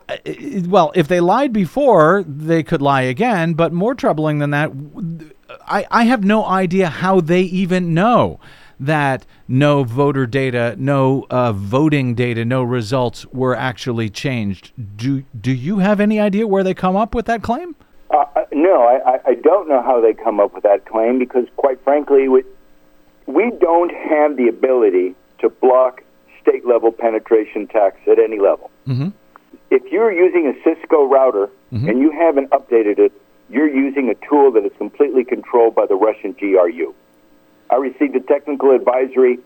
well, 0.68 0.92
if 0.96 1.08
they 1.08 1.20
lied 1.20 1.54
before, 1.54 2.24
they 2.28 2.64
could 2.64 2.82
lie 2.82 3.04
again. 3.04 3.54
But 3.54 3.72
more 3.74 3.96
troubling 3.96 4.40
than 4.40 4.50
that, 4.52 4.72
I, 5.68 5.86
I 5.92 6.04
have 6.06 6.24
no 6.24 6.46
idea 6.46 6.88
how 6.90 7.22
they 7.22 7.42
even 7.42 7.94
know 7.94 8.40
that 8.80 9.26
no 9.48 9.84
voter 9.84 10.28
data, 10.28 10.76
no 10.78 11.26
uh, 11.30 11.52
voting 11.54 12.14
data, 12.16 12.46
no 12.46 12.62
results 12.64 13.26
were 13.28 13.56
actually 13.56 14.10
changed. 14.10 14.72
Do 14.98 15.24
do 15.40 15.52
you 15.52 15.80
have 15.80 16.00
any 16.00 16.20
idea 16.20 16.46
where 16.48 16.64
they 16.64 16.74
come 16.74 16.96
up 16.96 17.16
with 17.16 17.26
that 17.26 17.42
claim? 17.42 17.76
Uh, 18.12 18.24
uh, 18.36 18.46
no, 18.52 18.84
I, 18.84 19.14
I- 19.16 19.20
I 19.32 19.34
don't 19.36 19.68
know 19.68 19.82
how 19.82 20.00
they 20.00 20.14
come 20.14 20.40
up 20.40 20.54
with 20.54 20.64
that 20.64 20.86
claim 20.86 21.18
because, 21.20 21.46
quite 21.58 21.84
frankly, 21.84 22.28
we, 22.30 22.44
we 23.26 23.52
don't 23.60 23.92
have 23.94 24.38
the 24.38 24.48
ability 24.48 25.16
to 25.40 25.50
block 25.50 26.04
state 26.42 26.66
level 26.66 26.92
penetration 26.94 27.68
tax 27.68 27.98
at 28.10 28.20
any 28.20 28.40
level. 28.40 28.72
Mm-hmm. 28.88 29.10
If 29.70 29.92
you're 29.92 30.12
using 30.12 30.48
a 30.48 30.54
Cisco 30.64 31.06
router 31.06 31.50
and 31.90 32.00
you 32.00 32.12
haven't 32.12 32.50
updated 32.52 33.00
it, 33.00 33.12
you're 33.50 33.70
using 33.70 34.10
a 34.10 34.28
tool 34.28 34.52
that 34.54 34.66
is 34.66 34.72
completely 34.78 35.24
controlled 35.24 35.76
by 35.76 35.86
the 35.86 35.96
Russian 35.96 36.34
GRU. 36.34 36.94
I 37.70 37.76
received 37.76 38.16
a 38.16 38.22
technical 38.22 38.72
advisory 38.72 39.40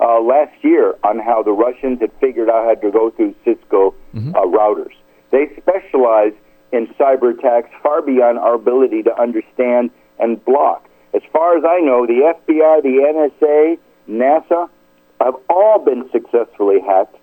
uh, 0.00 0.20
last 0.20 0.52
year 0.62 0.94
on 1.04 1.18
how 1.18 1.42
the 1.42 1.52
Russians 1.52 2.00
had 2.00 2.12
figured 2.20 2.48
out 2.48 2.64
how 2.64 2.74
to 2.74 2.90
go 2.90 3.10
through 3.10 3.34
Cisco 3.44 3.94
uh, 4.34 4.40
routers. 4.42 4.92
They 5.30 5.50
specialize 5.60 6.32
in 6.72 6.86
cyber 6.98 7.38
attacks 7.38 7.70
far 7.82 8.02
beyond 8.02 8.38
our 8.38 8.54
ability 8.54 9.02
to 9.04 9.20
understand 9.20 9.90
and 10.18 10.42
block. 10.44 10.88
As 11.14 11.22
far 11.32 11.56
as 11.58 11.64
I 11.64 11.80
know, 11.80 12.06
the 12.06 12.34
FBI, 12.34 12.82
the 12.82 13.30
NSA, 13.42 13.78
NASA 14.08 14.68
have 15.20 15.34
all 15.50 15.78
been 15.78 16.08
successfully 16.10 16.80
hacked. 16.80 17.16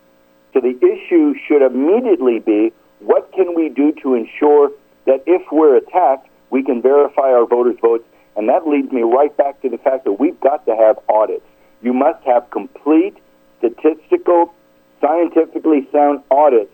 So 0.54 0.62
the 0.62 0.78
issue 0.78 1.34
should 1.48 1.62
immediately 1.62 2.40
be 2.40 2.74
what 3.00 3.32
can 3.34 3.56
we 3.56 3.70
do 3.70 3.94
to 4.02 4.16
ensure 4.16 4.72
that 5.06 5.24
if 5.26 5.42
we're 5.52 5.78
attacked, 5.78 6.28
we 6.50 6.64
can 6.64 6.82
verify 6.82 7.32
our 7.32 7.46
voters' 7.46 7.78
votes. 7.82 8.06
And 8.36 8.48
that 8.50 8.68
leads 8.68 8.92
me 8.92 9.02
right 9.02 9.36
back 9.36 9.62
to 9.62 9.70
the 9.70 9.78
fact 9.78 10.06
that 10.06 10.14
we've 10.14 10.40
got 10.40 10.66
to 10.66 10.76
have 10.76 11.00
audits. 11.10 11.46
You 11.82 11.94
must 11.94 12.24
have 12.26 12.50
complete 12.52 13.18
statistical, 13.58 14.54
scientifically 15.02 15.88
sound 15.92 16.22
audits. 16.32 16.74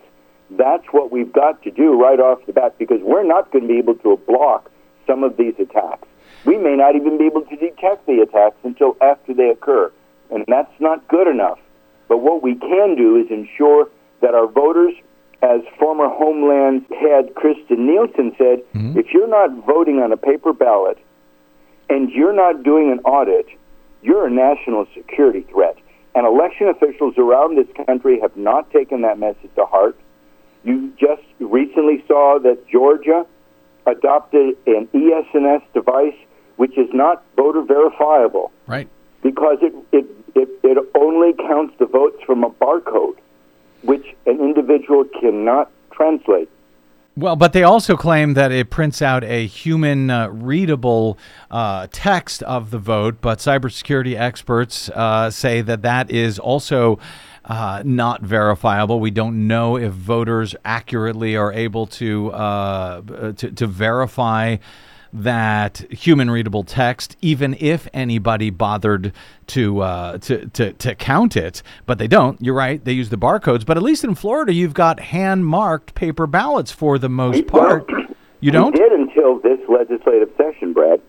That's 0.51 0.85
what 0.91 1.11
we've 1.11 1.31
got 1.31 1.61
to 1.63 1.71
do 1.71 1.99
right 1.99 2.19
off 2.19 2.45
the 2.45 2.53
bat 2.53 2.77
because 2.77 3.01
we're 3.01 3.23
not 3.23 3.51
going 3.51 3.67
to 3.67 3.67
be 3.67 3.79
able 3.79 3.95
to 3.95 4.17
block 4.27 4.69
some 5.07 5.23
of 5.23 5.37
these 5.37 5.53
attacks. 5.59 6.07
we 6.45 6.57
may 6.57 6.75
not 6.75 6.95
even 6.95 7.17
be 7.17 7.25
able 7.25 7.41
to 7.41 7.55
detect 7.55 8.05
the 8.05 8.21
attacks 8.21 8.57
until 8.63 8.95
after 9.01 9.33
they 9.33 9.49
occur. 9.49 9.91
And 10.31 10.45
that's 10.47 10.71
not 10.79 11.07
good 11.07 11.27
enough. 11.27 11.59
But 12.07 12.19
what 12.19 12.43
we 12.43 12.55
can 12.55 12.95
do 12.95 13.17
is 13.17 13.29
ensure 13.31 13.89
that 14.21 14.33
our 14.33 14.47
voters, 14.47 14.93
as 15.41 15.61
former 15.79 16.07
Homeland 16.07 16.85
head 16.89 17.33
Kirstjen 17.35 17.79
Nielsen 17.79 18.35
said, 18.37 18.63
mm-hmm. 18.73 18.97
if 18.97 19.07
you're 19.13 19.27
not 19.27 19.65
voting 19.65 19.99
on 19.99 20.11
a 20.11 20.17
paper 20.17 20.53
ballot 20.53 20.97
and 21.89 22.09
you're 22.11 22.33
not 22.33 22.63
doing 22.63 22.91
an 22.91 22.99
audit, 22.99 23.47
you're 24.01 24.27
a 24.27 24.31
national 24.31 24.87
security 24.93 25.41
threat. 25.51 25.77
And 26.13 26.25
election 26.25 26.67
officials 26.67 27.17
around 27.17 27.57
this 27.57 27.67
country 27.85 28.19
have 28.21 28.35
not 28.37 28.71
taken 28.71 29.01
that 29.01 29.19
message 29.19 29.49
to 29.55 29.65
heart. 29.65 29.97
You 30.63 30.91
just 30.97 31.23
recently 31.39 32.03
saw 32.07 32.39
that 32.39 32.67
Georgia 32.67 33.25
adopted 33.85 34.55
an 34.65 34.87
ES&S 34.93 35.61
device 35.73 36.15
which 36.55 36.77
is 36.77 36.87
not 36.93 37.23
voter 37.35 37.61
verifiable 37.61 38.51
Right. 38.65 38.87
because 39.21 39.57
it, 39.61 39.73
it, 39.91 40.05
it, 40.35 40.49
it 40.63 40.77
only 40.95 41.33
counts 41.33 41.73
the 41.79 41.85
votes 41.85 42.21
from 42.25 42.43
a 42.43 42.49
barcode, 42.49 43.17
which 43.81 44.05
an 44.25 44.39
individual 44.39 45.05
cannot 45.19 45.71
translate. 45.91 46.49
Well, 47.17 47.37
but 47.37 47.53
they 47.53 47.63
also 47.63 47.95
claim 47.95 48.33
that 48.33 48.51
it 48.51 48.69
prints 48.69 49.01
out 49.01 49.23
a 49.23 49.47
human 49.47 50.09
uh, 50.09 50.27
readable 50.27 51.17
uh, 51.49 51.87
text 51.89 52.43
of 52.43 52.71
the 52.71 52.77
vote, 52.77 53.21
but 53.21 53.39
cybersecurity 53.39 54.19
experts 54.19 54.89
uh, 54.89 55.31
say 55.31 55.61
that 55.61 55.81
that 55.83 56.11
is 56.11 56.37
also 56.37 56.99
uh, 57.45 57.83
not 57.85 58.21
verifiable. 58.21 58.99
We 58.99 59.11
don't 59.11 59.47
know 59.47 59.77
if 59.77 59.93
voters 59.93 60.55
accurately 60.65 61.37
are 61.37 61.53
able 61.53 61.87
to 61.87 62.31
uh, 62.31 63.01
to, 63.31 63.51
to 63.51 63.67
verify 63.67 64.57
that 65.23 65.85
human 65.89 66.29
readable 66.29 66.63
text, 66.63 67.15
even 67.21 67.55
if 67.59 67.87
anybody 67.93 68.49
bothered 68.49 69.13
to, 69.47 69.81
uh, 69.81 70.17
to 70.19 70.47
to 70.47 70.73
to 70.73 70.95
count 70.95 71.37
it, 71.37 71.61
but 71.85 71.97
they 71.97 72.07
don't. 72.07 72.41
You're 72.41 72.55
right; 72.55 72.83
they 72.83 72.93
use 72.93 73.09
the 73.09 73.17
barcodes. 73.17 73.65
But 73.65 73.77
at 73.77 73.83
least 73.83 74.03
in 74.03 74.15
Florida, 74.15 74.53
you've 74.53 74.73
got 74.73 74.99
hand 74.99 75.45
marked 75.45 75.95
paper 75.95 76.27
ballots 76.27 76.71
for 76.71 76.97
the 76.97 77.09
most 77.09 77.47
part. 77.47 77.89
You 78.41 78.51
don't, 78.51 78.73
We 78.73 78.79
did 78.79 78.91
until 78.91 79.39
this 79.39 79.59
legislative 79.67 80.29
session, 80.37 80.73
Brad. 80.73 81.01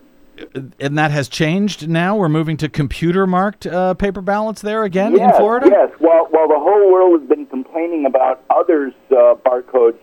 and 0.79 0.97
that 0.97 1.11
has 1.11 1.27
changed 1.27 1.87
now. 1.87 2.15
We're 2.15 2.29
moving 2.29 2.57
to 2.57 2.69
computer 2.69 3.27
marked 3.27 3.67
uh, 3.67 3.93
paper 3.93 4.21
ballots 4.21 4.61
there 4.61 4.83
again 4.83 5.15
yes, 5.15 5.33
in 5.33 5.37
Florida. 5.37 5.67
Yes, 5.69 5.91
while, 5.99 6.27
while 6.31 6.47
the 6.47 6.57
whole 6.57 6.91
world 6.91 7.19
has 7.19 7.29
been 7.29 7.45
complaining 7.45 8.05
about 8.05 8.43
others' 8.49 8.93
uh, 9.11 9.35
barcodes, 9.45 9.99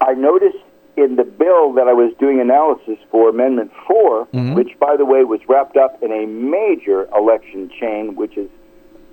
I 0.00 0.14
noticed 0.14 0.56
in 0.96 1.16
the 1.16 1.24
bill 1.24 1.72
that 1.74 1.88
I 1.88 1.92
was 1.92 2.12
doing 2.18 2.40
analysis 2.40 2.98
for, 3.10 3.28
Amendment 3.28 3.72
4, 3.86 4.26
Mm-hmm. 4.26 4.54
which, 4.54 4.78
by 4.78 4.96
the 4.96 5.04
way, 5.04 5.24
was 5.24 5.40
wrapped 5.48 5.76
up 5.76 6.00
in 6.02 6.10
a 6.12 6.24
major 6.26 7.06
election 7.16 7.68
chain, 7.80 8.14
which 8.16 8.36
is 8.36 8.48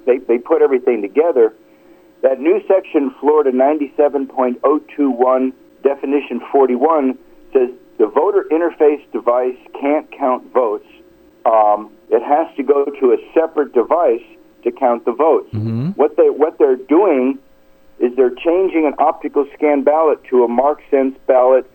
they, 0.05 0.17
they 0.19 0.37
put 0.37 0.61
everything 0.61 1.01
together. 1.01 1.53
That 2.21 2.39
new 2.39 2.61
section, 2.67 3.09
Florida 3.19 3.51
97.021, 3.51 5.53
definition 5.83 6.41
41, 6.51 7.17
says 7.53 7.69
the 7.97 8.07
voter 8.07 8.45
interface 8.51 9.01
device 9.11 9.57
can't 9.79 10.09
count 10.11 10.51
votes. 10.53 10.85
Um, 11.45 11.91
it 12.09 12.21
has 12.23 12.53
to 12.57 12.63
go 12.63 12.85
to 12.85 13.13
a 13.13 13.17
separate 13.33 13.73
device 13.73 14.21
to 14.63 14.71
count 14.71 15.05
the 15.05 15.11
votes. 15.13 15.49
What 15.95 16.15
they 16.17 16.29
what 16.29 16.57
they're 16.59 16.75
doing 16.75 17.39
is 18.01 18.15
they're 18.15 18.35
changing 18.35 18.85
an 18.87 18.95
optical 18.99 19.45
scan 19.53 19.83
ballot 19.83 20.23
to 20.25 20.43
a 20.43 20.47
mark 20.47 20.81
sense 20.89 21.15
ballot 21.27 21.69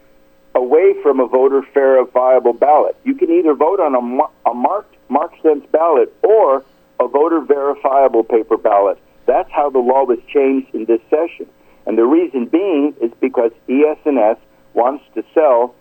away 0.55 0.95
from 1.03 1.21
a 1.21 1.27
voter 1.27 1.63
verifiable 1.73 2.53
ballot. 2.53 2.97
You 3.05 3.15
can 3.15 3.31
either 3.31 3.55
vote 3.55 3.79
on 3.81 3.95
a, 3.95 4.51
a 4.51 4.55
marked 4.55 4.97
mark 5.09 5.33
sense 5.43 5.65
ballot 5.71 6.13
or 6.23 6.65
a 6.99 7.07
voter 7.07 7.41
verifiable 7.41 8.25
paper 8.25 8.57
ballot. 8.57 8.99
That's 9.27 9.51
how 9.53 9.71
the 9.71 9.79
law 9.79 10.05
was 10.05 10.19
changed 10.33 10.75
in 10.75 10.85
this 10.87 11.01
session. 11.11 11.47
And 11.87 11.97
the 11.97 12.05
reason 12.07 12.47
being 12.47 12.95
is 13.01 13.13
because 13.21 13.53
E 13.69 13.85
ES&S 13.85 14.39
wants 14.75 15.05
to 15.15 15.23
sell 15.33 15.75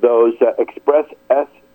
those 0.00 0.34
uh, 0.40 0.52
Express 0.58 1.06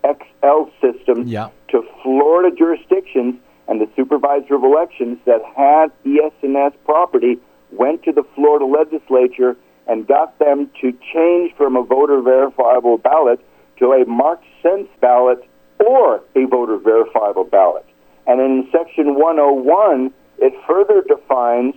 SXL 0.02 0.70
systems 0.80 1.28
Yeah. 1.30 1.50
to 1.68 1.82
Florida 2.02 2.54
jurisdictions, 2.56 3.36
and 3.68 3.80
the 3.80 3.88
supervisor 3.94 4.54
of 4.56 4.64
elections 4.64 5.18
that 5.26 5.42
had 5.56 5.92
E 6.04 6.20
ES&S 6.20 6.72
property 6.84 7.38
went 7.72 8.02
to 8.04 8.12
the 8.12 8.24
Florida 8.34 8.64
legislature 8.64 9.56
and 9.86 10.06
got 10.06 10.38
them 10.38 10.70
to 10.80 10.92
change 11.12 11.54
from 11.56 11.76
a 11.76 11.82
voter 11.82 12.20
verifiable 12.20 12.98
ballot 12.98 13.40
to 13.78 13.92
a 13.92 14.04
marked 14.06 14.44
sense 14.62 14.88
ballot 15.00 15.44
or 15.78 16.22
a 16.36 16.44
voter 16.46 16.78
verifiable 16.78 17.44
ballot. 17.44 17.84
And 18.26 18.40
in 18.40 18.68
section 18.70 19.14
101, 19.14 20.12
it 20.38 20.52
further 20.66 21.02
defines 21.02 21.74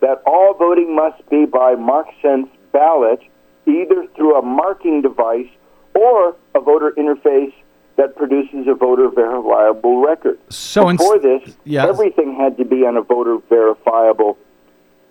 that 0.00 0.22
all 0.26 0.54
voting 0.54 0.94
must 0.94 1.28
be 1.28 1.46
by 1.46 1.74
mark 1.74 2.06
sense 2.22 2.48
ballot, 2.72 3.20
either 3.66 4.06
through 4.14 4.38
a 4.38 4.42
marking 4.42 5.02
device 5.02 5.48
or 5.94 6.36
a 6.54 6.60
voter 6.60 6.92
interface 6.96 7.52
that 7.96 8.16
produces 8.16 8.66
a 8.66 8.74
voter 8.74 9.08
verifiable 9.10 10.00
record. 10.00 10.38
So 10.48 10.88
ins- 10.88 11.02
this, 11.22 11.56
yes. 11.64 11.86
everything 11.86 12.34
had 12.34 12.56
to 12.58 12.64
be 12.64 12.86
on 12.86 12.96
a 12.96 13.02
voter 13.02 13.38
verifiable 13.48 14.38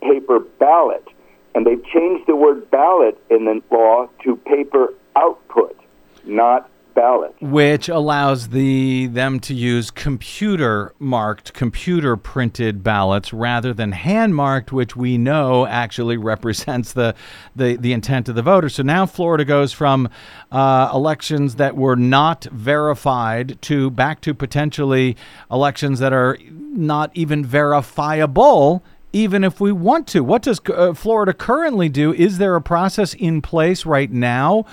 paper 0.01 0.39
ballot. 0.59 1.07
And 1.55 1.65
they've 1.65 1.83
changed 1.85 2.27
the 2.27 2.35
word 2.35 2.69
ballot 2.69 3.17
in 3.29 3.45
the 3.45 3.61
law 3.71 4.07
to 4.23 4.35
paper 4.35 4.93
output, 5.15 5.75
not 6.23 6.69
ballot. 6.99 7.33
which 7.39 7.87
allows 7.87 8.49
the 8.49 9.07
them 9.07 9.39
to 9.39 9.53
use 9.53 9.91
computer 9.91 10.93
marked 10.99 11.53
computer 11.53 12.17
printed 12.17 12.83
ballots 12.83 13.31
rather 13.31 13.73
than 13.73 13.91
hand 13.91 14.35
marked 14.35 14.71
which 14.71 14.95
we 14.95 15.17
know 15.17 15.65
actually 15.65 16.17
represents 16.33 16.93
the, 16.93 17.15
the 17.55 17.77
the 17.77 17.93
intent 17.93 18.27
of 18.27 18.35
the 18.35 18.41
voter 18.41 18.69
so 18.69 18.83
now 18.83 19.05
Florida 19.05 19.45
goes 19.45 19.71
from 19.71 20.09
uh, 20.51 20.89
elections 20.93 21.55
that 21.55 21.75
were 21.75 21.95
not 21.95 22.45
verified 22.51 23.61
to 23.61 23.89
back 23.91 24.19
to 24.19 24.33
potentially 24.33 25.15
elections 25.51 25.99
that 25.99 26.11
are 26.11 26.37
not 26.51 27.11
even 27.13 27.45
verifiable 27.45 28.83
even 29.13 29.43
if 29.43 29.59
we 29.59 29.71
want 29.71 30.07
to 30.07 30.21
what 30.23 30.41
does 30.41 30.59
uh, 30.73 30.93
Florida 30.93 31.33
currently 31.33 31.89
do 31.89 32.13
is 32.13 32.37
there 32.37 32.55
a 32.55 32.61
process 32.61 33.13
in 33.15 33.41
place 33.41 33.85
right 33.85 34.11
now 34.11 34.65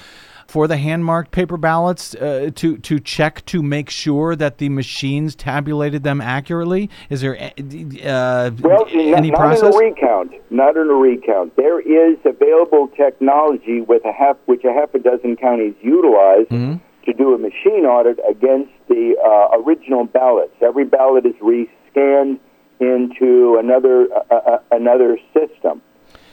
for 0.47 0.69
the 0.69 0.77
hand 0.77 1.05
marked 1.05 1.33
paper 1.33 1.57
ballots 1.57 2.15
uh, 2.15 2.51
to 2.55 2.77
to 2.79 3.01
check 3.01 3.45
to 3.47 3.63
make 3.63 3.91
sure 3.91 4.37
that 4.37 4.59
the 4.59 4.69
machines 4.69 5.35
tabulated 5.35 6.05
them 6.05 6.21
accurately? 6.21 6.89
Is 7.11 7.21
there 7.21 7.35
uh, 7.37 8.51
Well, 8.61 8.87
any 8.95 9.33
not, 9.33 9.41
process? 9.41 9.63
not 9.63 9.75
in 9.75 9.75
a 9.75 9.91
recount. 9.91 10.33
Not 10.51 10.77
in 10.77 10.89
a 10.89 10.95
recount. 10.95 11.57
There 11.57 11.81
is 11.81 12.17
available 12.25 12.87
technology 12.97 13.81
with 13.81 14.05
a 14.05 14.13
half, 14.13 14.37
which 14.47 14.63
a 14.65 14.73
half 14.73 14.95
a 14.95 15.01
dozen 15.01 15.35
counties 15.37 15.75
utilize 15.83 16.47
Mm-hmm. 16.47 16.77
to 17.07 17.13
do 17.13 17.35
a 17.35 17.39
machine 17.39 17.85
audit 17.85 18.21
against 18.31 18.71
the 18.89 19.17
uh, 19.19 19.59
original 19.63 20.05
ballots. 20.05 20.55
Every 20.63 20.85
ballot 20.85 21.27
is 21.27 21.35
rescanned 21.43 22.39
into 22.81 23.59
another 23.59 24.09
uh, 24.31 24.35
uh, 24.35 24.59
another 24.71 25.19
system, 25.33 25.83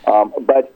um, 0.06 0.34
but 0.41 0.74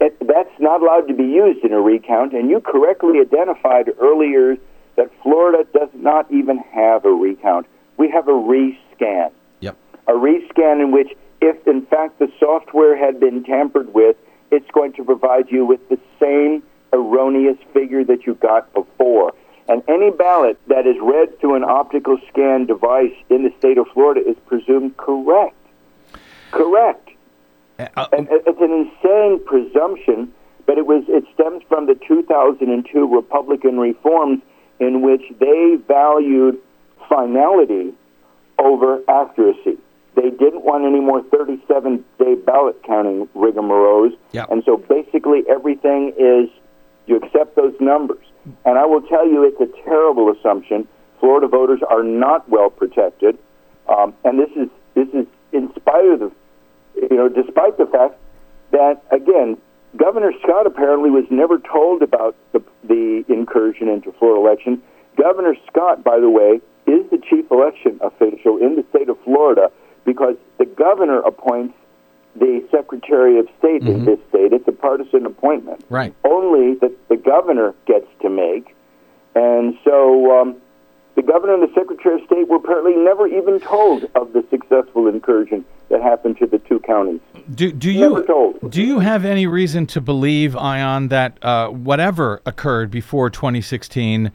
it, 0.00 0.16
that's 0.26 0.58
not 0.58 0.82
allowed 0.82 1.06
to 1.08 1.14
be 1.14 1.24
used 1.24 1.64
in 1.64 1.72
a 1.72 1.80
recount. 1.80 2.32
And 2.32 2.50
you 2.50 2.60
correctly 2.60 3.20
identified 3.20 3.90
earlier 4.00 4.56
that 4.96 5.10
Florida 5.22 5.66
does 5.72 5.90
not 5.94 6.30
even 6.30 6.58
have 6.58 7.04
a 7.04 7.12
recount. 7.12 7.66
We 7.96 8.10
have 8.10 8.28
a 8.28 8.32
rescan 8.32 9.30
Yep. 9.60 9.76
a 10.08 10.12
rescan 10.12 10.80
in 10.82 10.92
which, 10.92 11.12
if 11.40 11.66
in 11.66 11.86
fact 11.86 12.18
the 12.18 12.30
software 12.38 12.96
had 12.96 13.20
been 13.20 13.44
tampered 13.44 13.92
with, 13.94 14.16
it's 14.50 14.70
going 14.72 14.92
to 14.94 15.04
provide 15.04 15.50
you 15.50 15.64
with 15.64 15.80
the 15.88 15.98
same 16.20 16.62
erroneous 16.92 17.56
figure 17.72 18.04
that 18.04 18.26
you 18.26 18.34
got 18.34 18.72
before. 18.74 19.32
And 19.68 19.82
any 19.88 20.10
ballot 20.10 20.58
that 20.68 20.86
is 20.86 20.96
read 21.00 21.38
through 21.40 21.54
an 21.56 21.64
optical 21.64 22.18
scan 22.28 22.66
device 22.66 23.14
in 23.30 23.44
the 23.44 23.52
state 23.58 23.78
of 23.78 23.86
Florida 23.94 24.20
is 24.28 24.36
presumed 24.46 24.96
correct. 24.96 25.56
Correct. 26.50 27.08
Uh, 27.78 28.06
And 28.12 28.28
it's 28.30 28.60
an 28.60 28.72
insane 28.72 29.44
presumption, 29.44 30.32
but 30.66 30.78
it 30.78 30.86
was 30.86 31.02
it 31.08 31.24
stems 31.34 31.62
from 31.68 31.86
the 31.86 31.94
2002 32.06 33.06
Republican 33.06 33.80
reforms 33.80 34.40
in 34.78 35.02
which 35.02 35.22
they 35.40 35.76
valued 35.88 36.58
finality 37.08 37.92
over 38.58 39.00
accuracy. 39.08 39.78
They 40.14 40.30
didn't 40.30 40.62
want 40.62 40.84
any 40.84 41.00
more 41.00 41.22
37-day 41.22 42.36
ballot 42.46 42.80
counting 42.84 43.26
rigmaroles, 43.34 44.16
Yeah. 44.32 44.46
and 44.48 44.62
so 44.64 44.76
basically 44.76 45.42
everything 45.48 46.12
is 46.16 46.48
you 47.06 47.16
accept 47.16 47.56
those 47.56 47.74
numbers. 47.80 48.24
And 48.64 48.78
I 48.78 48.86
will 48.86 49.02
tell 49.02 49.26
you, 49.26 49.44
it's 49.44 49.60
a 49.60 49.84
terrible 49.84 50.30
assumption. 50.30 50.86
Florida 51.20 51.48
voters 51.48 51.80
are 51.88 52.02
not 52.02 52.48
well 52.48 52.70
protected, 52.70 53.38
um, 53.88 54.14
and 54.24 54.38
this 54.38 54.50
is 54.56 54.68
this 54.94 55.08
is 55.08 55.26
in 55.52 55.70
spite 55.74 56.06
of 56.06 56.20
the 56.20 56.32
you 56.94 57.16
know, 57.16 57.28
despite 57.28 57.76
the 57.76 57.86
fact 57.86 58.14
that, 58.70 59.02
again, 59.10 59.56
Governor 59.96 60.32
Scott 60.42 60.66
apparently 60.66 61.10
was 61.10 61.24
never 61.30 61.58
told 61.58 62.02
about 62.02 62.36
the, 62.52 62.62
the 62.82 63.24
incursion 63.28 63.88
into 63.88 64.12
Florida 64.12 64.40
election, 64.40 64.82
Governor 65.16 65.54
Scott, 65.70 66.02
by 66.02 66.18
the 66.18 66.30
way, 66.30 66.60
is 66.86 67.08
the 67.10 67.18
chief 67.18 67.50
election 67.50 67.98
official 68.02 68.58
in 68.58 68.76
the 68.76 68.84
state 68.90 69.08
of 69.08 69.18
Florida 69.24 69.70
because 70.04 70.36
the 70.58 70.66
governor 70.66 71.20
appoints 71.20 71.74
the 72.36 72.66
Secretary 72.70 73.38
of 73.38 73.48
State 73.58 73.82
in 73.82 74.04
this 74.04 74.18
state. 74.28 74.52
It's 74.52 74.66
a 74.66 74.72
partisan 74.72 75.26
appointment. 75.26 75.84
Right. 75.88 76.14
Only 76.24 76.74
that 76.80 76.92
the 77.08 77.16
governor 77.16 77.74
gets 77.86 78.06
to 78.22 78.30
make. 78.30 78.74
And 79.34 79.76
so 79.84 80.40
um, 80.40 80.56
the 81.16 81.22
governor 81.22 81.54
and 81.54 81.62
the 81.62 81.72
Secretary 81.74 82.20
of 82.20 82.26
State 82.26 82.48
were 82.48 82.56
apparently 82.56 82.96
never 82.96 83.26
even 83.26 83.60
told 83.60 84.04
of 84.14 84.32
the 84.32 84.44
successful 84.50 85.06
incursion 85.06 85.64
that 85.90 86.02
happened 86.02 86.38
to 86.38 86.46
the 86.46 86.58
two 86.58 86.80
counties. 86.80 87.20
Do, 87.54 87.70
do 87.70 87.92
Never 87.92 88.24
you 88.26 88.58
do 88.68 88.82
you 88.82 88.98
have 89.00 89.24
any 89.24 89.46
reason 89.46 89.86
to 89.88 90.00
believe, 90.00 90.56
Ion, 90.56 91.08
that 91.08 91.38
uh, 91.42 91.68
whatever 91.68 92.42
occurred 92.46 92.90
before 92.90 93.30
2016 93.30 94.32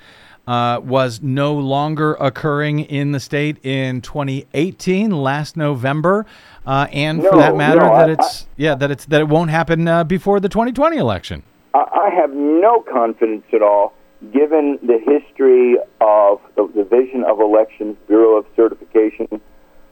uh, 0.50 0.80
was 0.84 1.22
no 1.22 1.54
longer 1.54 2.16
occurring 2.16 2.80
in 2.80 3.12
the 3.12 3.20
state 3.20 3.64
in 3.64 4.02
2018, 4.02 5.12
last 5.12 5.56
November, 5.56 6.26
uh, 6.66 6.88
and 6.92 7.22
for 7.24 7.38
that 7.38 7.56
matter, 7.56 7.82
no, 7.82 7.96
that 7.96 8.10
I- 8.10 8.14
it's 8.14 8.48
yeah 8.58 8.74
that 8.76 8.90
it's 8.90 9.06
that 9.06 9.22
it 9.22 9.28
won't 9.28 9.52
happen 9.52 9.88
uh, 9.88 10.04
before 10.04 10.40
the 10.40 10.50
2020 10.50 10.98
election? 10.98 11.44
I, 11.76 11.86
I 12.08 12.10
have 12.16 12.32
no 12.34 12.82
confidence 12.92 13.44
at 13.54 13.62
all, 13.62 13.94
given 14.34 14.80
the 14.82 14.98
history 14.98 15.76
of 16.02 16.42
the 16.56 16.66
Division 16.74 17.24
of 17.26 17.40
Elections, 17.40 17.96
Bureau 18.08 18.38
of 18.38 18.46
Certification. 18.56 19.28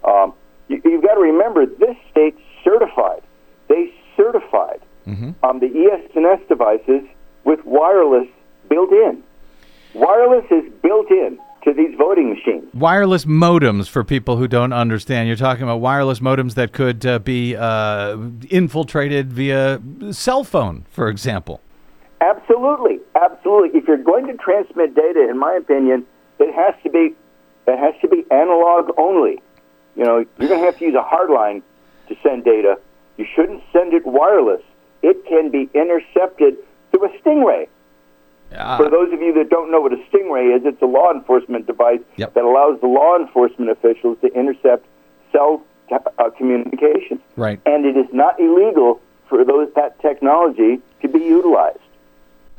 Um, 0.03 0.33
you, 0.69 0.81
you've 0.83 1.03
got 1.03 1.13
to 1.15 1.21
remember, 1.21 1.67
this 1.67 1.95
state 2.09 2.35
certified. 2.63 3.21
They 3.69 3.93
certified 4.15 4.81
um, 5.43 5.59
the 5.59 5.67
ES&S 5.67 6.39
devices 6.49 7.03
with 7.45 7.63
wireless 7.63 8.27
built 8.69 8.91
in. 8.91 9.23
Wireless 9.97 10.45
is 10.51 10.71
built 10.83 11.09
in 11.09 11.39
to 11.63 11.73
these 11.73 11.97
voting 11.97 12.29
machines. 12.29 12.65
Wireless 12.75 13.25
modems 13.25 13.89
for 13.89 14.03
people 14.03 14.37
who 14.37 14.47
don't 14.47 14.71
understand. 14.71 15.27
You're 15.27 15.37
talking 15.37 15.63
about 15.63 15.77
wireless 15.81 16.19
modems 16.19 16.53
that 16.53 16.71
could 16.71 17.03
uh, 17.03 17.17
be 17.17 17.55
uh, 17.55 18.15
infiltrated 18.51 19.33
via 19.33 19.81
cell 20.11 20.43
phone, 20.43 20.85
for 20.91 21.09
example. 21.09 21.61
Absolutely, 22.21 22.99
absolutely. 23.15 23.77
If 23.79 23.87
you're 23.87 23.97
going 23.97 24.27
to 24.27 24.33
transmit 24.35 24.93
data, 24.93 25.27
in 25.27 25.39
my 25.39 25.53
opinion, 25.53 26.05
it 26.37 26.53
has 26.53 26.75
to 26.83 26.91
be 26.91 27.15
it 27.67 27.79
has 27.79 27.99
to 28.01 28.07
be 28.07 28.23
analog 28.29 28.91
only. 28.99 29.41
You 29.95 30.03
know, 30.03 30.25
you're 30.37 30.47
going 30.47 30.61
to 30.61 30.65
have 30.67 30.77
to 30.77 30.85
use 30.85 30.95
a 30.95 31.01
hard 31.01 31.31
line 31.31 31.63
to 32.07 32.15
send 32.21 32.45
data. 32.45 32.79
You 33.17 33.25
shouldn't 33.35 33.63
send 33.73 33.93
it 33.95 34.05
wireless. 34.05 34.61
It 35.01 35.25
can 35.25 35.49
be 35.49 35.69
intercepted 35.73 36.57
through 36.91 37.05
a 37.05 37.09
stingray. 37.19 37.67
Uh, 38.55 38.77
For 38.77 38.89
those 38.89 39.11
of 39.13 39.21
you 39.21 39.33
that 39.33 39.49
don't 39.49 39.71
know 39.71 39.81
what 39.81 39.93
a 39.93 39.97
stingray 40.11 40.55
is, 40.55 40.63
it's 40.65 40.81
a 40.81 40.85
law 40.85 41.11
enforcement 41.11 41.67
device 41.67 41.99
Yep. 42.15 42.33
that 42.33 42.43
allows 42.43 42.79
the 42.81 42.87
law 42.87 43.17
enforcement 43.17 43.69
officials 43.71 44.17
to 44.21 44.27
intercept 44.33 44.85
cell 45.31 45.63
uh, 45.91 46.29
communications. 46.37 47.19
Right. 47.35 47.59
And 47.65 47.85
it 47.85 47.97
is 47.97 48.07
not 48.13 48.39
illegal 48.39 49.01
for 49.29 49.43
those 49.43 49.69
that 49.75 49.99
technology 50.01 50.79
to 51.01 51.07
be 51.07 51.19
utilized. 51.19 51.79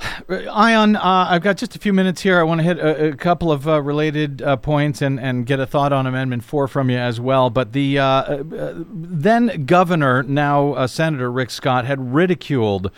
Ion, 0.28 0.96
uh, 0.96 1.26
I've 1.30 1.42
got 1.42 1.56
just 1.56 1.74
a 1.74 1.78
few 1.78 1.92
minutes 1.92 2.22
here. 2.22 2.38
I 2.38 2.42
want 2.42 2.60
to 2.60 2.62
hit 2.64 2.78
a, 2.78 3.08
a 3.08 3.16
couple 3.16 3.50
of 3.50 3.66
uh, 3.66 3.82
related 3.82 4.42
uh, 4.42 4.56
points 4.56 5.02
and, 5.02 5.18
and 5.18 5.46
get 5.46 5.58
a 5.60 5.66
thought 5.66 5.92
on 5.92 6.06
Amendment 6.06 6.44
4 6.44 6.68
from 6.68 6.90
you 6.90 6.98
as 6.98 7.20
well. 7.20 7.50
But 7.50 7.72
the 7.72 7.98
uh, 7.98 8.04
uh, 8.04 8.74
then 8.86 9.64
governor, 9.66 10.22
now 10.22 10.74
uh, 10.74 10.86
Senator 10.86 11.30
Rick 11.32 11.50
Scott, 11.50 11.84
had 11.84 12.14
ridiculed 12.14 12.90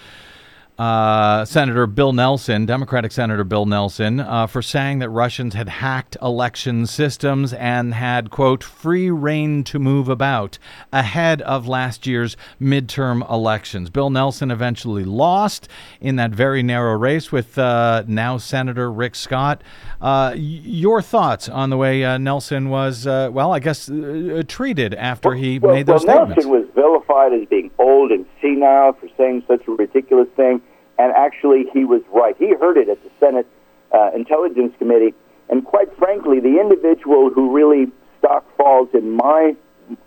uh, 0.80 1.44
Senator 1.44 1.86
Bill 1.86 2.14
Nelson, 2.14 2.64
Democratic 2.64 3.12
Senator 3.12 3.44
Bill 3.44 3.66
Nelson, 3.66 4.18
uh, 4.18 4.46
for 4.46 4.62
saying 4.62 5.00
that 5.00 5.10
Russians 5.10 5.52
had 5.52 5.68
hacked 5.68 6.16
election 6.22 6.86
systems 6.86 7.52
and 7.52 7.92
had, 7.92 8.30
quote, 8.30 8.64
free 8.64 9.10
reign 9.10 9.62
to 9.64 9.78
move 9.78 10.08
about 10.08 10.58
ahead 10.90 11.42
of 11.42 11.68
last 11.68 12.06
year's 12.06 12.34
midterm 12.58 13.30
elections. 13.30 13.90
Bill 13.90 14.08
Nelson 14.08 14.50
eventually 14.50 15.04
lost 15.04 15.68
in 16.00 16.16
that 16.16 16.30
very 16.30 16.62
narrow 16.62 16.96
race 16.96 17.30
with 17.30 17.58
uh, 17.58 18.04
now 18.06 18.38
Senator 18.38 18.90
Rick 18.90 19.16
Scott. 19.16 19.62
Uh, 20.00 20.32
your 20.34 21.02
thoughts 21.02 21.46
on 21.46 21.68
the 21.68 21.76
way 21.76 22.04
uh, 22.04 22.16
Nelson 22.16 22.70
was, 22.70 23.06
uh, 23.06 23.28
well, 23.30 23.52
I 23.52 23.58
guess, 23.58 23.90
uh, 23.90 24.42
treated 24.48 24.94
after 24.94 25.34
he 25.34 25.58
well, 25.58 25.74
made 25.74 25.84
those 25.84 26.06
well, 26.06 26.24
statements? 26.24 26.46
Nelson 26.46 26.62
was 26.62 26.74
vilified 26.74 27.34
as 27.34 27.46
being 27.48 27.70
old 27.78 28.12
and 28.12 28.24
senile 28.40 28.94
for 28.94 29.10
saying 29.18 29.44
such 29.46 29.68
a 29.68 29.72
ridiculous 29.72 30.28
thing, 30.36 30.62
and 31.00 31.12
actually 31.16 31.64
he 31.72 31.84
was 31.84 32.02
right. 32.12 32.36
He 32.38 32.54
heard 32.54 32.76
it 32.76 32.90
at 32.90 33.02
the 33.02 33.10
Senate 33.18 33.46
uh, 33.92 34.10
Intelligence 34.14 34.74
Committee, 34.78 35.14
and 35.48 35.64
quite 35.64 35.88
frankly, 35.96 36.40
the 36.40 36.60
individual 36.60 37.30
who 37.30 37.50
really 37.50 37.90
stock 38.18 38.44
falls 38.58 38.90
in 38.92 39.12
my 39.12 39.56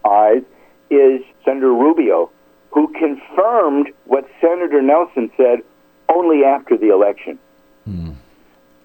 eyes 0.05 0.43
is 0.91 1.21
Senator 1.43 1.73
Rubio, 1.73 2.29
who 2.69 2.87
confirmed 2.93 3.87
what 4.05 4.29
Senator 4.39 4.83
Nelson 4.83 5.31
said 5.35 5.59
only 6.09 6.43
after 6.43 6.77
the 6.77 6.89
election. 6.93 7.39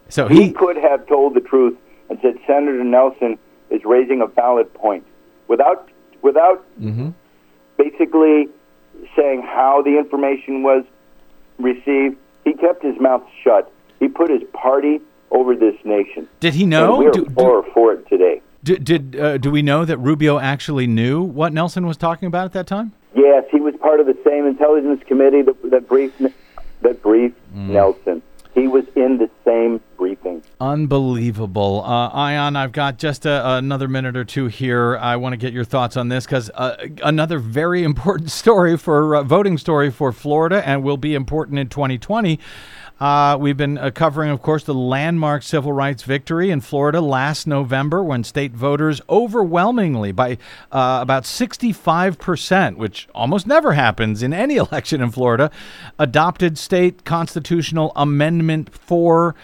so 0.08 0.26
He 0.28 0.44
he, 0.44 0.52
could 0.52 0.78
have 0.78 1.06
told 1.06 1.34
the 1.34 1.40
truth 1.40 1.76
and 2.08 2.18
said 2.22 2.38
Senator 2.46 2.82
Nelson 2.84 3.38
is 3.68 3.84
raising 3.84 4.22
a 4.22 4.26
valid 4.26 4.72
point 4.72 5.04
without 5.46 5.90
without 6.22 6.64
basically 7.76 8.48
saying 9.14 9.42
how 9.42 9.82
the 9.82 9.98
information 9.98 10.62
was 10.62 10.84
received. 11.58 12.16
He 12.44 12.52
kept 12.54 12.82
his 12.82 12.98
mouth 13.00 13.22
shut. 13.42 13.70
He 14.00 14.08
put 14.08 14.30
his 14.30 14.42
party 14.52 15.00
over 15.30 15.54
this 15.54 15.74
nation. 15.84 16.26
did 16.40 16.54
he 16.54 16.62
And 16.62 16.70
know? 16.70 16.96
we 16.98 17.06
are 17.06 17.10
Do- 17.10 17.24
do- 17.26 17.34
for, 17.34 17.62
for 17.74 17.92
it 17.94 18.08
today. 18.08 18.40
Did 18.64 18.84
did 18.84 19.16
uh, 19.20 19.38
do 19.38 19.50
we 19.50 19.62
know 19.62 19.84
that 19.84 19.98
Rubio 19.98 20.38
actually 20.38 20.86
knew 20.86 21.22
what 21.22 21.52
Nelson 21.52 21.86
was 21.86 21.96
talking 21.96 22.26
about 22.26 22.44
at 22.46 22.52
that 22.54 22.66
time? 22.66 22.92
Yes, 23.14 23.44
he 23.52 23.60
was 23.60 23.74
part 23.80 24.00
of 24.00 24.06
the 24.06 24.16
same 24.24 24.46
intelligence 24.46 25.02
committee 25.06 25.42
that, 25.42 25.70
that 25.70 25.88
briefed 25.88 26.20
that 26.82 27.02
briefed 27.02 27.36
Mm. 27.54 27.68
Nelson. 27.70 28.22
He 28.54 28.66
was 28.66 28.84
in 28.96 29.18
the 29.18 29.30
same 29.44 29.80
briefing. 29.96 30.42
Unbelievable, 30.60 31.82
uh, 31.84 32.08
Ion. 32.08 32.56
I've 32.56 32.72
got 32.72 32.98
just 32.98 33.26
a, 33.26 33.56
another 33.56 33.88
minute 33.88 34.16
or 34.16 34.24
two 34.24 34.46
here. 34.46 34.96
I 34.96 35.16
want 35.16 35.32
to 35.32 35.36
get 35.36 35.52
your 35.52 35.64
thoughts 35.64 35.96
on 35.96 36.08
this 36.08 36.24
because 36.24 36.50
uh, 36.54 36.76
another 37.02 37.38
very 37.38 37.84
important 37.84 38.30
story 38.30 38.76
for 38.76 39.16
uh, 39.16 39.22
voting 39.22 39.58
story 39.58 39.90
for 39.90 40.12
Florida 40.12 40.66
and 40.66 40.82
will 40.82 40.96
be 40.96 41.14
important 41.14 41.58
in 41.58 41.68
2020. 41.68 42.38
Uh, 43.00 43.36
we've 43.38 43.56
been 43.56 43.78
uh, 43.78 43.90
covering, 43.90 44.30
of 44.30 44.42
course, 44.42 44.64
the 44.64 44.74
landmark 44.74 45.44
civil 45.44 45.72
rights 45.72 46.02
victory 46.02 46.50
in 46.50 46.60
Florida 46.60 47.00
last 47.00 47.46
November 47.46 48.02
when 48.02 48.24
state 48.24 48.52
voters 48.52 49.00
overwhelmingly, 49.08 50.10
by 50.10 50.32
uh, 50.72 50.98
about 51.00 51.22
65%, 51.22 52.76
which 52.76 53.08
almost 53.14 53.46
never 53.46 53.74
happens 53.74 54.22
in 54.22 54.32
any 54.32 54.56
election 54.56 55.00
in 55.00 55.10
Florida, 55.12 55.50
adopted 55.98 56.58
state 56.58 57.04
constitutional 57.04 57.92
amendment 57.94 58.74
4. 58.74 59.34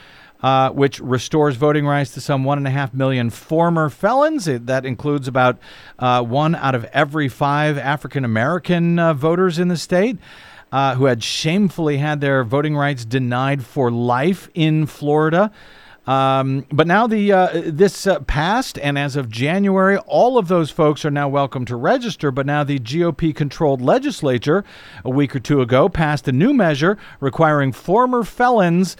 Uh, 0.42 0.68
which 0.72 1.00
restores 1.00 1.56
voting 1.56 1.86
rights 1.86 2.10
to 2.10 2.20
some 2.20 2.44
one 2.44 2.58
and 2.58 2.66
a 2.66 2.70
half 2.70 2.92
million 2.92 3.30
former 3.30 3.88
felons. 3.88 4.46
It, 4.46 4.66
that 4.66 4.84
includes 4.84 5.26
about 5.26 5.58
uh, 5.98 6.22
one 6.22 6.54
out 6.54 6.74
of 6.74 6.84
every 6.92 7.30
five 7.30 7.78
African 7.78 8.26
American 8.26 8.98
uh, 8.98 9.14
voters 9.14 9.58
in 9.58 9.68
the 9.68 9.78
state 9.78 10.18
uh, 10.74 10.96
who 10.96 11.04
had 11.04 11.22
shamefully 11.22 11.98
had 11.98 12.20
their 12.20 12.42
voting 12.42 12.76
rights 12.76 13.04
denied 13.04 13.64
for 13.64 13.92
life 13.92 14.48
in 14.54 14.86
Florida. 14.86 15.52
Um, 16.04 16.66
but 16.68 16.88
now 16.88 17.06
the 17.06 17.30
uh, 17.30 17.48
this 17.66 18.08
uh, 18.08 18.18
passed, 18.18 18.76
and 18.80 18.98
as 18.98 19.14
of 19.14 19.30
January, 19.30 19.98
all 19.98 20.36
of 20.36 20.48
those 20.48 20.72
folks 20.72 21.04
are 21.04 21.12
now 21.12 21.28
welcome 21.28 21.64
to 21.66 21.76
register. 21.76 22.32
But 22.32 22.44
now 22.44 22.64
the 22.64 22.80
GOP-controlled 22.80 23.80
legislature, 23.82 24.64
a 25.04 25.10
week 25.10 25.36
or 25.36 25.38
two 25.38 25.60
ago, 25.60 25.88
passed 25.88 26.26
a 26.26 26.32
new 26.32 26.52
measure 26.52 26.98
requiring 27.20 27.70
former 27.70 28.24
felons 28.24 28.96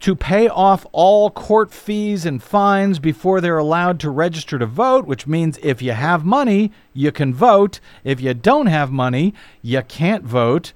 to 0.00 0.16
pay 0.16 0.48
off 0.48 0.84
all 0.90 1.30
court 1.30 1.70
fees 1.70 2.26
and 2.26 2.42
fines 2.42 2.98
before 2.98 3.40
they're 3.40 3.58
allowed 3.58 4.00
to 4.00 4.10
register 4.10 4.58
to 4.58 4.66
vote, 4.66 5.06
which 5.06 5.28
means 5.28 5.56
if 5.62 5.80
you 5.80 5.92
have 5.92 6.24
money, 6.24 6.72
you 6.92 7.12
can 7.12 7.32
vote. 7.32 7.78
If 8.02 8.20
you 8.20 8.34
don't 8.34 8.66
have 8.66 8.90
money, 8.90 9.34
you 9.62 9.82
can't 9.82 10.24
vote. 10.24 10.72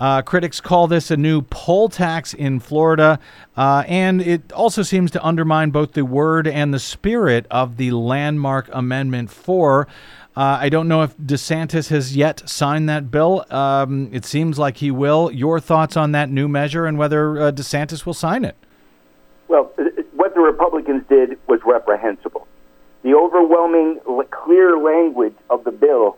Uh, 0.00 0.22
critics 0.22 0.62
call 0.62 0.86
this 0.86 1.10
a 1.10 1.16
new 1.16 1.42
poll 1.42 1.90
tax 1.90 2.32
in 2.32 2.58
Florida, 2.58 3.18
uh, 3.54 3.84
and 3.86 4.22
it 4.22 4.50
also 4.52 4.82
seems 4.82 5.10
to 5.10 5.22
undermine 5.22 5.70
both 5.70 5.92
the 5.92 6.04
word 6.06 6.48
and 6.48 6.72
the 6.72 6.78
spirit 6.78 7.46
of 7.50 7.76
the 7.76 7.90
landmark 7.90 8.70
Amendment 8.72 9.30
4. 9.30 9.86
Uh, 10.34 10.58
I 10.58 10.70
don't 10.70 10.88
know 10.88 11.02
if 11.02 11.14
DeSantis 11.18 11.88
has 11.90 12.16
yet 12.16 12.48
signed 12.48 12.88
that 12.88 13.10
bill. 13.10 13.44
Um, 13.50 14.08
it 14.10 14.24
seems 14.24 14.58
like 14.58 14.78
he 14.78 14.90
will. 14.90 15.30
Your 15.32 15.60
thoughts 15.60 15.98
on 15.98 16.12
that 16.12 16.30
new 16.30 16.48
measure 16.48 16.86
and 16.86 16.96
whether 16.96 17.38
uh, 17.38 17.52
DeSantis 17.52 18.06
will 18.06 18.14
sign 18.14 18.46
it? 18.46 18.56
Well, 19.48 19.70
uh, 19.78 19.84
what 20.14 20.34
the 20.34 20.40
Republicans 20.40 21.04
did 21.10 21.38
was 21.46 21.60
reprehensible. 21.66 22.46
The 23.02 23.14
overwhelming, 23.14 24.00
clear 24.30 24.78
language 24.78 25.34
of 25.50 25.64
the 25.64 25.72
bill 25.72 26.16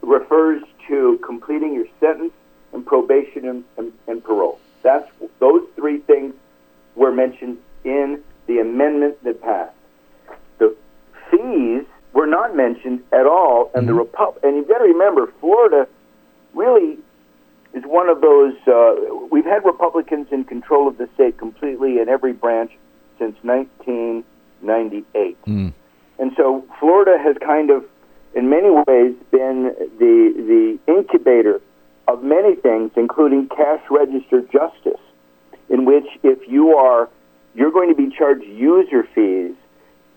refers 0.00 0.62
to 0.88 1.20
completing 1.22 1.74
your 1.74 1.86
sentence 2.00 2.32
and 2.72 2.84
probation 2.84 3.48
and, 3.48 3.64
and, 3.76 3.92
and 4.06 4.24
parole. 4.24 4.58
That's 4.82 5.08
those 5.38 5.62
three 5.76 5.98
things 5.98 6.34
were 6.96 7.12
mentioned 7.12 7.58
in 7.84 8.22
the 8.46 8.58
amendment 8.58 9.22
that 9.24 9.40
passed. 9.40 9.74
The 10.58 10.74
fees 11.30 11.84
were 12.12 12.26
not 12.26 12.56
mentioned 12.56 13.02
at 13.12 13.26
all, 13.26 13.70
and 13.74 13.88
the 13.88 13.94
Repub- 13.94 14.38
and 14.42 14.56
you've 14.56 14.68
got 14.68 14.78
to 14.78 14.84
remember, 14.84 15.32
Florida 15.40 15.88
really 16.54 16.98
is 17.72 17.84
one 17.84 18.08
of 18.08 18.20
those. 18.20 18.54
Uh, 18.66 18.94
we've 19.30 19.44
had 19.44 19.64
Republicans 19.64 20.28
in 20.30 20.44
control 20.44 20.88
of 20.88 20.98
the 20.98 21.08
state 21.14 21.38
completely 21.38 22.00
in 22.00 22.08
every 22.08 22.32
branch 22.32 22.72
since 23.18 23.36
1998, 23.42 25.38
and 26.18 26.32
so 26.36 26.64
Florida 26.78 27.16
has 27.22 27.36
kind 27.38 27.70
of, 27.70 27.84
in 28.34 28.50
many 28.50 28.70
ways, 28.70 29.14
been 29.30 29.74
the 29.98 30.78
the 30.86 30.92
incubator 30.92 31.60
of 32.08 32.22
many 32.22 32.56
things, 32.56 32.90
including 32.96 33.48
cash 33.48 33.82
register 33.90 34.42
justice, 34.42 35.00
in 35.68 35.84
which 35.84 36.06
if 36.22 36.48
you 36.48 36.76
are 36.76 37.08
you're 37.54 37.70
going 37.70 37.88
to 37.88 37.94
be 37.94 38.14
charged 38.16 38.44
user 38.44 39.06
fees 39.14 39.54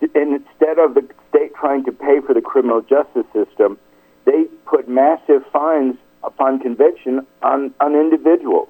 and 0.01 0.35
instead 0.35 0.79
of 0.79 0.93
the 0.93 1.07
state 1.29 1.53
trying 1.55 1.83
to 1.85 1.91
pay 1.91 2.19
for 2.25 2.33
the 2.33 2.41
criminal 2.41 2.81
justice 2.81 3.25
system, 3.33 3.77
they 4.25 4.45
put 4.65 4.87
massive 4.87 5.45
fines 5.51 5.95
upon 6.23 6.59
conviction 6.59 7.25
on, 7.41 7.73
on 7.79 7.95
individuals. 7.95 8.69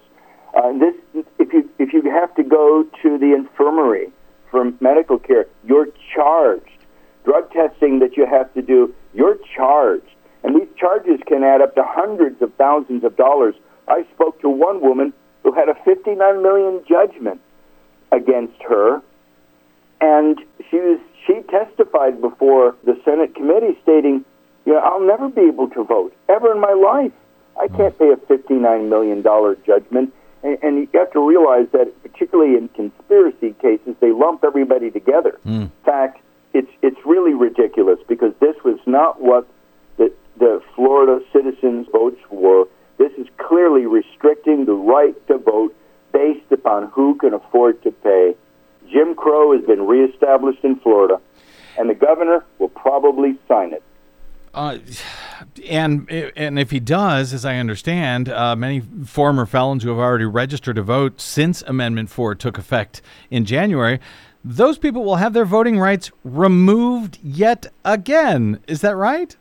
Uh, 0.55 0.71
this, 0.77 1.25
if 1.37 1.51
you 1.51 1.69
if 1.79 1.91
you 1.91 2.01
have 2.09 2.33
to 2.35 2.43
go 2.43 2.85
to 3.01 3.17
the 3.17 3.33
infirmary 3.33 4.09
for 4.49 4.71
medical 4.79 5.19
care, 5.19 5.47
you're 5.65 5.87
charged. 6.13 6.69
Drug 7.25 7.51
testing 7.51 7.99
that 7.99 8.15
you 8.15 8.25
have 8.25 8.53
to 8.53 8.61
do, 8.61 8.93
you're 9.13 9.37
charged. 9.55 10.14
And 10.45 10.55
these 10.55 10.69
charges 10.77 11.19
can 11.27 11.43
add 11.43 11.61
up 11.61 11.75
to 11.75 11.83
hundreds 11.83 12.41
of 12.41 12.53
thousands 12.53 13.03
of 13.03 13.17
dollars. 13.17 13.55
I 13.87 14.05
spoke 14.13 14.39
to 14.41 14.49
one 14.49 14.79
woman 14.79 15.11
who 15.43 15.51
had 15.51 15.67
a 15.67 15.75
59 15.83 16.41
million 16.41 16.81
judgment 16.87 17.41
against 18.11 18.61
her 18.69 19.01
and 20.01 20.39
she 20.69 20.77
was 20.77 20.99
she 21.25 21.41
testified 21.49 22.21
before 22.21 22.75
the 22.83 22.99
Senate 23.03 23.33
committee 23.33 23.77
stating, 23.81 24.23
you 24.65 24.73
know, 24.73 24.79
I'll 24.79 25.05
never 25.05 25.29
be 25.29 25.41
able 25.41 25.69
to 25.69 25.83
vote 25.83 26.15
ever 26.29 26.51
in 26.53 26.59
my 26.59 26.73
life. 26.73 27.11
I 27.59 27.67
can't 27.67 27.97
pay 27.97 28.11
a 28.11 28.17
fifty-nine 28.17 28.89
million 28.89 29.21
dollar 29.21 29.55
judgment, 29.65 30.13
and, 30.43 30.57
and 30.61 30.77
you 30.77 30.99
have 30.99 31.11
to 31.13 31.27
realize 31.27 31.67
that, 31.71 31.91
particularly 32.03 32.57
in 32.57 32.67
conspiracy 32.69 33.55
cases, 33.61 33.95
they 34.01 34.11
lump 34.11 34.43
everybody 34.43 34.91
together. 34.91 35.39
Hmm. 35.43 35.61
In 35.61 35.71
fact, 35.83 36.21
it's 36.53 36.71
it's 36.81 36.99
really 37.05 37.33
ridiculous 37.33 37.99
because 38.07 38.33
this 38.39 38.55
was 38.63 38.79
not 38.85 39.21
what 39.21 39.47
the 40.37 40.61
Florida 40.75 41.23
citizens' 41.33 41.87
votes 41.91 42.19
were. 42.29 42.65
This 42.97 43.11
is 43.17 43.27
clearly 43.37 43.85
restricting 43.85 44.65
the 44.65 44.73
right 44.73 45.15
to 45.27 45.37
vote 45.37 45.75
based 46.13 46.51
upon 46.51 46.87
who 46.91 47.15
can 47.15 47.33
afford 47.33 47.81
to 47.83 47.91
pay. 47.91 48.35
Jim 48.91 49.15
Crow 49.15 49.55
has 49.55 49.65
been 49.65 49.85
reestablished 49.85 50.63
in 50.63 50.77
Florida, 50.77 51.19
and 51.77 51.89
the 51.89 51.95
governor 51.95 52.45
will 52.59 52.69
probably 52.69 53.37
sign 53.47 53.73
it. 53.73 53.83
Uh, 54.53 54.77
and 55.69 56.09
and 56.09 56.57
if 56.57 56.71
he 56.71 56.79
does, 56.79 57.33
as 57.33 57.43
I 57.43 57.57
understand, 57.57 58.29
uh, 58.29 58.55
many 58.55 58.79
former 59.05 59.45
felons 59.45 59.83
who 59.83 59.89
have 59.89 59.99
already 59.99 60.25
registered 60.25 60.77
to 60.77 60.81
vote 60.81 61.19
since 61.19 61.61
Amendment 61.63 62.09
Four 62.09 62.35
took 62.35 62.57
effect 62.57 63.01
in 63.29 63.43
January, 63.43 63.99
those 64.45 64.77
people 64.77 65.03
will 65.03 65.17
have 65.17 65.33
their 65.33 65.43
voting 65.43 65.77
rights 65.77 66.09
removed 66.23 67.19
yet 67.21 67.67
again. 67.83 68.61
Is 68.67 68.79
that 68.81 68.95
right? 68.95 69.35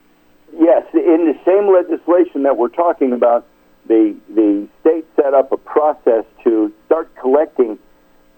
Yes, 0.59 0.85
in 0.93 1.27
the 1.27 1.39
same 1.45 1.73
legislation 1.73 2.45
that 2.45 2.57
we're 2.57 2.69
talking 2.69 3.13
about, 3.13 3.47
the 3.87 4.17
the 4.35 4.69
state 4.81 5.05
set 5.17 5.35
up 5.35 5.53
a 5.53 5.57
process 5.57 6.25
to 6.45 6.73
start 6.87 7.15
collecting 7.17 7.79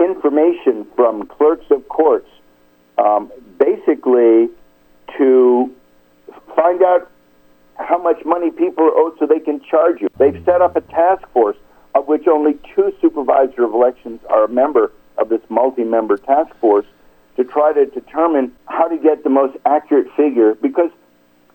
information 0.00 0.86
from 0.96 1.26
clerks 1.26 1.66
of 1.70 1.88
courts, 1.88 2.28
um, 2.98 3.30
basically 3.58 4.48
to 5.18 5.72
find 6.54 6.82
out 6.82 7.10
how 7.78 7.98
much 8.02 8.24
money 8.24 8.50
people 8.50 8.84
are 8.84 8.96
owed 8.96 9.18
so 9.18 9.26
they 9.26 9.40
can 9.40 9.60
charge 9.62 10.00
you. 10.00 10.08
They've 10.18 10.42
set 10.44 10.62
up 10.62 10.76
a 10.76 10.80
task 10.80 11.28
force 11.32 11.56
of 11.94 12.08
which 12.08 12.26
only 12.26 12.58
two 12.74 12.92
supervisor 13.00 13.64
of 13.64 13.72
elections 13.72 14.20
are 14.28 14.44
a 14.44 14.48
member 14.48 14.92
of 15.18 15.28
this 15.28 15.40
multi-member 15.48 16.16
task 16.16 16.54
force 16.60 16.86
to 17.36 17.44
try 17.44 17.72
to 17.72 17.86
determine 17.86 18.52
how 18.66 18.88
to 18.88 18.96
get 18.96 19.22
the 19.22 19.30
most 19.30 19.56
accurate 19.64 20.06
figure 20.16 20.54
because 20.54 20.90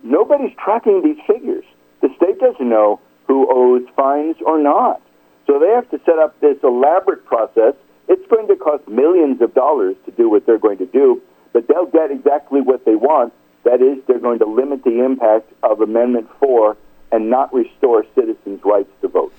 nobody's 0.03 0.55
tracking 0.63 1.01
these 1.03 1.17
figures. 1.27 1.65
The 2.01 2.09
state 2.15 2.39
doesn't 2.39 2.67
know 2.67 2.99
who 3.27 3.47
owes 3.49 3.87
fines 3.95 4.37
or 4.45 4.61
not. 4.61 5.01
So 5.47 5.59
they 5.59 5.69
have 5.69 5.89
to 5.91 5.99
set 6.05 6.19
up 6.19 6.39
this 6.39 6.57
elaborate 6.63 7.25
process. 7.25 7.75
It's 8.07 8.25
going 8.29 8.47
to 8.47 8.55
cost 8.55 8.87
millions 8.87 9.41
of 9.41 9.53
dollars 9.53 9.95
to 10.05 10.11
do 10.11 10.29
what 10.29 10.45
they're 10.45 10.57
going 10.57 10.77
to 10.79 10.85
do, 10.85 11.21
but 11.53 11.67
they'll 11.67 11.85
get 11.85 12.11
exactly 12.11 12.61
what 12.61 12.85
they 12.85 12.95
want. 12.95 13.33
That 13.63 13.81
is, 13.81 14.03
they're 14.07 14.19
going 14.19 14.39
to 14.39 14.45
limit 14.45 14.83
the 14.83 15.03
impact 15.03 15.51
of 15.63 15.81
Amendment 15.81 16.29
4 16.39 16.75
and 17.11 17.29
not 17.29 17.53
restore 17.53 18.05
citizens' 18.15 18.61
rights 18.63 18.89
to 19.01 19.07
vote. 19.07 19.33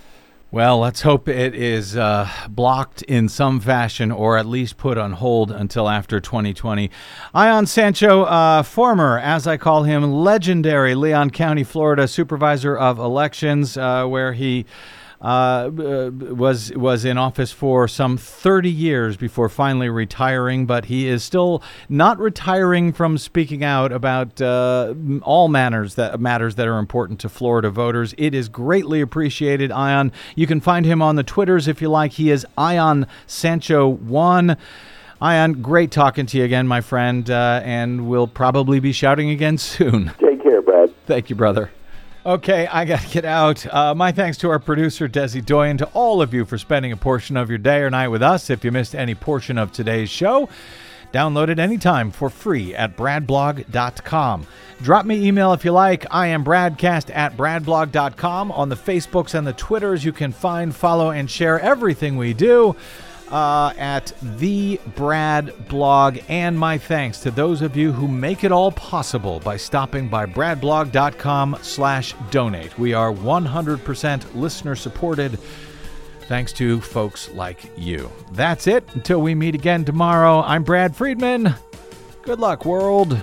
Well, 0.52 0.80
let's 0.80 1.00
hope 1.00 1.28
it 1.28 1.54
is 1.54 1.96
uh, 1.96 2.28
blocked 2.46 3.00
in 3.00 3.30
some 3.30 3.58
fashion 3.58 4.12
or 4.12 4.36
at 4.36 4.44
least 4.44 4.76
put 4.76 4.98
on 4.98 5.12
hold 5.12 5.50
until 5.50 5.88
after 5.88 6.20
2020. 6.20 6.90
Ion 7.32 7.64
Sancho, 7.64 8.24
uh, 8.24 8.62
former, 8.62 9.18
as 9.18 9.46
I 9.46 9.56
call 9.56 9.84
him, 9.84 10.12
legendary 10.12 10.94
Leon 10.94 11.30
County, 11.30 11.64
Florida 11.64 12.06
supervisor 12.06 12.76
of 12.76 12.98
elections, 12.98 13.78
uh, 13.78 14.04
where 14.04 14.34
he 14.34 14.66
uh, 15.22 15.70
was 15.72 16.72
was 16.74 17.04
in 17.04 17.16
office 17.16 17.52
for 17.52 17.86
some 17.86 18.16
30 18.16 18.68
years 18.68 19.16
before 19.16 19.48
finally 19.48 19.88
retiring, 19.88 20.66
but 20.66 20.86
he 20.86 21.06
is 21.06 21.22
still 21.22 21.62
not 21.88 22.18
retiring 22.18 22.92
from 22.92 23.16
speaking 23.16 23.62
out 23.62 23.92
about 23.92 24.42
uh, 24.42 24.92
all 25.22 25.46
manners 25.48 25.94
that 25.94 26.20
matters 26.20 26.56
that 26.56 26.66
are 26.66 26.78
important 26.78 27.20
to 27.20 27.28
Florida 27.28 27.70
voters. 27.70 28.14
It 28.18 28.34
is 28.34 28.48
greatly 28.48 29.00
appreciated. 29.00 29.70
Ion, 29.70 30.10
you 30.34 30.48
can 30.48 30.60
find 30.60 30.84
him 30.84 31.00
on 31.00 31.14
the 31.14 31.22
Twitters 31.22 31.68
if 31.68 31.80
you 31.80 31.88
like. 31.88 32.12
He 32.12 32.30
is 32.30 32.44
Ion 32.58 33.06
Sancho 33.26 33.88
One. 33.88 34.56
Ion, 35.20 35.62
great 35.62 35.92
talking 35.92 36.26
to 36.26 36.38
you 36.38 36.42
again, 36.42 36.66
my 36.66 36.80
friend, 36.80 37.30
uh, 37.30 37.60
and 37.62 38.08
we'll 38.08 38.26
probably 38.26 38.80
be 38.80 38.90
shouting 38.90 39.30
again 39.30 39.56
soon. 39.56 40.10
Take 40.18 40.42
care, 40.42 40.60
Brad. 40.60 40.92
Thank 41.06 41.30
you, 41.30 41.36
brother. 41.36 41.70
Okay, 42.24 42.68
I 42.68 42.84
got 42.84 43.00
to 43.00 43.08
get 43.08 43.24
out. 43.24 43.66
Uh, 43.66 43.96
my 43.96 44.12
thanks 44.12 44.38
to 44.38 44.50
our 44.50 44.60
producer, 44.60 45.08
Desi 45.08 45.44
Doyen, 45.44 45.76
to 45.78 45.86
all 45.86 46.22
of 46.22 46.32
you 46.32 46.44
for 46.44 46.56
spending 46.56 46.92
a 46.92 46.96
portion 46.96 47.36
of 47.36 47.48
your 47.48 47.58
day 47.58 47.80
or 47.80 47.90
night 47.90 48.08
with 48.08 48.22
us. 48.22 48.48
If 48.48 48.64
you 48.64 48.70
missed 48.70 48.94
any 48.94 49.16
portion 49.16 49.58
of 49.58 49.72
today's 49.72 50.08
show, 50.08 50.48
download 51.12 51.48
it 51.48 51.58
anytime 51.58 52.12
for 52.12 52.30
free 52.30 52.76
at 52.76 52.96
bradblog.com. 52.96 54.46
Drop 54.82 55.04
me 55.04 55.26
email 55.26 55.52
if 55.52 55.64
you 55.64 55.72
like. 55.72 56.06
I 56.12 56.28
am 56.28 56.44
bradcast 56.44 57.10
at 57.12 57.36
bradblog.com. 57.36 58.52
On 58.52 58.68
the 58.68 58.76
Facebooks 58.76 59.34
and 59.34 59.44
the 59.44 59.52
Twitters, 59.52 60.04
you 60.04 60.12
can 60.12 60.30
find, 60.30 60.72
follow, 60.72 61.10
and 61.10 61.28
share 61.28 61.58
everything 61.58 62.16
we 62.16 62.34
do 62.34 62.76
uh, 63.32 63.72
at 63.78 64.12
the 64.22 64.78
Brad 64.94 65.68
blog. 65.68 66.18
And 66.28 66.56
my 66.56 66.78
thanks 66.78 67.18
to 67.20 67.30
those 67.30 67.62
of 67.62 67.76
you 67.76 67.90
who 67.90 68.06
make 68.06 68.44
it 68.44 68.52
all 68.52 68.70
possible 68.70 69.40
by 69.40 69.56
stopping 69.56 70.08
by 70.08 70.26
bradblog.com 70.26 71.58
slash 71.62 72.14
donate. 72.30 72.78
We 72.78 72.94
are 72.94 73.12
100% 73.12 74.34
listener 74.34 74.76
supported 74.76 75.38
thanks 76.26 76.52
to 76.52 76.80
folks 76.80 77.30
like 77.30 77.70
you. 77.76 78.10
That's 78.32 78.66
it. 78.66 78.84
Until 78.94 79.20
we 79.20 79.34
meet 79.34 79.54
again 79.54 79.84
tomorrow, 79.84 80.42
I'm 80.42 80.62
Brad 80.62 80.94
Friedman. 80.94 81.54
Good 82.22 82.38
luck, 82.38 82.64
world. 82.64 83.20